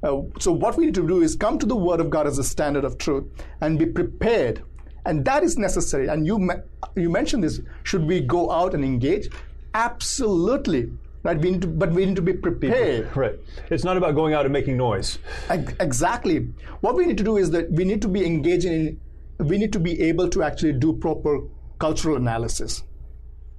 Uh, 0.03 0.22
so 0.39 0.51
what 0.51 0.78
we 0.78 0.86
need 0.86 0.93
to 0.93 1.07
do 1.07 1.22
is 1.24 1.36
come 1.36 1.57
to 1.57 1.65
the 1.65 1.76
Word 1.76 1.99
of 1.99 2.09
God 2.11 2.28
as 2.28 2.38
a 2.38 2.43
standard 2.43 2.86
of 2.86 2.99
truth 2.99 3.26
and 3.61 3.80
be 3.80 3.86
prepared, 3.88 4.61
and 5.05 5.26
that 5.26 5.43
is 5.43 5.57
necessary. 5.57 6.07
And 6.07 6.26
you 6.28 6.38
me- 6.38 6.61
you 6.95 7.09
mentioned 7.09 7.43
this: 7.43 7.59
should 7.84 8.05
we 8.05 8.20
go 8.22 8.51
out 8.51 8.76
and 8.76 8.86
engage? 8.86 9.28
Absolutely, 9.74 10.91
right? 11.24 11.38
We 11.39 11.49
need 11.51 11.61
to, 11.61 11.68
but 11.68 11.91
we 11.91 12.05
need 12.05 12.15
to 12.18 12.22
be 12.22 12.34
prepared. 12.34 12.74
Hey, 13.07 13.20
right. 13.20 13.39
It's 13.72 13.84
not 13.84 13.97
about 13.97 14.13
going 14.13 14.34
out 14.36 14.45
and 14.45 14.53
making 14.53 14.78
noise. 14.78 15.18
Ex- 15.49 15.74
Exactly. 15.80 16.47
What 16.82 16.95
we 16.95 17.05
need 17.07 17.18
to 17.18 17.24
do 17.24 17.38
is 17.38 17.49
that 17.51 17.72
we 17.72 17.84
need 17.84 18.01
to 18.03 18.07
be 18.07 18.24
engaging 18.26 18.74
in, 18.74 19.47
we 19.47 19.57
need 19.57 19.74
to 19.74 19.80
be 19.80 19.99
able 20.01 20.30
to 20.30 20.43
actually 20.43 20.74
do 20.74 20.93
proper 20.93 21.39
cultural 21.80 22.15
analysis. 22.17 22.84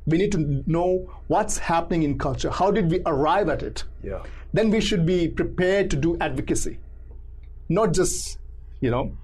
We 0.07 0.19
need 0.19 0.33
to 0.33 0.63
know 0.67 1.11
what's 1.27 1.59
happening 1.59 2.03
in 2.03 2.19
culture. 2.19 2.51
How 2.51 2.71
did 2.71 2.91
we 2.91 3.03
arrive 3.05 3.49
at 3.49 3.63
it? 3.63 3.85
Yeah. 4.03 4.23
Then 4.53 4.71
we 4.71 4.81
should 4.81 5.05
be 5.05 5.29
prepared 5.29 5.91
to 5.91 5.97
do 5.97 6.17
advocacy, 6.21 6.79
not 7.69 7.93
just, 7.93 8.39
you 8.81 8.91
know, 8.91 9.17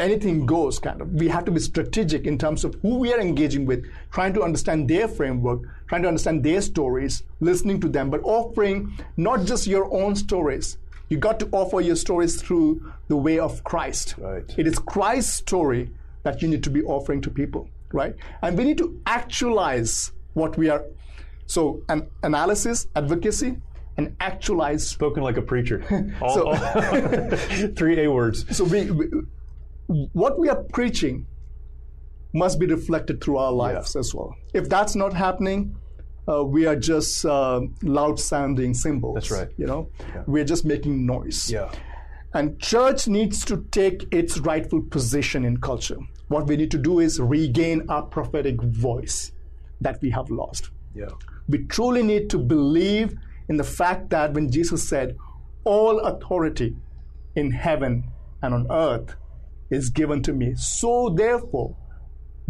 anything 0.00 0.44
goes 0.44 0.80
kind 0.80 1.00
of. 1.00 1.12
We 1.12 1.28
have 1.28 1.44
to 1.44 1.52
be 1.52 1.60
strategic 1.60 2.26
in 2.26 2.36
terms 2.36 2.64
of 2.64 2.74
who 2.82 2.98
we 2.98 3.12
are 3.12 3.20
engaging 3.20 3.64
with, 3.64 3.86
trying 4.10 4.32
to 4.34 4.42
understand 4.42 4.88
their 4.88 5.06
framework, 5.06 5.60
trying 5.86 6.02
to 6.02 6.08
understand 6.08 6.42
their 6.42 6.60
stories, 6.60 7.22
listening 7.38 7.80
to 7.82 7.88
them, 7.88 8.10
but 8.10 8.20
offering 8.24 8.98
not 9.16 9.44
just 9.44 9.68
your 9.68 9.92
own 9.94 10.16
stories. 10.16 10.78
You 11.08 11.18
got 11.18 11.38
to 11.38 11.48
offer 11.52 11.80
your 11.80 11.94
stories 11.94 12.42
through 12.42 12.92
the 13.06 13.16
way 13.16 13.38
of 13.38 13.62
Christ. 13.62 14.16
Right. 14.18 14.52
It 14.58 14.66
is 14.66 14.80
Christ's 14.80 15.34
story 15.34 15.92
that 16.24 16.42
you 16.42 16.48
need 16.48 16.64
to 16.64 16.70
be 16.70 16.82
offering 16.82 17.20
to 17.20 17.30
people, 17.30 17.68
right? 17.92 18.14
And 18.42 18.56
we 18.58 18.64
need 18.64 18.78
to 18.78 19.00
actualize 19.06 20.12
what 20.34 20.56
we 20.58 20.68
are. 20.68 20.84
So, 21.46 21.82
an 21.88 22.08
analysis, 22.22 22.86
advocacy, 22.96 23.56
and 23.96 24.14
actualize 24.20 24.88
Spoken 24.88 25.22
like 25.22 25.36
a 25.36 25.42
preacher. 25.42 25.82
All, 26.20 26.34
So- 26.34 26.48
all- 26.48 27.36
three 27.76 28.04
A 28.04 28.10
words. 28.10 28.44
so 28.56 28.64
we, 28.64 28.90
we 28.90 29.06
what 30.12 30.38
we 30.38 30.48
are 30.48 30.62
preaching 30.72 31.26
must 32.34 32.58
be 32.58 32.66
reflected 32.66 33.22
through 33.22 33.38
our 33.38 33.52
lives 33.52 33.94
as 33.96 34.12
well. 34.14 34.34
If 34.52 34.68
that's 34.68 34.96
not 34.96 35.12
happening, 35.14 35.76
uh, 36.28 36.42
we 36.44 36.66
are 36.66 36.74
just 36.76 37.24
uh, 37.24 37.60
loud 37.82 38.18
sounding 38.18 38.74
cymbals. 38.74 39.14
That's 39.14 39.30
right. 39.30 39.48
You 39.56 39.66
know, 39.66 39.88
we're 40.26 40.44
just 40.44 40.64
making 40.64 41.06
noise. 41.06 41.50
Yeah. 41.50 41.70
And 42.34 42.58
church 42.60 43.06
needs 43.08 43.44
to 43.46 43.64
take 43.70 44.06
its 44.12 44.38
rightful 44.38 44.82
position 44.82 45.44
in 45.44 45.58
culture. 45.58 45.96
What 46.28 46.46
we 46.46 46.56
need 46.56 46.70
to 46.72 46.78
do 46.78 47.00
is 47.00 47.20
regain 47.20 47.88
our 47.88 48.02
prophetic 48.02 48.60
voice 48.62 49.32
that 49.80 50.00
we 50.02 50.10
have 50.10 50.30
lost. 50.30 50.70
Yeah. 50.94 51.10
We 51.48 51.66
truly 51.66 52.02
need 52.02 52.30
to 52.30 52.38
believe 52.38 53.14
in 53.48 53.56
the 53.56 53.64
fact 53.64 54.10
that 54.10 54.34
when 54.34 54.50
Jesus 54.50 54.88
said, 54.88 55.16
All 55.64 56.00
authority 56.00 56.76
in 57.34 57.50
heaven 57.50 58.04
and 58.42 58.54
on 58.54 58.66
earth 58.70 59.14
is 59.70 59.90
given 59.90 60.22
to 60.22 60.32
me, 60.32 60.54
so 60.56 61.10
therefore 61.10 61.76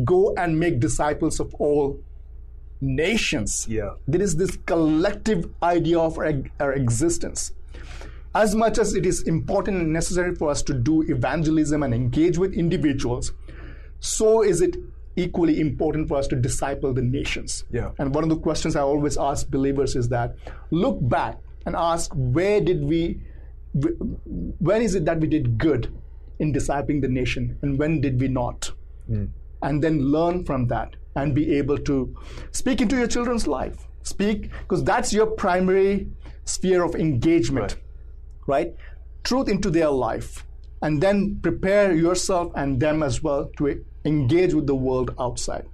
go 0.05 0.35
and 0.37 0.59
make 0.59 0.81
disciples 0.81 1.41
of 1.41 1.55
all 1.55 1.99
nations. 2.81 3.67
Yeah. 3.69 3.91
There 4.07 4.21
is 4.23 4.37
this 4.37 4.57
collective 4.67 5.51
idea 5.63 5.99
of 5.99 6.19
our, 6.19 6.33
our 6.61 6.73
existence. 6.73 7.53
As 8.35 8.55
much 8.55 8.79
as 8.79 8.95
it 8.95 9.07
is 9.07 9.23
important 9.23 9.81
and 9.81 9.93
necessary 9.93 10.35
for 10.35 10.51
us 10.51 10.63
to 10.65 10.75
do 10.75 11.03
evangelism 11.03 11.83
and 11.83 11.95
engage 11.95 12.37
with 12.37 12.53
individuals, 12.53 13.33
so 14.01 14.43
is 14.43 14.61
it 14.61 14.77
equally 15.17 15.61
important 15.61 16.09
for 16.09 16.19
us 16.19 16.27
to 16.29 16.37
disciple 16.37 16.93
the 16.93 17.03
nations. 17.03 17.65
Yeah. 17.73 17.91
And 17.99 18.15
one 18.15 18.23
of 18.23 18.31
the 18.31 18.37
questions 18.37 18.77
I 18.77 18.83
always 18.83 19.17
ask 19.17 19.49
believers 19.49 19.97
is 19.97 20.09
that 20.11 20.37
look 20.71 20.99
back 21.01 21.39
and 21.65 21.75
ask 21.75 22.13
where 22.15 22.61
did 22.61 22.85
we, 22.85 23.21
wh- 23.75 23.99
when 24.61 24.83
is 24.83 24.95
it 24.95 25.07
that 25.07 25.19
we 25.19 25.27
did 25.27 25.59
good 25.59 25.93
in 26.39 26.53
discipling 26.53 27.01
the 27.01 27.09
nation 27.09 27.59
and 27.63 27.79
when 27.79 28.01
did 28.01 28.21
we 28.21 28.29
not? 28.29 28.71
Hmm. 29.07 29.27
And 29.63 29.83
then 29.83 30.01
learn 30.13 30.45
from 30.45 30.69
that 30.69 30.95
and 31.17 31.35
be 31.35 31.57
able 31.57 31.79
to 31.79 32.15
speak 32.53 32.83
into 32.83 32.97
your 32.97 33.07
children's 33.07 33.47
life. 33.47 33.89
Speak, 34.03 34.51
because 34.61 34.85
that's 34.85 35.13
your 35.13 35.27
primary 35.27 36.09
sphere 36.45 36.85
of 36.85 36.95
engagement, 36.95 37.73
right. 38.47 38.67
right? 38.67 38.75
Truth 39.25 39.49
into 39.49 39.71
their 39.71 39.89
life. 39.89 40.47
And 40.87 41.03
then 41.03 41.41
prepare 41.43 41.93
yourself 41.93 42.53
and 42.55 42.79
them 42.79 43.03
as 43.03 43.21
well 43.21 43.51
to 43.57 43.85
engage 44.05 44.55
with 44.55 44.69
the 44.69 44.75
world 44.77 45.13
outside. 45.19 45.67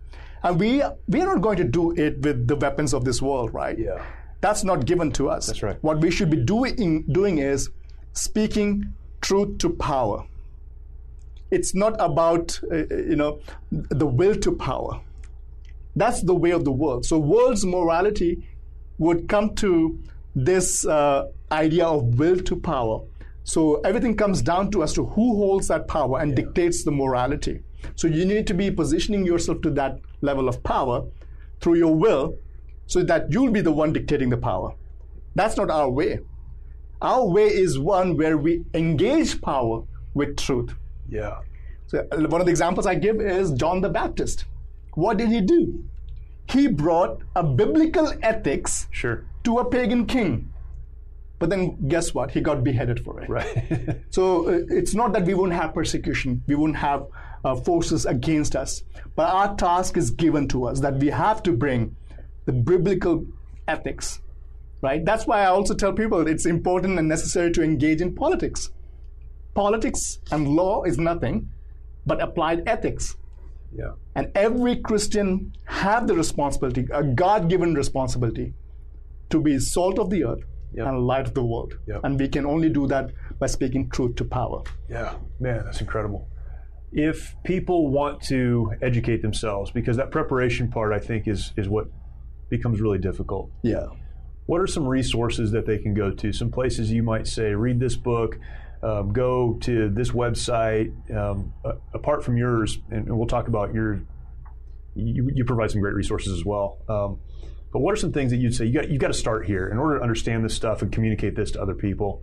And 0.42 0.58
we, 0.58 0.82
we 1.06 1.20
are 1.20 1.26
not 1.26 1.42
going 1.42 1.58
to 1.58 1.64
do 1.64 1.92
it 1.92 2.22
with 2.22 2.48
the 2.48 2.56
weapons 2.56 2.94
of 2.94 3.04
this 3.04 3.20
world, 3.20 3.52
right? 3.52 3.78
Yeah. 3.78 4.02
That's 4.40 4.64
not 4.64 4.86
given 4.86 5.12
to 5.12 5.28
us. 5.28 5.48
That's 5.48 5.62
right. 5.62 5.76
What 5.82 5.98
we 5.98 6.10
should 6.10 6.30
be 6.30 6.38
doing, 6.38 7.04
doing 7.12 7.36
is 7.36 7.68
speaking 8.14 8.94
truth 9.20 9.58
to 9.58 9.68
power. 9.68 10.24
It's 11.50 11.74
not 11.74 11.94
about, 12.00 12.58
uh, 12.72 12.76
uh, 12.76 12.96
you 12.96 13.16
know, 13.16 13.40
the 13.70 14.06
will 14.06 14.34
to 14.36 14.52
power. 14.56 14.98
That's 15.94 16.22
the 16.22 16.34
way 16.34 16.52
of 16.52 16.64
the 16.64 16.72
world. 16.72 17.04
So 17.04 17.18
world's 17.18 17.66
morality 17.66 18.48
would 18.96 19.28
come 19.28 19.54
to 19.56 19.98
this 20.34 20.86
uh, 20.86 21.28
idea 21.50 21.84
of 21.84 22.18
will 22.18 22.38
to 22.38 22.56
power. 22.56 23.02
So 23.44 23.80
everything 23.80 24.16
comes 24.16 24.42
down 24.42 24.70
to 24.72 24.82
as 24.82 24.92
to 24.94 25.06
who 25.06 25.36
holds 25.36 25.68
that 25.68 25.88
power 25.88 26.20
and 26.20 26.30
yeah. 26.30 26.36
dictates 26.36 26.84
the 26.84 26.92
morality. 26.92 27.62
So 27.96 28.06
you 28.06 28.24
need 28.24 28.46
to 28.46 28.54
be 28.54 28.70
positioning 28.70 29.26
yourself 29.26 29.60
to 29.62 29.70
that 29.70 29.98
level 30.20 30.48
of 30.48 30.62
power 30.62 31.04
through 31.60 31.76
your 31.76 31.94
will 31.94 32.36
so 32.86 33.02
that 33.02 33.32
you'll 33.32 33.50
be 33.50 33.60
the 33.60 33.72
one 33.72 33.92
dictating 33.92 34.30
the 34.30 34.36
power. 34.36 34.74
That's 35.34 35.56
not 35.56 35.70
our 35.70 35.90
way. 35.90 36.20
Our 37.00 37.26
way 37.26 37.48
is 37.48 37.78
one 37.78 38.16
where 38.16 38.38
we 38.38 38.64
engage 38.74 39.40
power 39.40 39.82
with 40.14 40.36
truth. 40.36 40.74
Yeah. 41.08 41.40
So 41.86 42.06
uh, 42.12 42.28
one 42.28 42.40
of 42.40 42.46
the 42.46 42.50
examples 42.50 42.86
I 42.86 42.94
give 42.94 43.20
is 43.20 43.52
John 43.52 43.80
the 43.80 43.88
Baptist. 43.88 44.44
What 44.94 45.16
did 45.16 45.28
he 45.28 45.40
do? 45.40 45.84
He 46.48 46.68
brought 46.68 47.22
a 47.34 47.42
biblical 47.42 48.12
ethics 48.22 48.86
sure. 48.90 49.24
to 49.44 49.58
a 49.58 49.64
pagan 49.64 50.06
king. 50.06 50.51
But 51.42 51.50
then 51.50 51.88
guess 51.88 52.14
what? 52.14 52.30
He 52.30 52.40
got 52.40 52.62
beheaded 52.62 53.04
for 53.04 53.20
it. 53.20 53.28
Right. 53.28 53.98
so 54.10 54.48
uh, 54.48 54.60
it's 54.68 54.94
not 54.94 55.12
that 55.14 55.24
we 55.24 55.34
won't 55.34 55.52
have 55.52 55.74
persecution, 55.74 56.40
we 56.46 56.54
won't 56.54 56.76
have 56.76 57.08
uh, 57.44 57.56
forces 57.56 58.06
against 58.06 58.54
us. 58.54 58.84
But 59.16 59.34
our 59.34 59.56
task 59.56 59.96
is 59.96 60.12
given 60.12 60.46
to 60.50 60.66
us 60.66 60.78
that 60.78 60.98
we 60.98 61.08
have 61.08 61.42
to 61.42 61.52
bring 61.52 61.96
the 62.44 62.52
biblical 62.52 63.26
ethics, 63.66 64.20
right? 64.82 65.04
That's 65.04 65.26
why 65.26 65.40
I 65.40 65.46
also 65.46 65.74
tell 65.74 65.92
people 65.92 66.28
it's 66.28 66.46
important 66.46 66.96
and 66.96 67.08
necessary 67.08 67.50
to 67.54 67.62
engage 67.64 68.00
in 68.00 68.14
politics. 68.14 68.70
Politics 69.54 70.20
and 70.30 70.46
law 70.46 70.84
is 70.84 70.96
nothing 70.96 71.48
but 72.06 72.22
applied 72.22 72.62
ethics. 72.68 73.16
Yeah. 73.76 73.94
And 74.14 74.30
every 74.36 74.76
Christian 74.76 75.56
have 75.64 76.06
the 76.06 76.14
responsibility, 76.14 76.86
a 76.92 77.02
God-given 77.02 77.74
responsibility, 77.74 78.54
to 79.30 79.40
be 79.40 79.58
salt 79.58 79.98
of 79.98 80.08
the 80.08 80.24
earth 80.24 80.44
yep. 80.74 80.86
and 80.86 81.06
light 81.06 81.26
of 81.26 81.34
the 81.34 81.44
world. 81.44 81.78
Yep. 81.86 82.00
And 82.04 82.18
we 82.18 82.28
can 82.28 82.46
only 82.46 82.68
do 82.68 82.86
that 82.88 83.10
by 83.38 83.46
speaking 83.46 83.90
truth 83.90 84.16
to 84.16 84.24
power. 84.24 84.62
Yeah, 84.88 85.14
man, 85.40 85.62
that's 85.64 85.80
incredible. 85.80 86.28
If 86.92 87.34
people 87.44 87.88
want 87.88 88.22
to 88.24 88.72
educate 88.82 89.22
themselves, 89.22 89.70
because 89.70 89.96
that 89.96 90.10
preparation 90.10 90.70
part, 90.70 90.92
I 90.92 90.98
think, 90.98 91.26
is 91.26 91.52
is 91.56 91.68
what 91.68 91.86
becomes 92.50 92.80
really 92.80 92.98
difficult. 92.98 93.50
Yeah. 93.62 93.86
What 94.46 94.60
are 94.60 94.66
some 94.66 94.86
resources 94.86 95.52
that 95.52 95.64
they 95.64 95.78
can 95.78 95.94
go 95.94 96.10
to? 96.10 96.32
Some 96.32 96.50
places 96.50 96.90
you 96.90 97.02
might 97.02 97.26
say, 97.26 97.54
read 97.54 97.80
this 97.80 97.96
book, 97.96 98.38
um, 98.82 99.12
go 99.12 99.54
to 99.62 99.88
this 99.88 100.10
website. 100.10 100.90
Um, 101.16 101.54
uh, 101.64 101.74
apart 101.94 102.24
from 102.24 102.36
yours, 102.36 102.78
and, 102.90 103.06
and, 103.06 103.16
we'll 103.16 103.28
talk 103.28 103.48
about 103.48 103.72
your, 103.72 104.02
you, 104.94 105.30
you, 105.34 105.44
provide 105.44 105.70
some 105.70 105.80
great 105.80 105.94
resources 105.94 106.32
as 106.32 106.44
well. 106.44 106.78
Um, 106.88 107.20
but 107.72 107.80
what 107.80 107.92
are 107.92 107.96
some 107.96 108.12
things 108.12 108.30
that 108.30 108.36
you'd 108.36 108.54
say 108.54 108.66
you 108.66 108.72
got 108.72 108.90
you 108.90 108.98
got 108.98 109.08
to 109.08 109.14
start 109.14 109.46
here 109.46 109.68
in 109.68 109.78
order 109.78 109.96
to 109.98 110.02
understand 110.02 110.44
this 110.44 110.54
stuff 110.54 110.82
and 110.82 110.92
communicate 110.92 111.34
this 111.34 111.50
to 111.52 111.62
other 111.62 111.74
people? 111.74 112.22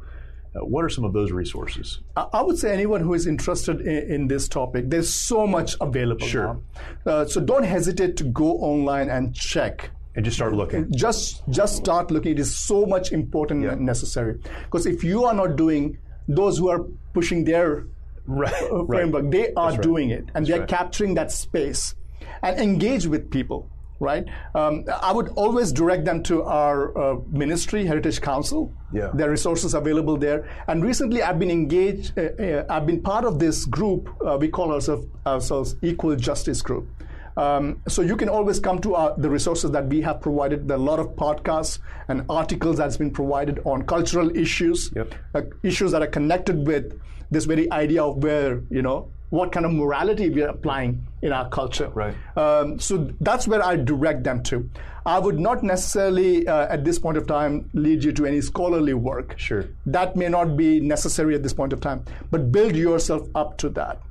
Uh, 0.56 0.66
what 0.66 0.84
are 0.84 0.89
some 0.89 1.04
of 1.04 1.14
those 1.14 1.32
resources? 1.32 2.00
I 2.16 2.41
would 2.41 2.58
say 2.58 2.74
anyone 2.74 3.02
who 3.02 3.14
is 3.14 3.28
interested 3.28 3.82
in, 3.82 4.12
in 4.12 4.28
this 4.28 4.47
topic, 4.47 4.89
there's 4.89 5.14
so 5.14 5.45
much 5.45 5.76
available 5.80 6.26
sure. 6.26 6.60
Uh, 7.06 7.26
so 7.26 7.39
don't 7.39 7.64
hesitate 7.64 8.18
to 8.18 8.24
go 8.24 8.54
online 8.58 9.10
and 9.10 9.36
check 9.36 9.91
and 10.16 10.26
just 10.26 10.38
start 10.38 10.54
looking. 10.54 10.91
Just 10.91 11.43
just 11.50 11.78
start 11.78 12.12
looking. 12.12 12.32
It 12.32 12.39
is 12.39 12.56
so 12.56 12.86
much 12.86 13.12
important 13.12 13.64
yeah. 13.64 13.72
and 13.72 13.82
necessary 13.82 14.39
because 14.66 14.86
if 14.86 15.04
you 15.04 15.26
are 15.26 15.34
not 15.34 15.56
doing 15.56 15.97
those 16.28 16.58
who 16.58 16.70
are 16.70 16.84
pushing 17.14 17.43
their 17.43 17.86
right. 18.26 18.54
Framework, 18.88 19.24
right. 19.24 19.32
they 19.32 19.54
are 19.54 19.78
doing 19.78 20.10
it 20.10 20.26
and 20.34 20.45
they're 20.45 20.60
right. 20.60 20.70
capturing 20.70 21.14
that 21.16 21.32
space 21.32 21.95
and 22.43 22.60
engage 22.60 23.08
with 23.08 23.30
people. 23.32 23.70
Right, 24.02 24.26
um, 24.56 24.86
I 25.02 25.12
would 25.12 25.28
always 25.36 25.74
direct 25.74 26.06
them 26.06 26.24
to 26.24 26.43
our 26.43 26.97
uh, 26.97 27.18
ministry, 27.30 27.86
Heritage 27.86 28.22
Council. 28.22 28.72
Yeah. 28.93 29.12
There 29.14 29.28
are 29.28 29.32
resources 29.32 29.74
available 29.74 30.16
there. 30.16 30.50
And 30.68 30.82
recently, 30.84 31.22
I've 31.22 31.38
been 31.38 31.52
engaged. 31.52 32.18
Uh, 32.18 32.22
uh, 32.41 32.66
I've 32.70 32.86
been 32.86 33.02
part 33.02 33.26
of 33.26 33.39
this 33.39 33.66
group. 33.66 34.10
Uh, 34.26 34.38
we 34.39 34.47
call 34.47 34.72
ourselves, 34.72 35.06
ourselves 35.26 35.76
Equal 35.82 36.16
Justice 36.16 36.62
Group. 36.62 36.88
Um, 37.36 37.82
so 37.88 38.02
you 38.02 38.18
can 38.18 38.28
always 38.28 38.60
come 38.60 38.80
to 38.80 38.95
our, 38.95 39.16
the 39.18 39.30
resources 39.30 39.72
that 39.72 39.88
we 39.88 40.02
have 40.02 40.22
provided. 40.22 40.68
There 40.68 40.76
are 40.76 40.80
a 40.80 40.84
lot 40.84 41.00
of 41.00 41.08
podcasts 41.16 41.80
and 42.08 42.26
articles 42.30 42.78
that's 42.78 42.97
been 42.97 43.12
provided 43.12 43.60
on 43.66 43.86
cultural 43.86 44.36
issues, 44.36 44.91
yep. 44.95 45.14
uh, 45.34 45.41
issues 45.64 45.91
that 45.91 46.02
are 46.02 46.08
connected 46.08 46.68
with 46.68 47.00
this 47.32 47.45
very 47.45 47.72
idea 47.72 48.04
of 48.04 48.24
where 48.24 48.62
you 48.70 48.82
know 48.82 49.12
what 49.30 49.51
kind 49.51 49.65
of 49.65 49.71
morality 49.71 50.30
we 50.30 50.41
are 50.41 50.49
applying 50.49 51.05
in 51.21 51.32
our 51.32 51.49
culture. 51.49 51.89
Right. 51.89 52.15
Um, 52.36 52.80
so 52.80 53.09
that's 53.21 53.47
where 53.47 53.63
I 53.63 53.75
direct 53.75 54.23
them 54.23 54.41
to. 54.43 54.69
I 55.05 55.19
would 55.19 55.39
not 55.39 55.63
necessarily, 55.63 56.47
uh, 56.47 56.67
at 56.67 56.84
this 56.84 56.99
point 56.99 57.17
of 57.17 57.27
time, 57.27 57.69
lead 57.73 58.03
you 58.03 58.11
to 58.13 58.25
any 58.25 58.41
scholarly 58.41 58.93
work. 58.93 59.38
Sure. 59.38 59.65
That 59.86 60.15
may 60.15 60.30
not 60.30 60.57
be 60.57 60.80
necessary 60.80 61.36
at 61.36 61.43
this 61.43 61.53
point 61.53 61.73
of 61.73 61.82
time, 61.82 62.05
but 62.32 62.51
build 62.51 62.75
yourself 62.75 63.27
up 63.36 63.57
to 63.59 63.69
that. 63.69 64.01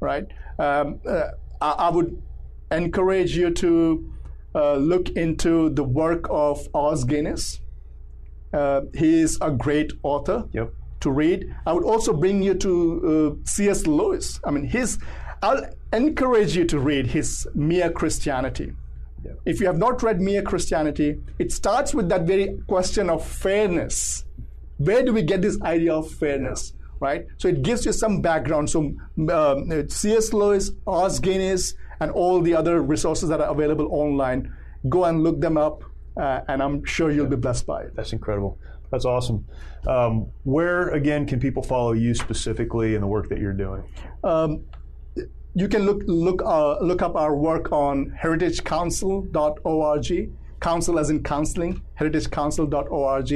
Right. 0.00 0.26
Um, 0.58 1.00
uh, 1.06 1.28
I, 1.60 1.70
I 1.70 1.90
would 1.90 2.22
encourage 2.70 3.36
you 3.36 3.50
to 3.50 4.12
uh, 4.54 4.74
look 4.76 5.10
into 5.10 5.70
the 5.70 5.84
work 5.84 6.26
of 6.30 6.68
Os 6.74 7.04
Guinness. 7.04 7.60
Uh, 8.52 8.82
he 8.94 9.20
is 9.20 9.38
a 9.40 9.50
great 9.50 9.92
author 10.02 10.46
yep. 10.52 10.74
To 11.02 11.10
read. 11.10 11.54
I 11.66 11.72
would 11.72 11.84
also 11.84 12.12
bring 12.12 12.42
you 12.42 12.54
to 12.54 13.36
uh, 13.40 13.46
C.S. 13.46 13.86
Lewis. 13.86 14.40
I 14.44 14.50
mean, 14.50 14.64
his. 14.64 14.98
I'll 15.42 15.66
encourage 15.92 16.56
you 16.56 16.64
to 16.66 16.78
read 16.78 17.06
his 17.08 17.46
Mere 17.54 17.90
Christianity. 17.90 18.72
Yep. 19.24 19.40
If 19.44 19.60
you 19.60 19.66
have 19.66 19.78
not 19.78 20.02
read 20.02 20.20
Mere 20.20 20.42
Christianity, 20.42 21.20
it 21.38 21.52
starts 21.52 21.94
with 21.94 22.08
that 22.08 22.22
very 22.22 22.58
question 22.66 23.10
of 23.10 23.26
fairness. 23.26 24.24
Where 24.78 25.04
do 25.04 25.12
we 25.12 25.22
get 25.22 25.42
this 25.42 25.60
idea 25.62 25.94
of 25.94 26.10
fairness? 26.10 26.74
Right? 27.00 27.26
So 27.38 27.48
it 27.48 27.62
gives 27.62 27.84
you 27.84 27.92
some 27.92 28.20
background. 28.20 28.70
So 28.70 28.94
um, 29.30 29.88
C.S. 29.88 30.32
Lewis, 30.32 30.70
Os 30.86 31.18
Guinness, 31.18 31.74
and 32.00 32.10
all 32.10 32.40
the 32.40 32.54
other 32.54 32.80
resources 32.80 33.28
that 33.28 33.40
are 33.40 33.50
available 33.50 33.88
online. 33.90 34.54
Go 34.88 35.04
and 35.04 35.22
look 35.22 35.40
them 35.40 35.56
up, 35.56 35.84
uh, 36.16 36.40
and 36.48 36.62
I'm 36.62 36.84
sure 36.84 37.10
you'll 37.10 37.26
be 37.26 37.36
blessed 37.36 37.66
by 37.66 37.82
it. 37.82 37.94
That's 37.94 38.12
incredible. 38.12 38.58
That's 38.92 39.04
awesome. 39.06 39.44
Um, 39.88 40.28
where 40.44 40.90
again 40.90 41.26
can 41.26 41.40
people 41.40 41.62
follow 41.62 41.92
you 41.92 42.14
specifically 42.14 42.94
in 42.94 43.00
the 43.00 43.06
work 43.06 43.30
that 43.30 43.38
you're 43.38 43.54
doing? 43.54 43.82
Um, 44.22 44.66
you 45.54 45.66
can 45.66 45.86
look 45.86 46.02
look 46.06 46.42
uh, 46.42 46.78
look 46.80 47.00
up 47.02 47.16
our 47.16 47.34
work 47.34 47.72
on 47.72 48.14
heritagecouncil.org. 48.22 50.30
Council 50.60 50.98
as 51.00 51.08
in 51.10 51.24
counseling, 51.24 51.82
heritagecouncil.org. 51.98 53.32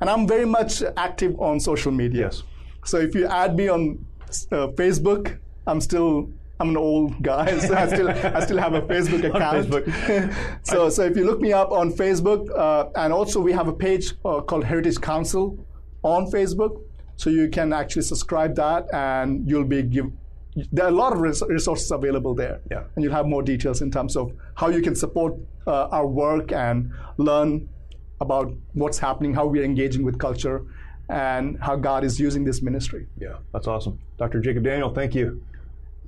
And 0.00 0.08
I'm 0.08 0.28
very 0.28 0.44
much 0.44 0.84
active 0.96 1.36
on 1.40 1.58
social 1.58 1.90
media. 1.90 2.26
Yes. 2.26 2.44
So 2.84 2.98
if 2.98 3.16
you 3.16 3.26
add 3.26 3.56
me 3.56 3.66
on 3.68 4.06
uh, 4.52 4.68
Facebook, 4.68 5.40
I'm 5.66 5.80
still 5.80 6.30
I'm 6.60 6.70
an 6.70 6.76
old 6.76 7.22
guy, 7.22 7.56
so 7.58 7.74
I 7.74 7.86
still 7.86 8.08
I 8.08 8.40
still 8.40 8.58
have 8.58 8.74
a 8.74 8.82
Facebook 8.82 9.24
account. 9.34 9.68
Facebook. 9.68 10.34
so 10.62 10.88
so 10.88 11.02
if 11.04 11.16
you 11.16 11.24
look 11.24 11.40
me 11.40 11.52
up 11.52 11.70
on 11.70 11.92
Facebook, 11.92 12.50
uh, 12.56 12.90
and 12.96 13.12
also 13.12 13.40
we 13.40 13.52
have 13.52 13.68
a 13.68 13.72
page 13.72 14.14
uh, 14.24 14.40
called 14.40 14.64
Heritage 14.64 15.00
Council 15.00 15.56
on 16.02 16.30
Facebook, 16.30 16.82
so 17.16 17.30
you 17.30 17.48
can 17.48 17.72
actually 17.72 18.02
subscribe 18.02 18.56
that, 18.56 18.86
and 18.92 19.48
you'll 19.48 19.64
be 19.64 19.82
give. 19.82 20.10
There 20.72 20.86
are 20.86 20.88
a 20.88 20.98
lot 21.04 21.12
of 21.12 21.20
res- 21.20 21.42
resources 21.46 21.92
available 21.92 22.34
there, 22.34 22.60
yeah. 22.68 22.82
and 22.96 23.04
you'll 23.04 23.14
have 23.14 23.26
more 23.26 23.42
details 23.42 23.80
in 23.80 23.92
terms 23.92 24.16
of 24.16 24.32
how 24.56 24.68
you 24.68 24.82
can 24.82 24.96
support 24.96 25.34
uh, 25.68 25.86
our 25.92 26.06
work 26.06 26.50
and 26.50 26.90
learn 27.18 27.68
about 28.20 28.52
what's 28.72 28.98
happening, 28.98 29.32
how 29.32 29.46
we're 29.46 29.62
engaging 29.62 30.02
with 30.04 30.18
culture, 30.18 30.64
and 31.08 31.56
how 31.60 31.76
God 31.76 32.02
is 32.02 32.18
using 32.18 32.42
this 32.42 32.60
ministry. 32.62 33.06
Yeah, 33.16 33.36
that's 33.52 33.68
awesome, 33.68 34.00
Dr. 34.18 34.40
Jacob 34.40 34.64
Daniel. 34.64 34.92
Thank 34.92 35.14
you. 35.14 35.40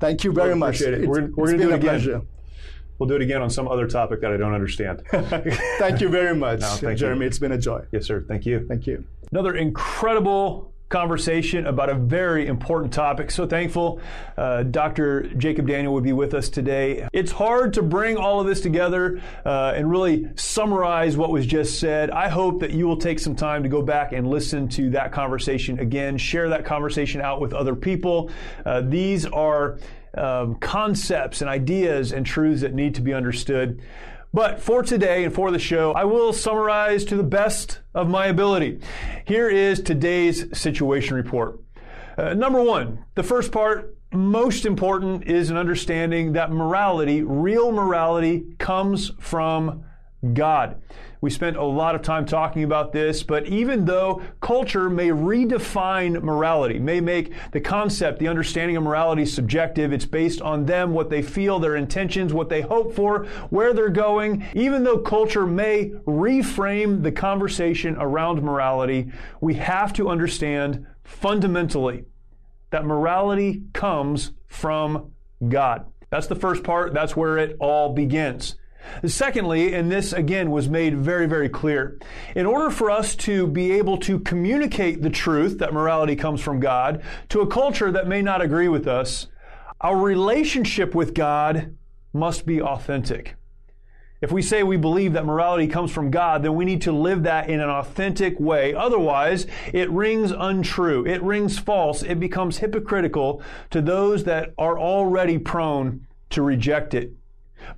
Thank 0.01 0.25
you 0.25 0.33
very 0.33 0.57
much. 0.57 0.81
It. 0.81 1.07
we're, 1.07 1.27
we're 1.27 1.47
going 1.47 1.59
to 1.59 1.65
do 1.65 1.71
it 1.71 1.75
again. 1.75 1.81
Pleasure. 1.81 2.23
We'll 2.99 3.09
do 3.09 3.17
it 3.17 3.23
again 3.23 3.41
on 3.41 3.49
some 3.49 3.69
other 3.69 3.87
topic 3.87 4.21
that 4.21 4.33
I 4.33 4.37
don't 4.37 4.53
understand. 4.53 5.03
thank 5.11 6.01
you 6.01 6.09
very 6.09 6.35
much, 6.35 6.61
no, 6.83 6.95
Jeremy. 6.95 7.23
You. 7.23 7.27
It's 7.29 7.39
been 7.39 7.53
a 7.53 7.59
joy. 7.59 7.85
Yes, 7.93 8.05
sir. 8.05 8.25
Thank 8.27 8.45
you. 8.45 8.67
Thank 8.67 8.87
you. 8.87 9.05
Another 9.31 9.57
incredible 9.57 10.73
conversation 10.91 11.67
about 11.67 11.89
a 11.89 11.95
very 11.95 12.49
important 12.49 12.93
topic. 12.93 13.31
So 13.31 13.47
thankful 13.47 14.01
uh, 14.37 14.65
Dr. 14.65 15.23
Jacob 15.37 15.69
Daniel 15.69 15.95
would 15.95 16.03
be 16.03 16.13
with 16.13 16.35
us 16.35 16.49
today. 16.49 17.09
It's 17.13 17.31
hard 17.31 17.75
to 17.75 17.83
bring 17.83 18.17
all 18.17 18.41
of 18.41 18.49
this 18.49 18.61
together 18.61 19.23
uh, 19.47 19.73
and 19.77 19.89
really 19.89 20.29
summarize 20.35 21.17
what 21.17 21.31
was 21.31 21.47
just 21.47 21.79
said. 21.79 22.11
I 22.11 22.29
hope 22.29 22.61
that 22.61 22.73
you 22.73 22.89
will 22.89 22.97
take 22.97 23.21
some 23.21 23.37
time 23.37 23.63
to 23.63 23.69
go 23.69 23.83
back 23.83 24.13
and 24.13 24.29
listen 24.29 24.69
to 24.71 24.91
that 24.91 25.13
conversation 25.13 25.79
again, 25.79 26.19
share 26.19 26.49
that 26.49 26.65
conversation 26.65 27.21
out 27.21 27.41
with 27.41 27.53
other 27.53 27.77
people. 27.77 28.31
Uh, 28.67 28.81
these 28.81 29.27
are 29.27 29.79
um, 30.15 30.57
concepts 30.57 31.41
and 31.41 31.49
ideas 31.49 32.13
and 32.13 32.27
truths 32.27 32.63
that 32.63 32.75
need 32.75 32.97
to 32.97 33.01
be 33.01 33.15
understood. 33.15 33.81
But 34.33 34.61
for 34.61 34.83
today 34.83 35.25
and 35.25 35.35
for 35.35 35.51
the 35.51 35.59
show, 35.59 35.93
I 35.93 36.05
will 36.05 36.33
summarize 36.33 37.05
to 37.07 37.17
the 37.17 37.25
best 37.25 37.81
of 37.95 38.09
my 38.09 38.27
ability. 38.27 38.81
Here 39.25 39.49
is 39.49 39.81
today's 39.81 40.57
situation 40.57 41.17
report. 41.17 41.59
Uh, 42.17 42.35
number 42.35 42.63
one, 42.63 43.05
the 43.17 43.25
first 43.25 43.51
part, 43.51 43.97
most 44.13 44.67
important, 44.67 45.25
is 45.25 45.51
an 45.51 45.57
understanding 45.57 46.35
that 46.35 46.53
morality, 46.53 47.23
real 47.23 47.73
morality, 47.73 48.55
comes 48.59 49.11
from 49.19 49.85
God. 50.35 50.81
We 51.23 51.31
spent 51.31 51.57
a 51.57 51.65
lot 51.65 51.95
of 51.95 52.03
time 52.03 52.27
talking 52.27 52.63
about 52.63 52.93
this, 52.93 53.23
but 53.23 53.47
even 53.47 53.85
though 53.85 54.23
culture 54.41 54.89
may 54.89 55.09
redefine 55.09 56.23
morality, 56.23 56.79
may 56.79 57.01
make 57.01 57.33
the 57.53 57.61
concept, 57.61 58.19
the 58.19 58.29
understanding 58.29 58.77
of 58.77 58.83
morality 58.83 59.27
subjective, 59.27 59.93
it's 59.93 60.07
based 60.07 60.41
on 60.41 60.67
them, 60.67 60.93
what 60.93 61.11
they 61.11 61.23
feel, 61.23 61.59
their 61.59 61.77
intentions, 61.77 62.33
what 62.33 62.49
they 62.49 62.61
hope 62.61 62.95
for, 62.95 63.25
where 63.51 63.73
they're 63.73 63.89
going. 63.89 64.47
Even 64.55 64.85
though 64.85 64.99
culture 64.99 65.47
may 65.47 65.91
reframe 66.07 67.03
the 67.03 67.13
conversation 67.13 67.97
around 67.99 68.43
morality, 68.43 69.11
we 69.41 69.55
have 69.55 69.93
to 69.95 70.09
understand 70.09 70.87
fundamentally 71.05 72.05
that 72.71 72.85
morality 72.85 73.63
comes 73.73 74.33
from 74.47 75.13
God. 75.49 75.87
That's 76.11 76.27
the 76.27 76.35
first 76.35 76.63
part. 76.65 76.93
That's 76.93 77.17
where 77.17 77.39
it 77.39 77.57
all 77.61 77.95
begins. 77.95 78.57
Secondly, 79.05 79.75
and 79.75 79.91
this 79.91 80.13
again 80.13 80.51
was 80.51 80.69
made 80.69 80.97
very, 80.97 81.27
very 81.27 81.49
clear, 81.49 81.99
in 82.35 82.47
order 82.47 82.71
for 82.71 82.91
us 82.91 83.15
to 83.17 83.47
be 83.47 83.73
able 83.73 83.99
to 83.99 84.19
communicate 84.21 85.03
the 85.03 85.11
truth 85.11 85.59
that 85.59 85.73
morality 85.73 86.17
comes 86.17 86.41
from 86.41 86.61
God 86.61 87.03
to 87.29 87.41
a 87.41 87.47
culture 87.47 87.91
that 87.91 88.09
may 88.09 88.23
not 88.23 88.43
agree 88.43 88.69
with 88.69 88.87
us, 88.87 89.27
our 89.81 89.97
relationship 89.97 90.95
with 90.95 91.15
God 91.15 91.77
must 92.13 92.45
be 92.45 92.61
authentic. 92.61 93.37
If 94.21 94.31
we 94.31 94.43
say 94.43 94.63
we 94.63 94.77
believe 94.77 95.15
that 95.15 95.25
morality 95.25 95.67
comes 95.67 95.91
from 95.91 96.11
God, 96.11 96.43
then 96.43 96.55
we 96.55 96.67
need 96.67 96.83
to 96.83 96.93
live 96.93 97.23
that 97.23 97.49
in 97.49 97.61
an 97.61 97.71
authentic 97.71 98.39
way. 98.39 98.75
Otherwise, 98.75 99.47
it 99.73 99.89
rings 99.91 100.31
untrue. 100.31 101.07
It 101.07 101.23
rings 101.23 101.59
false. 101.59 102.03
It 102.03 102.21
becomes 102.21 102.59
hypocritical 102.59 103.43
to 103.71 103.81
those 103.81 104.25
that 104.25 104.53
are 104.59 104.79
already 104.79 105.39
prone 105.39 106.07
to 106.31 106.43
reject 106.43 106.93
it. 106.93 107.15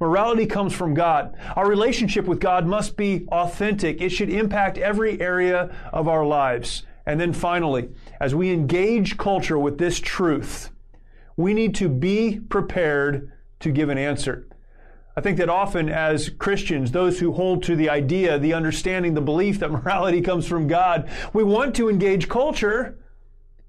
Morality 0.01 0.47
comes 0.47 0.72
from 0.72 0.95
God. 0.95 1.37
Our 1.57 1.68
relationship 1.68 2.26
with 2.26 2.41
God 2.41 2.66
must 2.66 2.97
be 2.97 3.26
authentic. 3.28 4.01
It 4.01 4.11
should 4.11 4.30
impact 4.30 4.78
every 4.78 5.20
area 5.20 5.74
of 5.93 6.09
our 6.09 6.24
lives. 6.24 6.85
And 7.07 7.20
then 7.20 7.33
finally, 7.33 7.89
as 8.20 8.35
we 8.35 8.53
engage 8.53 9.18
culture 9.18 9.59
with 9.59 9.78
this 9.78 9.99
truth, 9.99 10.70
we 11.37 11.55
need 11.55 11.74
to 11.76 11.89
be 11.89 12.41
prepared 12.49 13.33
to 13.61 13.70
give 13.70 13.89
an 13.89 13.99
answer. 13.99 14.47
I 15.16 15.20
think 15.20 15.37
that 15.39 15.51
often 15.51 15.89
as 15.89 16.30
Christians, 16.30 16.91
those 16.91 17.18
who 17.18 17.33
hold 17.33 17.62
to 17.64 17.76
the 17.76 17.91
idea, 17.91 18.39
the 18.39 18.55
understanding, 18.55 19.14
the 19.14 19.20
belief 19.20 19.59
that 19.59 19.70
morality 19.72 20.20
comes 20.20 20.47
from 20.47 20.68
God, 20.68 21.11
we 21.33 21.45
want 21.45 21.74
to 21.76 21.89
engage 21.89 22.28
culture, 22.28 22.99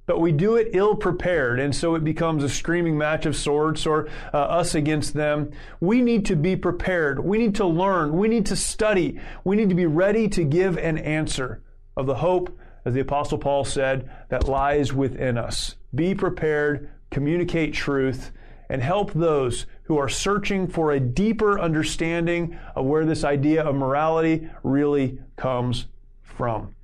but 0.05 0.19
we 0.19 0.31
do 0.31 0.55
it 0.55 0.69
ill 0.73 0.95
prepared, 0.95 1.59
and 1.59 1.75
so 1.75 1.95
it 1.95 2.03
becomes 2.03 2.43
a 2.43 2.49
screaming 2.49 2.97
match 2.97 3.25
of 3.25 3.35
swords 3.35 3.85
or 3.85 4.09
uh, 4.33 4.37
us 4.37 4.75
against 4.75 5.13
them. 5.13 5.51
We 5.79 6.01
need 6.01 6.25
to 6.25 6.35
be 6.35 6.55
prepared. 6.55 7.23
We 7.23 7.37
need 7.37 7.55
to 7.55 7.65
learn. 7.65 8.17
We 8.17 8.27
need 8.27 8.45
to 8.47 8.55
study. 8.55 9.19
We 9.43 9.55
need 9.55 9.69
to 9.69 9.75
be 9.75 9.85
ready 9.85 10.27
to 10.29 10.43
give 10.43 10.77
an 10.77 10.97
answer 10.97 11.61
of 11.95 12.05
the 12.05 12.15
hope, 12.15 12.57
as 12.85 12.93
the 12.93 12.99
Apostle 12.99 13.37
Paul 13.37 13.63
said, 13.63 14.09
that 14.29 14.47
lies 14.47 14.91
within 14.91 15.37
us. 15.37 15.75
Be 15.95 16.13
prepared, 16.13 16.89
communicate 17.09 17.73
truth, 17.73 18.31
and 18.69 18.81
help 18.81 19.13
those 19.13 19.67
who 19.83 19.97
are 19.97 20.09
searching 20.09 20.67
for 20.67 20.91
a 20.91 20.99
deeper 20.99 21.59
understanding 21.59 22.57
of 22.75 22.85
where 22.85 23.05
this 23.05 23.23
idea 23.23 23.63
of 23.63 23.75
morality 23.75 24.49
really 24.63 25.19
comes 25.37 25.87
from. 26.23 26.75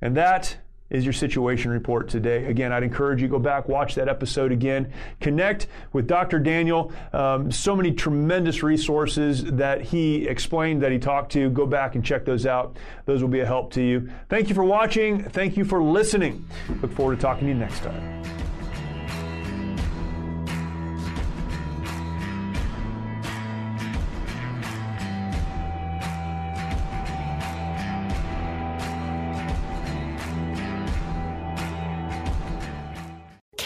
And 0.00 0.16
that 0.16 0.56
is 0.90 1.04
your 1.04 1.12
situation 1.12 1.70
report 1.70 2.08
today. 2.08 2.44
Again, 2.46 2.72
I'd 2.72 2.82
encourage 2.82 3.20
you 3.20 3.28
go 3.28 3.38
back, 3.38 3.68
watch 3.68 3.94
that 3.96 4.08
episode 4.08 4.52
again, 4.52 4.92
connect 5.20 5.66
with 5.92 6.06
Dr. 6.06 6.38
Daniel. 6.38 6.92
Um, 7.12 7.50
so 7.50 7.74
many 7.74 7.92
tremendous 7.92 8.62
resources 8.62 9.44
that 9.44 9.82
he 9.82 10.26
explained, 10.28 10.82
that 10.82 10.92
he 10.92 10.98
talked 10.98 11.32
to. 11.32 11.50
Go 11.50 11.66
back 11.66 11.94
and 11.94 12.04
check 12.04 12.24
those 12.24 12.46
out. 12.46 12.76
Those 13.04 13.22
will 13.22 13.28
be 13.28 13.40
a 13.40 13.46
help 13.46 13.72
to 13.72 13.82
you. 13.82 14.10
Thank 14.28 14.48
you 14.48 14.54
for 14.54 14.64
watching. 14.64 15.22
Thank 15.24 15.56
you 15.56 15.64
for 15.64 15.82
listening. 15.82 16.46
Look 16.80 16.92
forward 16.92 17.16
to 17.16 17.22
talking 17.22 17.46
to 17.46 17.52
you 17.52 17.58
next 17.58 17.80
time. 17.80 18.55